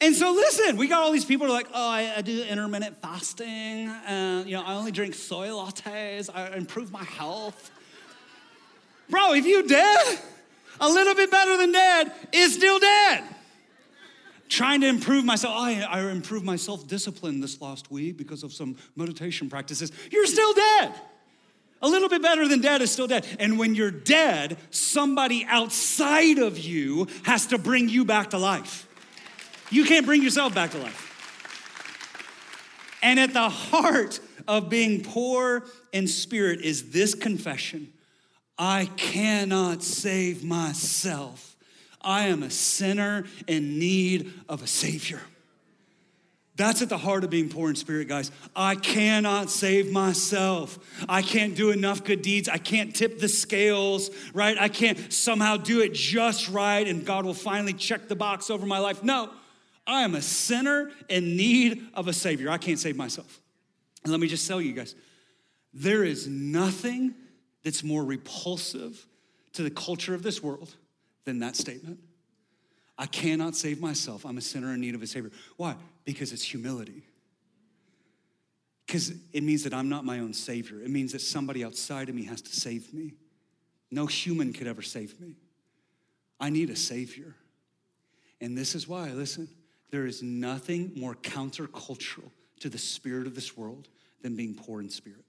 and 0.00 0.14
so 0.14 0.32
listen, 0.32 0.76
we 0.76 0.86
got 0.88 1.02
all 1.02 1.12
these 1.12 1.24
people 1.24 1.46
who 1.46 1.52
are 1.52 1.56
like, 1.56 1.68
oh, 1.72 1.88
I, 1.88 2.12
I 2.18 2.20
do 2.20 2.42
intermittent 2.42 3.00
fasting, 3.00 3.90
and 4.06 4.46
you 4.46 4.56
know, 4.56 4.62
I 4.62 4.74
only 4.74 4.92
drink 4.92 5.14
soy 5.14 5.48
lattes, 5.48 6.28
I 6.32 6.54
improve 6.54 6.92
my 6.92 7.04
health. 7.04 7.70
Bro, 9.08 9.34
if 9.34 9.46
you 9.46 9.66
dead, 9.66 10.18
a 10.80 10.88
little 10.88 11.14
bit 11.14 11.30
better 11.30 11.56
than 11.56 11.72
dead 11.72 12.12
is 12.32 12.54
still 12.54 12.78
dead. 12.78 13.24
Trying 14.50 14.82
to 14.82 14.88
improve 14.88 15.24
myself. 15.24 15.54
Oh, 15.56 15.62
I, 15.62 15.80
I 15.80 16.10
improved 16.10 16.44
my 16.44 16.56
self 16.56 16.86
discipline 16.86 17.40
this 17.40 17.60
last 17.62 17.90
week 17.90 18.18
because 18.18 18.42
of 18.42 18.52
some 18.52 18.76
meditation 18.96 19.48
practices. 19.48 19.90
You're 20.10 20.26
still 20.26 20.52
dead. 20.52 20.94
A 21.82 21.88
little 21.88 22.10
bit 22.10 22.20
better 22.20 22.46
than 22.46 22.60
dead 22.60 22.82
is 22.82 22.90
still 22.90 23.06
dead. 23.06 23.26
And 23.38 23.58
when 23.58 23.74
you're 23.74 23.90
dead, 23.90 24.58
somebody 24.68 25.46
outside 25.48 26.38
of 26.38 26.58
you 26.58 27.06
has 27.22 27.46
to 27.46 27.58
bring 27.58 27.88
you 27.88 28.04
back 28.04 28.30
to 28.30 28.38
life. 28.38 28.86
You 29.70 29.84
can't 29.84 30.04
bring 30.04 30.22
yourself 30.22 30.54
back 30.54 30.72
to 30.72 30.78
life. 30.78 31.06
And 33.02 33.18
at 33.18 33.32
the 33.32 33.48
heart 33.48 34.20
of 34.46 34.68
being 34.68 35.02
poor 35.02 35.64
in 35.92 36.06
spirit 36.06 36.60
is 36.60 36.90
this 36.90 37.14
confession 37.14 37.92
I 38.58 38.90
cannot 38.96 39.82
save 39.82 40.44
myself. 40.44 41.49
I 42.00 42.26
am 42.26 42.42
a 42.42 42.50
sinner 42.50 43.24
in 43.46 43.78
need 43.78 44.32
of 44.48 44.62
a 44.62 44.66
Savior. 44.66 45.20
That's 46.56 46.82
at 46.82 46.90
the 46.90 46.98
heart 46.98 47.24
of 47.24 47.30
being 47.30 47.48
poor 47.48 47.70
in 47.70 47.74
spirit, 47.74 48.06
guys. 48.06 48.30
I 48.54 48.74
cannot 48.74 49.48
save 49.48 49.90
myself. 49.90 50.78
I 51.08 51.22
can't 51.22 51.54
do 51.54 51.70
enough 51.70 52.04
good 52.04 52.20
deeds. 52.20 52.50
I 52.50 52.58
can't 52.58 52.94
tip 52.94 53.18
the 53.18 53.28
scales, 53.28 54.10
right? 54.34 54.58
I 54.58 54.68
can't 54.68 55.10
somehow 55.10 55.56
do 55.56 55.80
it 55.80 55.94
just 55.94 56.50
right 56.50 56.86
and 56.86 57.06
God 57.06 57.24
will 57.24 57.32
finally 57.32 57.72
check 57.72 58.08
the 58.08 58.14
box 58.14 58.50
over 58.50 58.66
my 58.66 58.78
life. 58.78 59.02
No, 59.02 59.30
I 59.86 60.02
am 60.02 60.14
a 60.14 60.20
sinner 60.20 60.90
in 61.08 61.34
need 61.34 61.82
of 61.94 62.08
a 62.08 62.12
Savior. 62.12 62.50
I 62.50 62.58
can't 62.58 62.78
save 62.78 62.94
myself. 62.94 63.40
And 64.04 64.12
let 64.12 64.20
me 64.20 64.28
just 64.28 64.46
tell 64.46 64.60
you 64.60 64.72
guys 64.72 64.94
there 65.72 66.04
is 66.04 66.26
nothing 66.26 67.14
that's 67.62 67.82
more 67.82 68.04
repulsive 68.04 69.06
to 69.54 69.62
the 69.62 69.70
culture 69.70 70.14
of 70.14 70.22
this 70.22 70.42
world 70.42 70.74
than 71.24 71.38
that 71.40 71.56
statement. 71.56 71.98
I 72.98 73.06
cannot 73.06 73.56
save 73.56 73.80
myself. 73.80 74.26
I'm 74.26 74.38
a 74.38 74.42
sinner 74.42 74.74
in 74.74 74.80
need 74.80 74.94
of 74.94 75.02
a 75.02 75.06
Savior. 75.06 75.30
Why? 75.56 75.74
Because 76.04 76.32
it's 76.32 76.42
humility. 76.42 77.02
Because 78.86 79.12
it 79.32 79.42
means 79.42 79.62
that 79.64 79.72
I'm 79.72 79.88
not 79.88 80.04
my 80.04 80.18
own 80.18 80.34
Savior. 80.34 80.82
It 80.82 80.90
means 80.90 81.12
that 81.12 81.20
somebody 81.20 81.64
outside 81.64 82.08
of 82.08 82.14
me 82.14 82.24
has 82.24 82.42
to 82.42 82.54
save 82.54 82.92
me. 82.92 83.14
No 83.90 84.06
human 84.06 84.52
could 84.52 84.66
ever 84.66 84.82
save 84.82 85.18
me. 85.20 85.36
I 86.38 86.50
need 86.50 86.70
a 86.70 86.76
Savior. 86.76 87.34
And 88.40 88.56
this 88.56 88.74
is 88.74 88.88
why, 88.88 89.10
listen, 89.10 89.48
there 89.90 90.06
is 90.06 90.22
nothing 90.22 90.92
more 90.94 91.14
countercultural 91.14 92.30
to 92.60 92.68
the 92.68 92.78
spirit 92.78 93.26
of 93.26 93.34
this 93.34 93.56
world 93.56 93.88
than 94.22 94.36
being 94.36 94.54
poor 94.54 94.80
in 94.80 94.90
spirit. 94.90 95.24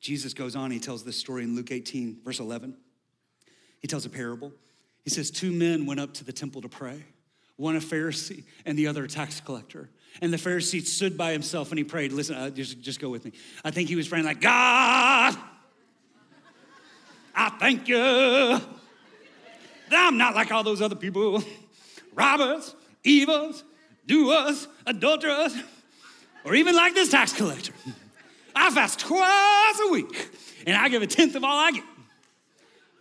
Jesus 0.00 0.34
goes 0.34 0.56
on, 0.56 0.70
he 0.70 0.80
tells 0.80 1.04
this 1.04 1.16
story 1.16 1.44
in 1.44 1.54
Luke 1.54 1.70
18, 1.70 2.20
verse 2.24 2.40
11. 2.40 2.76
He 3.80 3.88
tells 3.88 4.06
a 4.06 4.10
parable. 4.10 4.52
He 5.04 5.10
says, 5.10 5.30
Two 5.30 5.52
men 5.52 5.86
went 5.86 6.00
up 6.00 6.14
to 6.14 6.24
the 6.24 6.32
temple 6.32 6.62
to 6.62 6.68
pray, 6.68 7.04
one 7.56 7.76
a 7.76 7.80
Pharisee 7.80 8.44
and 8.64 8.78
the 8.78 8.86
other 8.86 9.04
a 9.04 9.08
tax 9.08 9.40
collector. 9.40 9.88
And 10.20 10.32
the 10.32 10.36
Pharisee 10.36 10.84
stood 10.84 11.16
by 11.16 11.32
himself 11.32 11.70
and 11.70 11.78
he 11.78 11.84
prayed. 11.84 12.12
Listen, 12.12 12.36
uh, 12.36 12.50
just, 12.50 12.80
just 12.80 13.00
go 13.00 13.08
with 13.08 13.24
me. 13.24 13.32
I 13.64 13.70
think 13.70 13.88
he 13.88 13.96
was 13.96 14.08
praying 14.08 14.24
like, 14.24 14.40
God, 14.40 15.36
I 17.34 17.48
thank 17.58 17.88
you 17.88 17.96
that 17.96 18.60
I'm 19.92 20.18
not 20.18 20.34
like 20.34 20.50
all 20.50 20.62
those 20.62 20.82
other 20.82 20.96
people 20.96 21.42
robbers, 22.14 22.74
evils, 23.04 23.64
doers, 24.06 24.68
adulterers, 24.86 25.54
or 26.44 26.54
even 26.54 26.74
like 26.74 26.94
this 26.94 27.10
tax 27.10 27.32
collector. 27.32 27.72
I 28.54 28.70
fast 28.70 29.00
twice 29.00 29.80
a 29.88 29.92
week 29.92 30.30
and 30.66 30.76
I 30.76 30.88
give 30.88 31.02
a 31.02 31.06
tenth 31.06 31.34
of 31.34 31.44
all 31.44 31.56
I 31.56 31.70
get. 31.70 31.84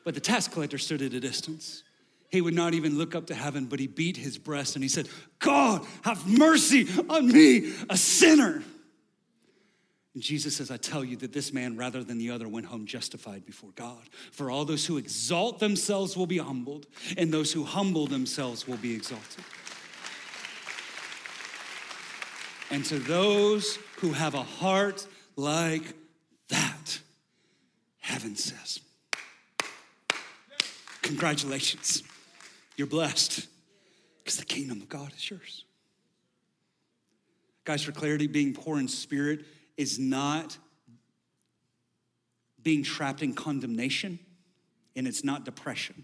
But 0.10 0.16
the 0.16 0.22
tax 0.22 0.48
collector 0.48 0.80
stood 0.80 1.04
at 1.04 1.14
a 1.14 1.20
distance 1.20 1.84
he 2.32 2.42
would 2.42 2.56
not 2.56 2.74
even 2.74 2.98
look 2.98 3.14
up 3.14 3.28
to 3.28 3.36
heaven, 3.36 3.66
but 3.66 3.80
he 3.80 3.86
beat 3.86 4.18
his 4.18 4.40
breast 4.40 4.76
and 4.76 4.82
he 4.82 4.90
said, 4.90 5.08
God, 5.38 5.86
have 6.02 6.28
mercy 6.28 6.88
on 7.08 7.28
me, 7.28 7.74
a 7.92 7.96
sinner. 7.96 8.64
And 10.16 10.24
Jesus 10.24 10.56
says, 10.56 10.72
I 10.72 10.78
tell 10.78 11.04
you 11.04 11.16
that 11.18 11.32
this 11.32 11.54
man, 11.54 11.78
rather 11.78 12.04
than 12.04 12.18
the 12.18 12.32
other, 12.32 12.48
went 12.48 12.66
home 12.66 12.88
justified 12.88 13.46
before 13.46 13.70
God. 13.76 14.02
For 14.32 14.50
all 14.50 14.66
those 14.66 14.84
who 14.84 14.98
exalt 14.98 15.60
themselves 15.60 16.18
will 16.18 16.26
be 16.26 16.40
humbled, 16.40 16.88
and 17.16 17.32
those 17.32 17.54
who 17.54 17.64
humble 17.64 18.08
themselves 18.08 18.68
will 18.68 18.78
be 18.78 18.96
exalted. 18.96 19.44
And 22.72 22.84
to 22.86 22.98
those 22.98 23.78
who 23.98 24.14
have 24.14 24.34
a 24.34 24.42
heart 24.42 25.06
like 25.36 25.94
that, 26.48 27.00
heaven 28.00 28.36
says, 28.36 28.80
Congratulations. 31.02 32.04
You're 32.76 32.88
blessed 32.88 33.48
because 34.24 34.38
the 34.38 34.46
kingdom 34.46 34.82
of 34.82 34.90
God 34.90 35.12
is 35.16 35.30
yours. 35.30 35.66
Guys, 37.66 37.84
for 37.84 37.92
clarity, 37.92 38.28
being 38.28 38.54
poor 38.54 38.80
in 38.80 38.88
spirit 38.88 39.46
is 39.78 40.00
not 40.00 40.58
being 42.62 42.84
trapped 42.84 43.22
in 43.22 43.34
condemnation 43.34 44.20
and 44.96 45.08
it's 45.08 45.24
not 45.24 45.46
depression. 45.46 46.04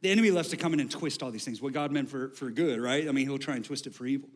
The 0.00 0.10
enemy 0.10 0.30
loves 0.30 0.48
to 0.50 0.56
come 0.56 0.74
in 0.74 0.80
and 0.80 0.90
twist 0.90 1.22
all 1.22 1.30
these 1.30 1.44
things. 1.44 1.60
What 1.60 1.72
God 1.72 1.90
meant 1.90 2.08
for, 2.08 2.28
for 2.30 2.50
good, 2.50 2.80
right? 2.80 3.08
I 3.08 3.12
mean, 3.12 3.26
he'll 3.26 3.38
try 3.38 3.56
and 3.56 3.64
twist 3.64 3.86
it 3.86 3.94
for 3.94 4.06
evil, 4.06 4.28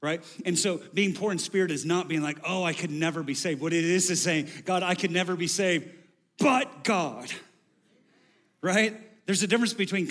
right? 0.00 0.22
And 0.44 0.58
so 0.58 0.80
being 0.94 1.14
poor 1.14 1.32
in 1.32 1.38
spirit 1.38 1.70
is 1.70 1.84
not 1.84 2.08
being 2.08 2.22
like, 2.22 2.38
oh, 2.46 2.64
I 2.64 2.72
could 2.72 2.90
never 2.90 3.22
be 3.22 3.34
saved. 3.34 3.60
What 3.60 3.72
it 3.72 3.84
is 3.84 4.10
is 4.10 4.22
saying, 4.22 4.48
God, 4.64 4.82
I 4.82 4.94
could 4.94 5.10
never 5.10 5.36
be 5.36 5.48
saved, 5.48 5.88
but 6.38 6.84
God, 6.84 7.30
right? 8.62 8.98
There's 9.26 9.42
a 9.42 9.46
difference 9.46 9.72
between, 9.72 10.06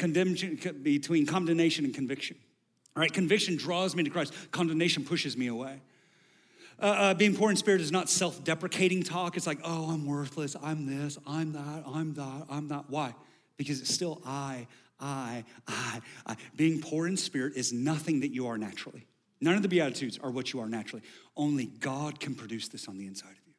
between 0.83 1.25
condemnation 1.25 1.85
and 1.85 1.93
conviction. 1.93 2.37
All 2.95 3.01
right, 3.01 3.11
conviction 3.11 3.55
draws 3.55 3.95
me 3.95 4.03
to 4.03 4.09
Christ, 4.09 4.33
condemnation 4.51 5.03
pushes 5.03 5.37
me 5.37 5.47
away. 5.47 5.81
Uh, 6.79 6.85
uh, 6.85 7.13
being 7.13 7.35
poor 7.35 7.51
in 7.51 7.55
spirit 7.55 7.79
is 7.79 7.91
not 7.91 8.09
self 8.09 8.43
deprecating 8.43 9.03
talk. 9.03 9.37
It's 9.37 9.45
like, 9.45 9.59
oh, 9.63 9.91
I'm 9.91 10.05
worthless. 10.05 10.55
I'm 10.63 10.87
this. 10.87 11.17
I'm 11.27 11.53
that. 11.53 11.83
I'm 11.85 12.13
that. 12.15 12.45
I'm 12.49 12.67
that. 12.69 12.85
Why? 12.89 13.13
Because 13.57 13.79
it's 13.81 13.93
still 13.93 14.19
I, 14.25 14.65
I, 14.99 15.43
I, 15.67 16.01
I. 16.25 16.35
Being 16.55 16.81
poor 16.81 17.05
in 17.05 17.17
spirit 17.17 17.53
is 17.55 17.71
nothing 17.71 18.21
that 18.21 18.33
you 18.33 18.47
are 18.47 18.57
naturally. 18.57 19.05
None 19.41 19.55
of 19.55 19.61
the 19.61 19.67
Beatitudes 19.67 20.19
are 20.23 20.31
what 20.31 20.53
you 20.53 20.59
are 20.59 20.67
naturally. 20.67 21.03
Only 21.37 21.65
God 21.65 22.19
can 22.19 22.33
produce 22.33 22.67
this 22.67 22.87
on 22.87 22.97
the 22.97 23.05
inside 23.05 23.29
of 23.29 23.47
you. 23.47 23.53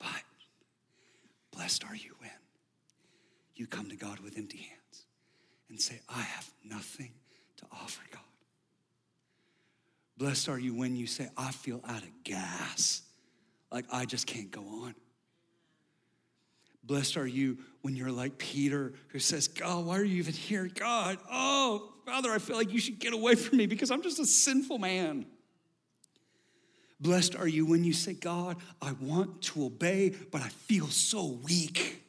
But 0.00 0.22
blessed 1.52 1.84
are 1.84 1.94
you 1.94 2.14
you 3.60 3.66
come 3.66 3.90
to 3.90 3.96
God 3.96 4.20
with 4.20 4.38
empty 4.38 4.56
hands 4.56 5.04
and 5.68 5.78
say, 5.78 6.00
I 6.08 6.22
have 6.22 6.50
nothing 6.64 7.12
to 7.58 7.66
offer 7.70 8.00
God. 8.10 8.22
Blessed 10.16 10.48
are 10.48 10.58
you 10.58 10.74
when 10.74 10.96
you 10.96 11.06
say, 11.06 11.28
I 11.36 11.52
feel 11.52 11.82
out 11.86 12.02
of 12.02 12.24
gas, 12.24 13.02
like 13.70 13.84
I 13.92 14.06
just 14.06 14.26
can't 14.26 14.50
go 14.50 14.62
on. 14.62 14.94
Blessed 16.82 17.18
are 17.18 17.26
you 17.26 17.58
when 17.82 17.94
you're 17.94 18.10
like 18.10 18.38
Peter, 18.38 18.94
who 19.08 19.18
says, 19.18 19.46
God, 19.46 19.84
why 19.84 19.98
are 19.98 20.04
you 20.04 20.16
even 20.16 20.32
here? 20.32 20.66
God, 20.74 21.18
oh, 21.30 21.92
Father, 22.06 22.30
I 22.30 22.38
feel 22.38 22.56
like 22.56 22.72
you 22.72 22.80
should 22.80 22.98
get 22.98 23.12
away 23.12 23.34
from 23.34 23.58
me 23.58 23.66
because 23.66 23.90
I'm 23.90 24.02
just 24.02 24.18
a 24.18 24.26
sinful 24.26 24.78
man. 24.78 25.26
Blessed 26.98 27.36
are 27.36 27.48
you 27.48 27.66
when 27.66 27.84
you 27.84 27.92
say, 27.92 28.14
God, 28.14 28.56
I 28.80 28.92
want 28.92 29.42
to 29.42 29.66
obey, 29.66 30.14
but 30.30 30.40
I 30.40 30.48
feel 30.48 30.86
so 30.88 31.38
weak. 31.42 32.00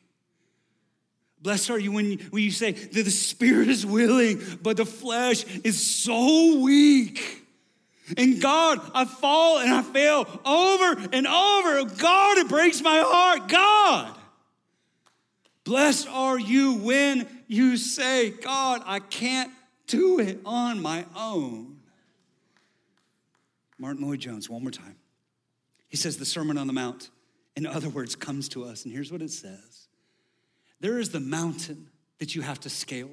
Blessed 1.41 1.71
are 1.71 1.79
you 1.79 1.91
when, 1.91 2.19
when 2.29 2.43
you 2.43 2.51
say 2.51 2.71
that 2.71 3.03
the 3.03 3.11
spirit 3.11 3.67
is 3.67 3.85
willing, 3.85 4.41
but 4.61 4.77
the 4.77 4.85
flesh 4.85 5.43
is 5.63 5.85
so 6.03 6.59
weak. 6.59 7.43
And 8.17 8.41
God, 8.41 8.79
I 8.93 9.05
fall 9.05 9.59
and 9.59 9.71
I 9.71 9.81
fail 9.81 10.27
over 10.45 11.09
and 11.13 11.25
over. 11.27 11.85
God, 11.97 12.37
it 12.37 12.49
breaks 12.49 12.81
my 12.81 12.99
heart. 13.05 13.47
God. 13.47 14.15
Blessed 15.63 16.07
are 16.09 16.39
you 16.39 16.73
when 16.75 17.27
you 17.47 17.77
say, 17.77 18.31
God, 18.31 18.81
I 18.85 18.99
can't 18.99 19.51
do 19.87 20.19
it 20.19 20.39
on 20.45 20.81
my 20.81 21.05
own. 21.15 21.77
Martyn 23.77 24.05
Lloyd-Jones, 24.05 24.49
one 24.49 24.61
more 24.61 24.71
time. 24.71 24.95
He 25.89 25.97
says 25.97 26.17
the 26.17 26.25
Sermon 26.25 26.57
on 26.57 26.67
the 26.67 26.73
Mount, 26.73 27.09
in 27.55 27.65
other 27.65 27.89
words, 27.89 28.15
comes 28.15 28.47
to 28.49 28.63
us, 28.63 28.85
and 28.85 28.93
here's 28.93 29.11
what 29.11 29.21
it 29.21 29.31
says 29.31 29.70
there 30.81 30.99
is 30.99 31.11
the 31.11 31.19
mountain 31.19 31.87
that 32.19 32.35
you 32.35 32.41
have 32.41 32.59
to 32.61 32.69
scale, 32.69 33.11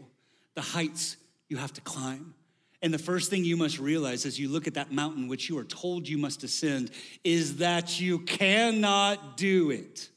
the 0.55 0.61
heights 0.61 1.16
you 1.49 1.59
have 1.59 1.73
to 1.75 1.81
climb. 1.83 2.35
And 2.81 2.95
the 2.95 2.99
first 2.99 3.31
thing 3.31 3.45
you 3.45 3.57
must 3.57 3.79
realize 3.79 4.25
as 4.25 4.39
you 4.39 4.49
look 4.49 4.66
at 4.66 4.75
that 4.75 4.93
mountain, 4.93 5.29
which 5.29 5.49
you 5.49 5.59
are 5.59 5.64
told 5.64 6.09
you 6.09 6.16
must 6.16 6.45
ascend, 6.45 6.91
is 7.25 7.57
that 7.57 8.01
you 8.01 8.21
cannot 8.21 9.37
do 9.37 9.71
it. 9.71 10.09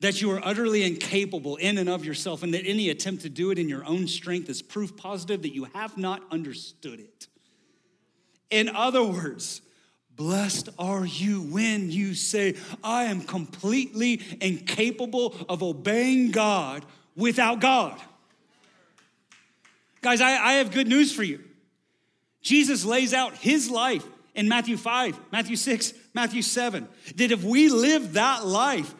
That 0.00 0.20
you 0.20 0.30
are 0.32 0.40
utterly 0.44 0.82
incapable 0.82 1.56
in 1.56 1.78
and 1.78 1.88
of 1.88 2.04
yourself, 2.04 2.42
and 2.42 2.54
that 2.54 2.66
any 2.66 2.90
attempt 2.90 3.22
to 3.22 3.28
do 3.28 3.50
it 3.50 3.58
in 3.58 3.68
your 3.68 3.84
own 3.84 4.08
strength 4.08 4.48
is 4.48 4.62
proof 4.62 4.96
positive 4.96 5.42
that 5.42 5.54
you 5.54 5.64
have 5.74 5.96
not 5.96 6.22
understood 6.30 7.00
it. 7.00 7.28
In 8.50 8.68
other 8.68 9.04
words, 9.04 9.62
Blessed 10.22 10.68
are 10.78 11.04
you 11.04 11.42
when 11.42 11.90
you 11.90 12.14
say, 12.14 12.54
I 12.84 13.06
am 13.06 13.22
completely 13.22 14.20
incapable 14.40 15.34
of 15.48 15.64
obeying 15.64 16.30
God 16.30 16.84
without 17.16 17.58
God. 17.58 18.00
Guys, 20.00 20.20
I, 20.20 20.36
I, 20.36 20.52
have 20.54 20.70
good 20.70 20.86
news 20.86 21.12
for 21.12 21.24
you. 21.24 21.42
Jesus 22.40 22.84
lays 22.84 23.12
out 23.12 23.34
his 23.34 23.68
life 23.68 24.06
in 24.36 24.48
Matthew 24.48 24.76
5, 24.76 25.18
Matthew 25.32 25.56
6, 25.56 25.92
Matthew 26.14 26.42
7. 26.42 26.86
That 27.16 27.32
if 27.32 27.42
we 27.42 27.68
live 27.68 28.12
that 28.12 28.46
life, 28.46 28.94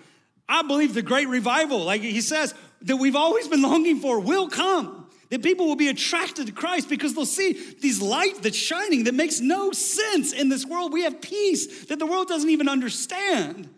I 0.48 0.62
believe 0.62 0.92
the 0.92 1.02
great 1.02 1.28
revival, 1.28 1.84
like 1.84 2.00
he 2.02 2.20
says, 2.20 2.52
that 2.80 2.96
we've 2.96 3.14
always 3.14 3.46
been 3.46 3.62
longing 3.62 4.00
for 4.00 4.18
will 4.18 4.48
come. 4.48 5.01
That 5.32 5.42
people 5.42 5.66
will 5.66 5.76
be 5.76 5.88
attracted 5.88 6.48
to 6.48 6.52
Christ 6.52 6.90
because 6.90 7.14
they'll 7.14 7.24
see 7.24 7.54
these 7.80 8.02
light 8.02 8.42
that's 8.42 8.54
shining 8.54 9.04
that 9.04 9.14
makes 9.14 9.40
no 9.40 9.72
sense 9.72 10.34
in 10.34 10.50
this 10.50 10.66
world. 10.66 10.92
We 10.92 11.04
have 11.04 11.22
peace 11.22 11.86
that 11.86 11.98
the 11.98 12.04
world 12.04 12.28
doesn't 12.28 12.50
even 12.50 12.68
understand. 12.68 13.70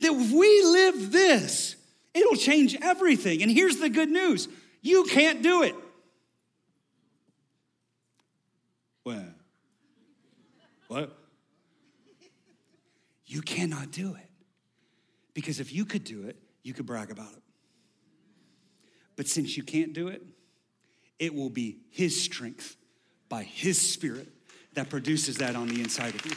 That 0.00 0.12
if 0.12 0.32
we 0.32 0.62
live 0.64 1.12
this, 1.12 1.76
it'll 2.12 2.34
change 2.34 2.76
everything. 2.82 3.40
And 3.40 3.52
here's 3.52 3.76
the 3.76 3.88
good 3.88 4.10
news 4.10 4.48
you 4.82 5.04
can't 5.04 5.42
do 5.42 5.62
it. 5.62 5.76
Well, 9.04 9.32
what? 10.88 11.16
You 13.26 13.42
cannot 13.42 13.92
do 13.92 14.16
it. 14.16 14.28
Because 15.34 15.60
if 15.60 15.72
you 15.72 15.84
could 15.84 16.02
do 16.02 16.24
it, 16.24 16.36
you 16.64 16.74
could 16.74 16.86
brag 16.86 17.12
about 17.12 17.30
it. 17.30 17.42
But 19.14 19.28
since 19.28 19.56
you 19.56 19.62
can't 19.62 19.92
do 19.92 20.08
it, 20.08 20.20
it 21.20 21.32
will 21.32 21.50
be 21.50 21.78
His 21.90 22.20
strength 22.20 22.76
by 23.28 23.44
His 23.44 23.80
Spirit 23.80 24.26
that 24.74 24.90
produces 24.90 25.36
that 25.36 25.54
on 25.54 25.68
the 25.68 25.80
inside 25.80 26.16
of 26.16 26.26
you. 26.26 26.32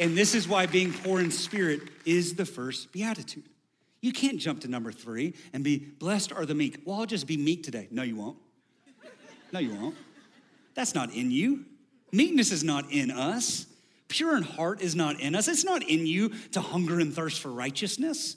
And 0.00 0.16
this 0.16 0.34
is 0.34 0.48
why 0.48 0.66
being 0.66 0.92
poor 0.92 1.20
in 1.20 1.30
spirit 1.30 1.82
is 2.04 2.34
the 2.34 2.44
first 2.44 2.90
beatitude. 2.92 3.44
You 4.00 4.12
can't 4.12 4.38
jump 4.38 4.60
to 4.62 4.68
number 4.68 4.92
three 4.92 5.34
and 5.52 5.62
be 5.62 5.78
blessed 5.78 6.32
are 6.32 6.44
the 6.44 6.54
meek. 6.54 6.82
Well, 6.84 7.00
I'll 7.00 7.06
just 7.06 7.26
be 7.26 7.36
meek 7.36 7.62
today. 7.62 7.88
No, 7.90 8.02
you 8.02 8.16
won't. 8.16 8.36
No, 9.52 9.60
you 9.60 9.74
won't. 9.74 9.94
That's 10.74 10.94
not 10.94 11.12
in 11.12 11.30
you. 11.30 11.64
Meekness 12.12 12.50
is 12.50 12.64
not 12.64 12.90
in 12.90 13.10
us. 13.10 13.66
Pure 14.08 14.36
in 14.36 14.42
heart 14.42 14.80
is 14.80 14.94
not 14.94 15.20
in 15.20 15.34
us. 15.34 15.48
It's 15.48 15.64
not 15.64 15.82
in 15.82 16.06
you 16.06 16.30
to 16.52 16.60
hunger 16.60 16.98
and 16.98 17.14
thirst 17.14 17.40
for 17.40 17.50
righteousness 17.50 18.36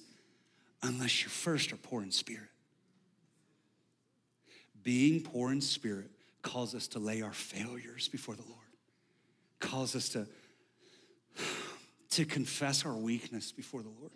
unless 0.84 1.23
you 1.23 1.30
first 1.30 1.73
are 1.73 1.78
poor 1.78 2.03
in 2.03 2.11
spirit. 2.11 2.49
Being 4.88 5.20
poor 5.20 5.52
in 5.52 5.60
spirit 5.60 6.10
calls 6.42 6.74
us 6.74 6.88
to 6.88 7.00
lay 7.00 7.22
our 7.22 7.34
failures 7.34 8.08
before 8.08 8.36
the 8.36 8.44
Lord, 8.44 8.56
calls 9.60 9.98
us 9.98 10.08
to, 10.08 10.26
to 12.12 12.24
confess 12.24 12.86
our 12.86 12.94
weakness 12.94 13.52
before 13.52 13.82
the 13.82 13.92
Lord, 14.00 14.14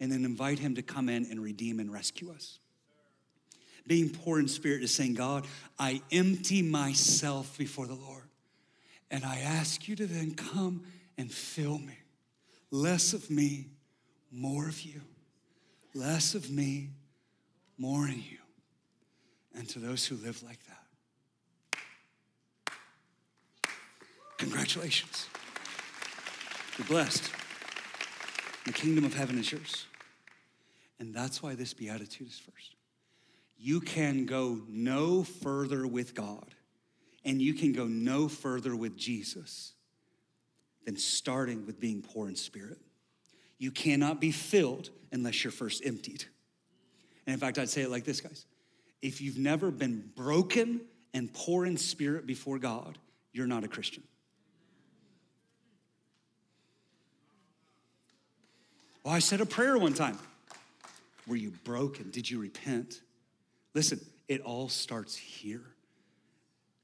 and 0.00 0.10
then 0.10 0.24
invite 0.24 0.58
Him 0.58 0.74
to 0.74 0.82
come 0.82 1.08
in 1.08 1.28
and 1.30 1.40
redeem 1.40 1.78
and 1.78 1.92
rescue 1.92 2.32
us. 2.32 2.58
Being 3.86 4.10
poor 4.10 4.40
in 4.40 4.48
spirit 4.48 4.82
is 4.82 4.92
saying, 4.92 5.14
God, 5.14 5.46
I 5.78 6.02
empty 6.10 6.60
myself 6.60 7.56
before 7.56 7.86
the 7.86 7.94
Lord. 7.94 8.24
And 9.12 9.24
I 9.24 9.38
ask 9.38 9.86
you 9.86 9.94
to 9.94 10.06
then 10.06 10.34
come 10.34 10.82
and 11.16 11.30
fill 11.30 11.78
me. 11.78 11.98
Less 12.72 13.12
of 13.12 13.30
me, 13.30 13.68
more 14.32 14.66
of 14.66 14.80
you. 14.82 15.02
Less 15.94 16.34
of 16.34 16.50
me, 16.50 16.90
more 17.78 18.08
in 18.08 18.16
you. 18.28 18.37
And 19.58 19.68
to 19.70 19.80
those 19.80 20.06
who 20.06 20.14
live 20.14 20.40
like 20.44 20.60
that, 20.68 20.84
congratulations. 24.36 25.26
You're 26.78 26.86
blessed. 26.86 27.28
The 28.66 28.72
kingdom 28.72 29.04
of 29.04 29.14
heaven 29.14 29.36
is 29.36 29.50
yours. 29.50 29.86
And 31.00 31.12
that's 31.12 31.42
why 31.42 31.56
this 31.56 31.74
beatitude 31.74 32.28
is 32.28 32.38
first. 32.38 32.76
You 33.56 33.80
can 33.80 34.26
go 34.26 34.60
no 34.68 35.24
further 35.24 35.88
with 35.88 36.14
God 36.14 36.54
and 37.24 37.42
you 37.42 37.52
can 37.52 37.72
go 37.72 37.86
no 37.86 38.28
further 38.28 38.76
with 38.76 38.96
Jesus 38.96 39.72
than 40.86 40.96
starting 40.96 41.66
with 41.66 41.80
being 41.80 42.00
poor 42.00 42.28
in 42.28 42.36
spirit. 42.36 42.78
You 43.58 43.72
cannot 43.72 44.20
be 44.20 44.30
filled 44.30 44.90
unless 45.10 45.42
you're 45.42 45.50
first 45.50 45.84
emptied. 45.84 46.26
And 47.26 47.34
in 47.34 47.40
fact, 47.40 47.58
I'd 47.58 47.68
say 47.68 47.82
it 47.82 47.90
like 47.90 48.04
this, 48.04 48.20
guys. 48.20 48.46
If 49.02 49.20
you've 49.20 49.38
never 49.38 49.70
been 49.70 50.10
broken 50.16 50.80
and 51.14 51.32
poor 51.32 51.64
in 51.64 51.76
spirit 51.76 52.26
before 52.26 52.58
God, 52.58 52.98
you're 53.32 53.46
not 53.46 53.64
a 53.64 53.68
Christian. 53.68 54.02
Well, 59.04 59.14
I 59.14 59.20
said 59.20 59.40
a 59.40 59.46
prayer 59.46 59.78
one 59.78 59.94
time. 59.94 60.18
Were 61.26 61.36
you 61.36 61.52
broken? 61.64 62.10
Did 62.10 62.28
you 62.28 62.40
repent? 62.40 63.00
Listen, 63.74 64.00
it 64.28 64.40
all 64.42 64.68
starts 64.68 65.16
here 65.16 65.62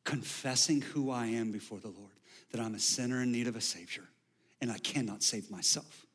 confessing 0.04 0.82
who 0.82 1.10
I 1.10 1.26
am 1.26 1.50
before 1.50 1.78
the 1.78 1.88
Lord, 1.88 2.12
that 2.52 2.60
I'm 2.60 2.74
a 2.74 2.78
sinner 2.78 3.22
in 3.22 3.32
need 3.32 3.46
of 3.46 3.56
a 3.56 3.60
Savior, 3.60 4.04
and 4.60 4.70
I 4.70 4.78
cannot 4.78 5.22
save 5.22 5.50
myself. 5.50 6.06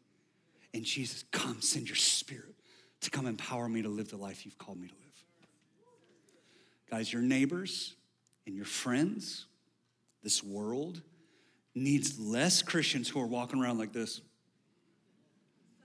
And 0.73 0.85
Jesus, 0.85 1.23
come, 1.31 1.61
send 1.61 1.87
your 1.87 1.95
spirit 1.95 2.55
to 3.01 3.09
come 3.09 3.25
empower 3.25 3.67
me 3.67 3.81
to 3.81 3.89
live 3.89 4.09
the 4.09 4.17
life 4.17 4.45
you've 4.45 4.57
called 4.57 4.79
me 4.79 4.87
to 4.87 4.93
live. 4.93 5.08
Guys, 6.89 7.13
your 7.13 7.21
neighbors 7.21 7.95
and 8.47 8.55
your 8.55 8.65
friends, 8.65 9.45
this 10.23 10.43
world 10.43 11.01
needs 11.75 12.19
less 12.19 12.61
Christians 12.61 13.07
who 13.07 13.21
are 13.21 13.27
walking 13.27 13.61
around 13.61 13.77
like 13.77 13.93
this, 13.93 14.21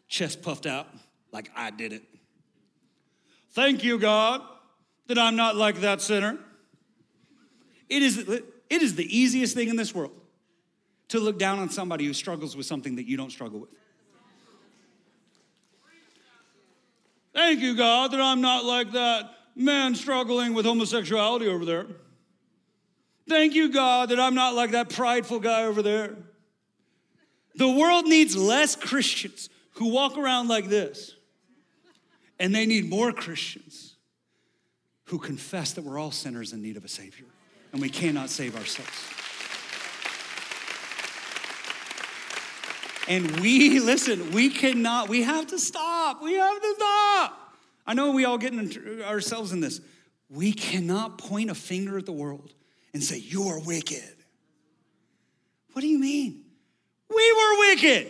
chest 0.09 0.43
puffed 0.43 0.67
out, 0.67 0.89
like 1.31 1.51
I 1.55 1.71
did 1.71 1.93
it. 1.93 2.03
Thank 3.53 3.85
you, 3.85 3.99
God, 3.99 4.41
that 5.07 5.19
I'm 5.19 5.37
not 5.37 5.57
like 5.57 5.83
that 5.83 6.01
sinner. 6.01 6.39
It 7.91 8.03
is, 8.03 8.19
it 8.19 8.83
is 8.83 8.95
the 8.95 9.17
easiest 9.17 9.55
thing 9.55 9.69
in 9.69 9.77
this 9.77 9.95
world 9.95 10.13
to 11.09 11.21
look 11.21 11.39
down 11.39 11.59
on 11.59 11.69
somebody 11.69 12.07
who 12.07 12.15
struggles 12.15 12.57
with 12.57 12.65
something 12.65 12.97
that 12.97 13.07
you 13.07 13.19
don't 13.19 13.31
struggle 13.31 13.61
with. 13.61 13.71
Thank 17.35 17.61
you, 17.61 17.77
God, 17.77 18.13
that 18.13 18.21
I'm 18.21 18.41
not 18.41 18.65
like 18.65 18.93
that 18.93 19.31
man 19.55 19.95
struggling 19.95 20.55
with 20.55 20.67
homosexuality 20.67 21.47
over 21.47 21.65
there. 21.65 21.87
Thank 23.29 23.55
you, 23.55 23.73
God, 23.73 24.11
that 24.11 24.21
I'm 24.21 24.35
not 24.35 24.55
like 24.55 24.73
that 24.73 24.91
prideful 24.91 25.41
guy 25.41 25.65
over 25.65 25.83
there. 25.83 26.17
The 27.57 27.69
world 27.69 28.07
needs 28.07 28.37
less 28.37 28.77
Christians 28.77 29.49
who 29.75 29.89
walk 29.89 30.19
around 30.19 30.49
like 30.49 30.69
this, 30.69 31.15
and 32.39 32.55
they 32.55 32.67
need 32.67 32.89
more 32.89 33.13
Christians 33.13 33.95
who 35.05 35.19
confess 35.19 35.73
that 35.75 35.85
we're 35.85 35.99
all 35.99 36.11
sinners 36.11 36.53
in 36.53 36.63
need 36.63 36.77
of 36.77 36.85
a 36.85 36.89
Savior 36.89 37.27
and 37.75 37.83
we 37.83 37.91
cannot 37.91 38.31
save 38.31 38.57
ourselves. 38.57 38.91
And 43.09 43.41
we, 43.41 43.81
listen, 43.81 44.31
we 44.31 44.49
cannot, 44.49 45.09
we 45.09 45.23
have 45.25 45.49
to 45.49 45.59
stop. 45.59 46.23
We 46.23 46.35
have 46.35 46.61
to 46.61 46.75
stop. 46.77 47.44
I 47.87 47.95
know 47.95 48.13
we 48.13 48.25
all 48.25 48.39
get 48.39 48.55
ourselves 49.03 49.53
in 49.53 49.61
this. 49.61 49.81
We 50.31 50.53
cannot 50.53 51.19
point 51.19 51.51
a 51.51 51.55
finger 51.55 51.99
at 51.99 52.07
the 52.07 52.13
world 52.13 52.53
and 52.93 53.03
say, 53.03 53.19
You're 53.19 53.61
wicked. 53.61 54.15
What 55.73 55.83
do 55.83 55.89
you 55.89 55.99
mean? 55.99 56.45
We 57.09 57.33
were 57.33 57.59
wicked. 57.59 58.09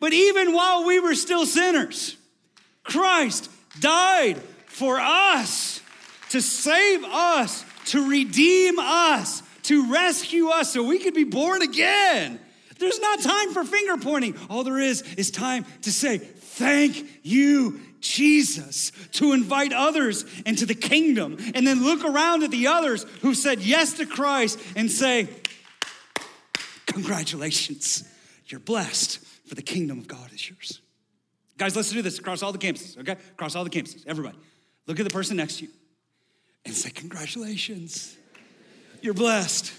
But 0.00 0.12
even 0.12 0.52
while 0.52 0.84
we 0.84 1.00
were 1.00 1.14
still 1.14 1.46
sinners, 1.46 2.16
Christ 2.82 3.50
died 3.80 4.38
for 4.66 4.98
us 5.00 5.80
to 6.30 6.40
save 6.40 7.04
us, 7.04 7.64
to 7.86 8.08
redeem 8.08 8.78
us, 8.78 9.42
to 9.64 9.92
rescue 9.92 10.48
us 10.48 10.72
so 10.72 10.82
we 10.82 10.98
could 10.98 11.14
be 11.14 11.24
born 11.24 11.62
again. 11.62 12.40
There's 12.78 13.00
not 13.00 13.20
time 13.20 13.52
for 13.52 13.64
finger 13.64 13.96
pointing. 13.96 14.36
All 14.50 14.64
there 14.64 14.78
is 14.78 15.02
is 15.16 15.30
time 15.30 15.64
to 15.82 15.92
say, 15.92 16.18
Thank 16.54 17.04
you, 17.24 17.80
Jesus, 17.98 18.92
to 19.14 19.32
invite 19.32 19.72
others 19.72 20.24
into 20.46 20.66
the 20.66 20.74
kingdom, 20.76 21.36
and 21.52 21.66
then 21.66 21.82
look 21.82 22.04
around 22.04 22.44
at 22.44 22.52
the 22.52 22.68
others 22.68 23.04
who 23.22 23.34
said 23.34 23.60
yes 23.60 23.94
to 23.94 24.06
Christ 24.06 24.60
and 24.76 24.88
say, 24.88 25.28
Congratulations, 26.86 28.04
you're 28.46 28.60
blessed, 28.60 29.18
for 29.48 29.56
the 29.56 29.62
kingdom 29.62 29.98
of 29.98 30.06
God 30.06 30.32
is 30.32 30.48
yours. 30.48 30.80
Guys, 31.58 31.74
let's 31.74 31.90
do 31.90 32.02
this 32.02 32.20
across 32.20 32.40
all 32.40 32.52
the 32.52 32.58
campuses, 32.58 32.96
okay? 32.98 33.16
Across 33.32 33.56
all 33.56 33.64
the 33.64 33.70
campuses, 33.70 34.04
everybody. 34.06 34.38
Look 34.86 35.00
at 35.00 35.04
the 35.04 35.10
person 35.10 35.36
next 35.36 35.56
to 35.58 35.64
you 35.64 35.70
and 36.64 36.72
say, 36.72 36.90
Congratulations. 36.90 38.16
You're 39.02 39.12
blessed. 39.12 39.72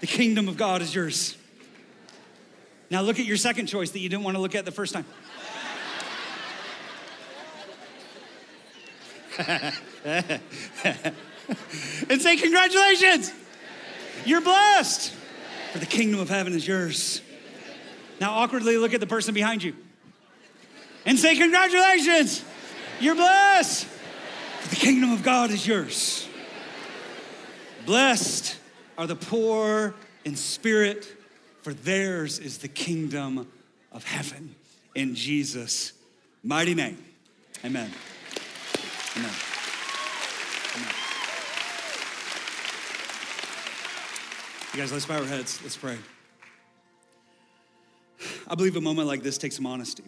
The 0.00 0.06
kingdom 0.06 0.46
of 0.46 0.58
God 0.58 0.82
is 0.82 0.94
yours. 0.94 1.38
Now 2.90 3.00
look 3.00 3.18
at 3.18 3.24
your 3.24 3.38
second 3.38 3.66
choice 3.66 3.92
that 3.92 4.00
you 4.00 4.10
didn't 4.10 4.24
want 4.24 4.36
to 4.36 4.42
look 4.42 4.54
at 4.54 4.66
the 4.66 4.72
first 4.72 4.92
time. 4.92 5.06
and 12.08 12.20
say, 12.20 12.36
Congratulations. 12.36 13.32
You're 14.24 14.40
blessed. 14.40 15.14
For 15.72 15.78
the 15.78 15.86
kingdom 15.86 16.18
of 16.18 16.28
heaven 16.28 16.54
is 16.54 16.66
yours. 16.66 17.22
Now, 18.20 18.32
awkwardly 18.34 18.76
look 18.78 18.94
at 18.94 19.00
the 19.00 19.06
person 19.06 19.34
behind 19.34 19.62
you 19.62 19.76
and 21.06 21.18
say, 21.18 21.36
Congratulations. 21.36 22.44
You're 23.00 23.14
blessed. 23.14 23.84
For 23.84 24.68
the 24.70 24.76
kingdom 24.76 25.12
of 25.12 25.22
God 25.22 25.50
is 25.50 25.66
yours. 25.66 26.28
Blessed 27.86 28.56
are 28.98 29.06
the 29.06 29.16
poor 29.16 29.94
in 30.24 30.34
spirit, 30.34 31.06
for 31.62 31.72
theirs 31.72 32.40
is 32.40 32.58
the 32.58 32.68
kingdom 32.68 33.46
of 33.92 34.04
heaven. 34.04 34.56
In 34.96 35.14
Jesus' 35.14 35.92
mighty 36.42 36.74
name. 36.74 36.98
Amen. 37.64 37.90
You 44.74 44.80
guys, 44.84 44.92
let's 44.92 45.06
bow 45.06 45.18
our 45.18 45.24
heads. 45.24 45.60
Let's 45.62 45.76
pray. 45.76 45.98
I 48.46 48.54
believe 48.54 48.76
a 48.76 48.80
moment 48.80 49.08
like 49.08 49.22
this 49.22 49.36
takes 49.36 49.56
some 49.56 49.66
honesty, 49.66 50.04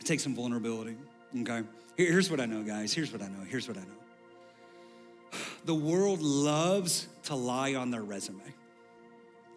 it 0.00 0.06
takes 0.06 0.22
some 0.22 0.34
vulnerability. 0.34 0.96
Okay? 1.40 1.62
Here's 1.96 2.30
what 2.30 2.40
I 2.40 2.46
know, 2.46 2.62
guys. 2.62 2.92
Here's 2.92 3.12
what 3.12 3.22
I 3.22 3.26
know. 3.26 3.44
Here's 3.48 3.68
what 3.68 3.76
I 3.76 3.80
know. 3.80 5.38
The 5.64 5.74
world 5.74 6.20
loves 6.20 7.08
to 7.24 7.34
lie 7.34 7.74
on 7.74 7.90
their 7.90 8.02
resume, 8.02 8.42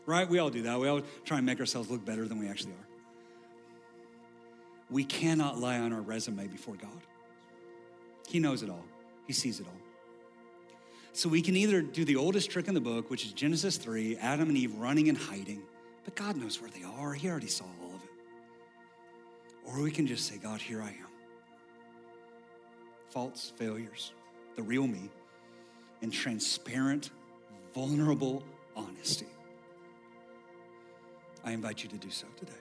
right? 0.06 0.28
We 0.28 0.40
all 0.40 0.50
do 0.50 0.64
that. 0.64 0.80
We 0.80 0.88
all 0.88 1.02
try 1.26 1.38
and 1.38 1.46
make 1.46 1.60
ourselves 1.60 1.90
look 1.90 2.06
better 2.06 2.28
than 2.28 2.40
we 2.40 2.48
actually 2.48 2.74
are. 2.74 2.88
We 4.90 5.04
cannot 5.04 5.60
lie 5.60 5.80
on 5.80 5.92
our 5.94 6.02
resume 6.02 6.48
before 6.48 6.76
God. 6.76 7.02
He 8.28 8.40
knows 8.40 8.62
it 8.62 8.70
all, 8.70 8.86
He 9.26 9.34
sees 9.34 9.60
it 9.60 9.66
all. 9.66 9.74
So 11.14 11.28
we 11.30 11.42
can 11.42 11.56
either 11.56 11.82
do 11.82 12.06
the 12.06 12.16
oldest 12.16 12.52
trick 12.52 12.68
in 12.68 12.76
the 12.76 12.82
book, 12.82 13.10
which 13.10 13.26
is 13.26 13.34
Genesis 13.34 13.78
3, 13.78 14.18
Adam 14.18 14.50
and 14.50 14.58
Eve 14.58 14.76
running 14.76 15.10
and 15.10 15.18
hiding, 15.18 15.64
but 16.06 16.16
God 16.16 16.36
knows 16.38 16.62
where 16.62 16.70
they 16.70 16.84
are. 16.84 17.14
He 17.14 17.28
already 17.28 17.48
saw 17.48 17.66
all 17.82 17.96
of 17.96 18.04
it. 18.04 18.10
Or 19.66 19.82
we 19.82 19.90
can 19.90 20.06
just 20.06 20.28
say, 20.28 20.38
God, 20.38 20.62
here 20.62 20.82
I 20.82 20.90
am 20.90 21.08
faults, 23.10 23.52
failures, 23.56 24.12
the 24.56 24.62
real 24.62 24.86
me, 24.86 25.10
and 26.04 26.14
transparent, 26.14 27.10
vulnerable 27.74 28.44
honesty. 28.76 29.26
I 31.44 31.52
invite 31.52 31.82
you 31.82 31.90
to 31.90 31.98
do 31.98 32.12
so 32.12 32.28
today. 32.38 32.52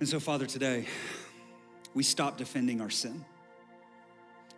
And 0.00 0.08
so, 0.08 0.20
Father, 0.20 0.46
today, 0.46 0.86
we 1.94 2.02
stop 2.02 2.36
defending 2.36 2.80
our 2.80 2.90
sin. 2.90 3.24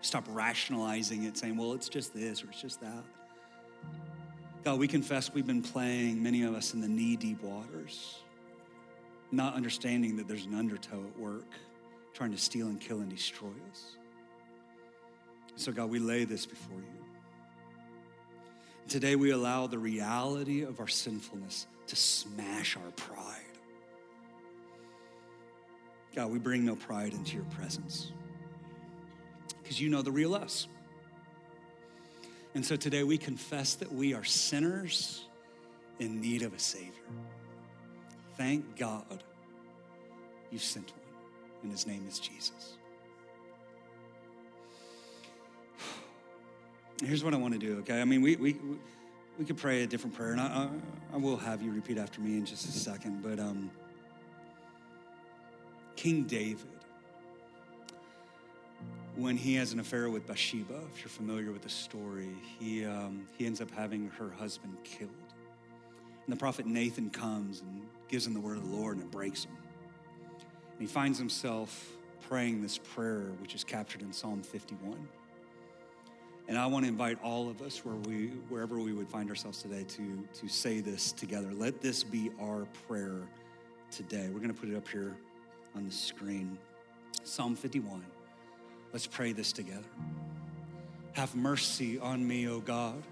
Stop 0.01 0.25
rationalizing 0.31 1.25
it, 1.25 1.37
saying, 1.37 1.57
well, 1.57 1.73
it's 1.73 1.89
just 1.89 2.15
this 2.15 2.43
or 2.43 2.49
it's 2.49 2.61
just 2.61 2.81
that. 2.81 3.05
God, 4.65 4.79
we 4.79 4.89
confess 4.89 5.33
we've 5.33 5.47
been 5.47 5.63
playing, 5.63 6.23
many 6.23 6.43
of 6.43 6.55
us, 6.55 6.75
in 6.75 6.81
the 6.81 6.89
knee 6.89 7.17
deep 7.17 7.43
waters, 7.43 8.19
not 9.31 9.55
understanding 9.55 10.17
that 10.17 10.27
there's 10.27 10.45
an 10.47 10.55
undertow 10.55 11.03
at 11.05 11.19
work 11.19 11.47
trying 12.15 12.33
to 12.33 12.39
steal 12.39 12.67
and 12.67 12.81
kill 12.81 12.99
and 12.99 13.09
destroy 13.09 13.53
us. 13.71 13.97
So, 15.57 15.73
God, 15.73 15.91
we 15.91 15.99
lay 15.99 16.25
this 16.25 16.47
before 16.47 16.79
you. 16.79 17.05
Today, 18.89 19.17
we 19.17 19.31
allow 19.31 19.67
the 19.67 19.79
reality 19.79 20.63
of 20.63 20.81
our 20.81 20.89
sinfulness 20.89 21.67
to 21.89 21.97
smash 21.97 22.77
our 22.77 22.91
pride. 22.93 23.46
God, 26.17 26.31
we 26.31 26.39
bring 26.39 26.65
no 26.65 26.75
pride 26.75 27.13
into 27.13 27.37
your 27.37 27.45
presence 27.45 28.11
because 29.63 29.79
you 29.79 29.91
know 29.91 30.01
the 30.01 30.11
real 30.11 30.35
us. 30.35 30.67
And 32.55 32.65
so 32.65 32.75
today 32.75 33.05
we 33.05 33.19
confess 33.19 33.75
that 33.75 33.93
we 33.93 34.15
are 34.15 34.25
sinners 34.25 35.27
in 35.99 36.23
need 36.23 36.41
of 36.41 36.55
a 36.55 36.59
Savior. 36.59 36.91
Thank 38.39 38.79
God 38.79 39.23
you 40.51 40.59
sent 40.59 40.91
one 40.91 41.01
and 41.63 41.71
his 41.71 41.87
name 41.87 42.07
is 42.09 42.19
Jesus. 42.19 42.79
Here's 47.05 47.23
what 47.23 47.35
I 47.35 47.37
want 47.37 47.53
to 47.53 47.61
do, 47.61 47.79
okay? 47.81 48.01
I 48.01 48.07
mean, 48.07 48.23
we, 48.23 48.37
we, 48.37 48.57
we 49.39 49.45
could 49.45 49.59
pray 49.59 49.83
a 49.83 49.87
different 49.87 50.17
prayer, 50.17 50.33
and 50.33 50.41
I, 50.41 50.71
I, 51.13 51.19
will 51.19 51.37
have 51.37 51.61
you 51.61 51.73
repeat 51.73 51.99
after 51.99 52.23
me 52.23 52.39
in 52.39 52.47
just 52.47 52.67
a 52.67 52.73
second, 52.73 53.23
but 53.23 53.39
um, 53.39 53.71
King 55.97 56.25
David, 56.25 56.67
when 59.17 59.37
he 59.37 59.55
has 59.55 59.73
an 59.73 59.81
affair 59.81 60.11
with 60.11 60.27
Bathsheba, 60.27 60.79
if 60.95 61.01
you're 61.01 61.09
familiar 61.09 61.51
with 61.51 61.63
the 61.63 61.71
story, 61.71 62.29
he, 62.59 62.85
um, 62.85 63.27
he 63.37 63.47
ends 63.47 63.63
up 63.63 63.71
having 63.71 64.11
her 64.19 64.31
husband 64.31 64.77
killed. 64.85 65.11
And 66.27 66.33
the 66.33 66.39
prophet 66.39 66.67
Nathan 66.67 67.09
comes 67.09 67.63
and 67.63 67.83
gives 68.09 68.27
him 68.27 68.35
the 68.35 68.41
word 68.41 68.59
of 68.59 68.69
the 68.69 68.77
Lord, 68.77 68.99
and 68.99 69.07
it 69.07 69.11
breaks 69.11 69.45
him. 69.45 69.57
And 70.79 70.81
he 70.81 70.87
finds 70.87 71.19
himself 71.19 71.93
praying 72.29 72.61
this 72.61 72.77
prayer, 72.77 73.33
which 73.41 73.55
is 73.55 73.65
captured 73.65 74.03
in 74.03 74.13
Psalm 74.13 74.43
51. 74.43 74.99
And 76.49 76.59
I 76.59 76.67
want 76.67 76.85
to 76.85 76.89
invite 76.89 77.19
all 77.25 77.49
of 77.49 77.63
us, 77.63 77.85
where 77.85 77.95
we, 77.95 78.29
wherever 78.49 78.79
we 78.79 78.93
would 78.93 79.09
find 79.09 79.31
ourselves 79.31 79.63
today, 79.63 79.85
to, 79.85 80.29
to 80.41 80.49
say 80.49 80.81
this 80.81 81.13
together. 81.13 81.49
Let 81.53 81.81
this 81.81 82.05
be 82.05 82.31
our 82.41 82.67
prayer 82.87 83.23
today. 83.91 84.29
We're 84.29 84.41
going 84.41 84.55
to 84.55 84.61
put 84.61 84.69
it 84.69 84.77
up 84.77 84.87
here 84.87 85.17
on 85.77 85.85
the 85.85 85.93
screen. 85.93 86.59
Psalm 87.23 87.55
51. 87.55 88.05
Let's 88.93 89.07
pray 89.07 89.33
this 89.33 89.53
together. 89.53 89.87
Have 91.13 91.35
mercy 91.35 91.99
on 91.99 92.27
me, 92.27 92.49
O 92.49 92.61
God, 92.61 93.03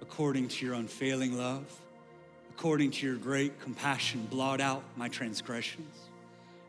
according 0.00 0.48
to 0.48 0.66
your 0.66 0.74
unfailing 0.74 1.36
love, 1.36 1.64
according 2.50 2.90
to 2.92 3.06
your 3.06 3.16
great 3.16 3.60
compassion, 3.60 4.26
blot 4.30 4.60
out 4.60 4.82
my 4.96 5.08
transgressions 5.08 6.08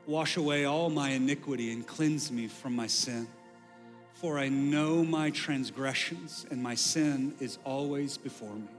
Wash 0.09 0.37
away 0.37 0.65
all 0.65 0.89
my 0.89 1.09
iniquity 1.09 1.71
and 1.71 1.85
cleanse 1.85 2.31
me 2.31 2.47
from 2.47 2.75
my 2.75 2.87
sin. 2.87 3.27
For 4.15 4.39
I 4.39 4.49
know 4.49 5.03
my 5.03 5.29
transgressions, 5.29 6.47
and 6.49 6.63
my 6.63 6.73
sin 6.73 7.35
is 7.39 7.59
always 7.63 8.17
before 8.17 8.55
me. 8.55 8.69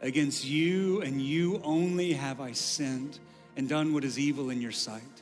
Against 0.00 0.44
you 0.44 1.00
and 1.02 1.22
you 1.22 1.60
only 1.62 2.14
have 2.14 2.40
I 2.40 2.50
sinned 2.50 3.20
and 3.56 3.68
done 3.68 3.94
what 3.94 4.02
is 4.02 4.18
evil 4.18 4.50
in 4.50 4.60
your 4.60 4.72
sight. 4.72 5.21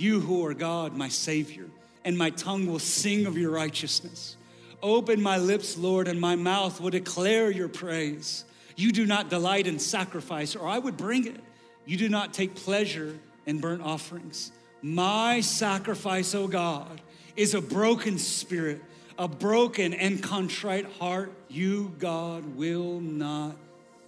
you 0.00 0.20
who 0.20 0.46
are 0.46 0.54
God, 0.54 0.96
my 0.96 1.08
Savior, 1.08 1.66
and 2.04 2.16
my 2.16 2.30
tongue 2.30 2.66
will 2.66 2.78
sing 2.78 3.26
of 3.26 3.36
your 3.36 3.50
righteousness. 3.50 4.36
Open 4.82 5.20
my 5.20 5.36
lips, 5.36 5.76
Lord, 5.76 6.08
and 6.08 6.20
my 6.20 6.36
mouth 6.36 6.80
will 6.80 6.90
declare 6.90 7.50
your 7.50 7.68
praise. 7.68 8.44
You 8.76 8.92
do 8.92 9.04
not 9.04 9.28
delight 9.28 9.66
in 9.66 9.78
sacrifice, 9.78 10.56
or 10.56 10.66
I 10.66 10.78
would 10.78 10.96
bring 10.96 11.26
it. 11.26 11.40
You 11.84 11.98
do 11.98 12.08
not 12.08 12.32
take 12.32 12.54
pleasure 12.54 13.18
in 13.44 13.58
burnt 13.58 13.82
offerings. 13.82 14.52
My 14.80 15.40
sacrifice, 15.40 16.34
O 16.34 16.48
God, 16.48 17.02
is 17.36 17.54
a 17.54 17.60
broken 17.60 18.18
spirit, 18.18 18.82
a 19.18 19.28
broken 19.28 19.92
and 19.92 20.22
contrite 20.22 20.86
heart, 20.92 21.32
you, 21.48 21.94
God, 21.98 22.56
will 22.56 23.00
not 23.00 23.56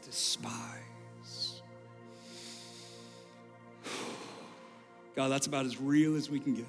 despise. 0.03 0.82
God, 5.15 5.29
that's 5.29 5.47
about 5.47 5.67
as 5.67 5.81
real 5.81 6.17
as 6.17 6.31
we 6.31 6.41
can 6.41 6.55
get. 6.55 6.67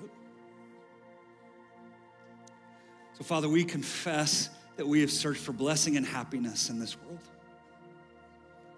So, 3.18 3.24
Father, 3.24 3.48
we 3.48 3.64
confess 3.64 4.50
that 4.76 4.88
we 4.88 5.02
have 5.02 5.12
searched 5.12 5.42
for 5.42 5.54
blessing 5.54 5.98
and 5.98 6.06
happiness 6.06 6.70
in 6.70 6.80
this 6.80 7.00
world, 7.00 7.20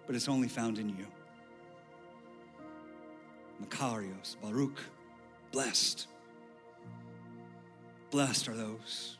but 0.06 0.16
it's 0.16 0.28
only 0.28 0.48
found 0.48 0.78
in 0.78 0.90
you. 0.90 1.08
Makarios, 3.64 4.36
Baruch, 4.42 4.80
blessed. 5.52 6.08
Blessed 8.12 8.50
are 8.50 8.56
those 8.56 9.18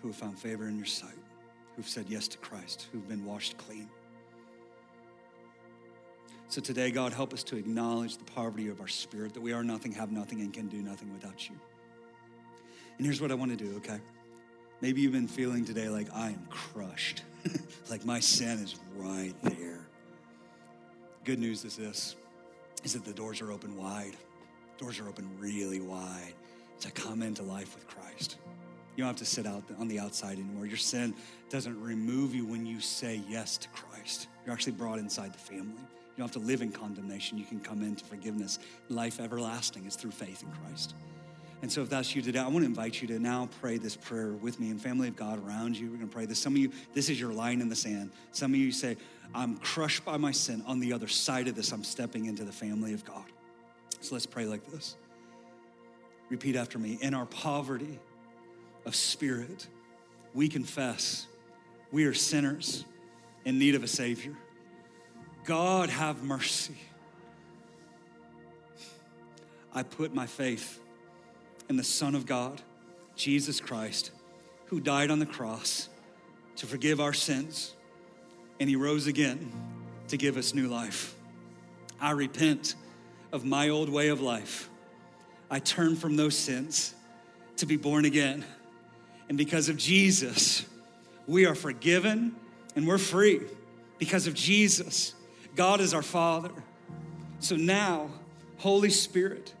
who 0.00 0.08
have 0.08 0.16
found 0.16 0.38
favor 0.38 0.66
in 0.66 0.76
your 0.76 0.86
sight, 0.86 1.10
who 1.76 1.80
who've 1.80 1.88
said 1.88 2.04
yes 2.10 2.28
to 2.28 2.36
Christ, 2.36 2.88
who've 2.92 3.08
been 3.08 3.24
washed 3.24 3.56
clean. 3.56 3.88
So 6.50 6.60
today, 6.60 6.90
God, 6.90 7.12
help 7.12 7.32
us 7.32 7.44
to 7.44 7.56
acknowledge 7.56 8.16
the 8.16 8.24
poverty 8.24 8.68
of 8.70 8.80
our 8.80 8.88
spirit, 8.88 9.34
that 9.34 9.40
we 9.40 9.52
are 9.52 9.62
nothing, 9.62 9.92
have 9.92 10.10
nothing, 10.10 10.40
and 10.40 10.52
can 10.52 10.66
do 10.66 10.82
nothing 10.82 11.12
without 11.12 11.48
you. 11.48 11.54
And 12.96 13.06
here's 13.06 13.20
what 13.20 13.30
I 13.30 13.34
want 13.34 13.56
to 13.56 13.56
do, 13.56 13.76
okay? 13.76 14.00
Maybe 14.80 15.00
you've 15.00 15.12
been 15.12 15.28
feeling 15.28 15.64
today 15.64 15.88
like 15.88 16.08
I 16.12 16.30
am 16.30 16.44
crushed, 16.50 17.22
like 17.88 18.04
my 18.04 18.18
sin 18.18 18.58
is 18.58 18.74
right 18.96 19.32
there. 19.42 19.86
Good 21.22 21.38
news 21.38 21.64
is 21.64 21.76
this 21.76 22.16
is 22.82 22.94
that 22.94 23.04
the 23.04 23.12
doors 23.12 23.40
are 23.40 23.52
open 23.52 23.76
wide. 23.76 24.16
Doors 24.76 24.98
are 24.98 25.08
open 25.08 25.30
really 25.38 25.80
wide 25.80 26.34
to 26.80 26.90
come 26.90 27.22
into 27.22 27.44
life 27.44 27.76
with 27.76 27.86
Christ. 27.86 28.38
You 28.96 29.04
don't 29.04 29.08
have 29.08 29.16
to 29.16 29.24
sit 29.24 29.46
out 29.46 29.62
on 29.78 29.86
the 29.86 30.00
outside 30.00 30.40
anymore. 30.40 30.66
Your 30.66 30.78
sin 30.78 31.14
doesn't 31.48 31.80
remove 31.80 32.34
you 32.34 32.44
when 32.44 32.66
you 32.66 32.80
say 32.80 33.20
yes 33.28 33.56
to 33.58 33.68
Christ. 33.68 34.26
You're 34.44 34.52
actually 34.52 34.72
brought 34.72 34.98
inside 34.98 35.32
the 35.32 35.38
family. 35.38 35.78
You 36.20 36.26
don't 36.26 36.34
have 36.34 36.42
to 36.42 36.48
live 36.48 36.60
in 36.60 36.70
condemnation. 36.70 37.38
You 37.38 37.46
can 37.46 37.60
come 37.60 37.82
into 37.82 38.04
forgiveness. 38.04 38.58
Life 38.90 39.20
everlasting 39.20 39.86
is 39.86 39.96
through 39.96 40.10
faith 40.10 40.42
in 40.42 40.50
Christ. 40.50 40.94
And 41.62 41.72
so, 41.72 41.80
if 41.80 41.88
that's 41.88 42.14
you 42.14 42.20
today, 42.20 42.40
I 42.40 42.46
want 42.46 42.58
to 42.58 42.66
invite 42.66 43.00
you 43.00 43.08
to 43.08 43.18
now 43.18 43.48
pray 43.62 43.78
this 43.78 43.96
prayer 43.96 44.32
with 44.32 44.60
me 44.60 44.68
and 44.68 44.78
family 44.78 45.08
of 45.08 45.16
God 45.16 45.42
around 45.42 45.78
you. 45.78 45.86
We're 45.86 45.96
going 45.96 46.10
to 46.10 46.14
pray 46.14 46.26
this. 46.26 46.38
Some 46.38 46.52
of 46.52 46.58
you, 46.58 46.72
this 46.92 47.08
is 47.08 47.18
your 47.18 47.32
line 47.32 47.62
in 47.62 47.70
the 47.70 47.74
sand. 47.74 48.10
Some 48.32 48.52
of 48.52 48.60
you 48.60 48.70
say, 48.70 48.98
I'm 49.34 49.56
crushed 49.56 50.04
by 50.04 50.18
my 50.18 50.30
sin. 50.30 50.62
On 50.66 50.78
the 50.78 50.92
other 50.92 51.08
side 51.08 51.48
of 51.48 51.54
this, 51.54 51.72
I'm 51.72 51.84
stepping 51.84 52.26
into 52.26 52.44
the 52.44 52.52
family 52.52 52.92
of 52.92 53.02
God. 53.06 53.24
So 54.02 54.14
let's 54.14 54.26
pray 54.26 54.44
like 54.44 54.70
this. 54.70 54.96
Repeat 56.28 56.54
after 56.54 56.78
me. 56.78 56.98
In 57.00 57.14
our 57.14 57.24
poverty 57.24 57.98
of 58.84 58.94
spirit, 58.94 59.68
we 60.34 60.48
confess 60.48 61.28
we 61.90 62.04
are 62.04 62.12
sinners 62.12 62.84
in 63.46 63.58
need 63.58 63.74
of 63.74 63.82
a 63.82 63.88
Savior. 63.88 64.36
God, 65.44 65.88
have 65.88 66.22
mercy. 66.22 66.76
I 69.72 69.82
put 69.82 70.14
my 70.14 70.26
faith 70.26 70.80
in 71.68 71.76
the 71.76 71.84
Son 71.84 72.14
of 72.14 72.26
God, 72.26 72.60
Jesus 73.14 73.60
Christ, 73.60 74.10
who 74.66 74.80
died 74.80 75.10
on 75.10 75.18
the 75.18 75.26
cross 75.26 75.88
to 76.56 76.66
forgive 76.66 77.00
our 77.00 77.12
sins, 77.12 77.74
and 78.58 78.68
he 78.68 78.76
rose 78.76 79.06
again 79.06 79.52
to 80.08 80.16
give 80.16 80.36
us 80.36 80.54
new 80.54 80.68
life. 80.68 81.14
I 82.00 82.10
repent 82.10 82.74
of 83.32 83.44
my 83.44 83.68
old 83.68 83.88
way 83.88 84.08
of 84.08 84.20
life. 84.20 84.68
I 85.50 85.58
turn 85.60 85.96
from 85.96 86.16
those 86.16 86.36
sins 86.36 86.94
to 87.56 87.66
be 87.66 87.76
born 87.76 88.04
again. 88.04 88.44
And 89.28 89.38
because 89.38 89.68
of 89.68 89.76
Jesus, 89.76 90.66
we 91.26 91.46
are 91.46 91.54
forgiven 91.54 92.34
and 92.74 92.86
we're 92.86 92.98
free. 92.98 93.40
Because 93.98 94.26
of 94.26 94.34
Jesus, 94.34 95.14
God 95.60 95.82
is 95.82 95.92
our 95.92 96.00
Father. 96.00 96.52
So 97.40 97.54
now, 97.54 98.08
Holy 98.56 98.88
Spirit, 98.88 99.52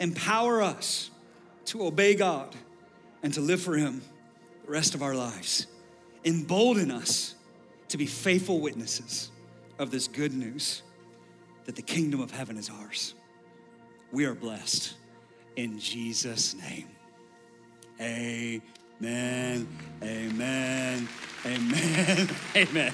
empower 0.00 0.60
us 0.60 1.12
to 1.66 1.86
obey 1.86 2.16
God 2.16 2.56
and 3.22 3.32
to 3.34 3.40
live 3.40 3.62
for 3.62 3.76
Him 3.76 4.02
the 4.66 4.72
rest 4.72 4.96
of 4.96 5.02
our 5.04 5.14
lives. 5.14 5.68
Embolden 6.24 6.90
us 6.90 7.36
to 7.86 7.96
be 7.96 8.04
faithful 8.04 8.58
witnesses 8.58 9.30
of 9.78 9.92
this 9.92 10.08
good 10.08 10.34
news 10.34 10.82
that 11.66 11.76
the 11.76 11.82
kingdom 11.82 12.20
of 12.20 12.32
heaven 12.32 12.56
is 12.56 12.68
ours. 12.68 13.14
We 14.10 14.24
are 14.24 14.34
blessed 14.34 14.94
in 15.54 15.78
Jesus' 15.78 16.56
name. 16.56 16.88
Amen. 18.00 19.68
Amen. 20.02 21.08
Amen. 21.46 22.28
Amen. 22.56 22.92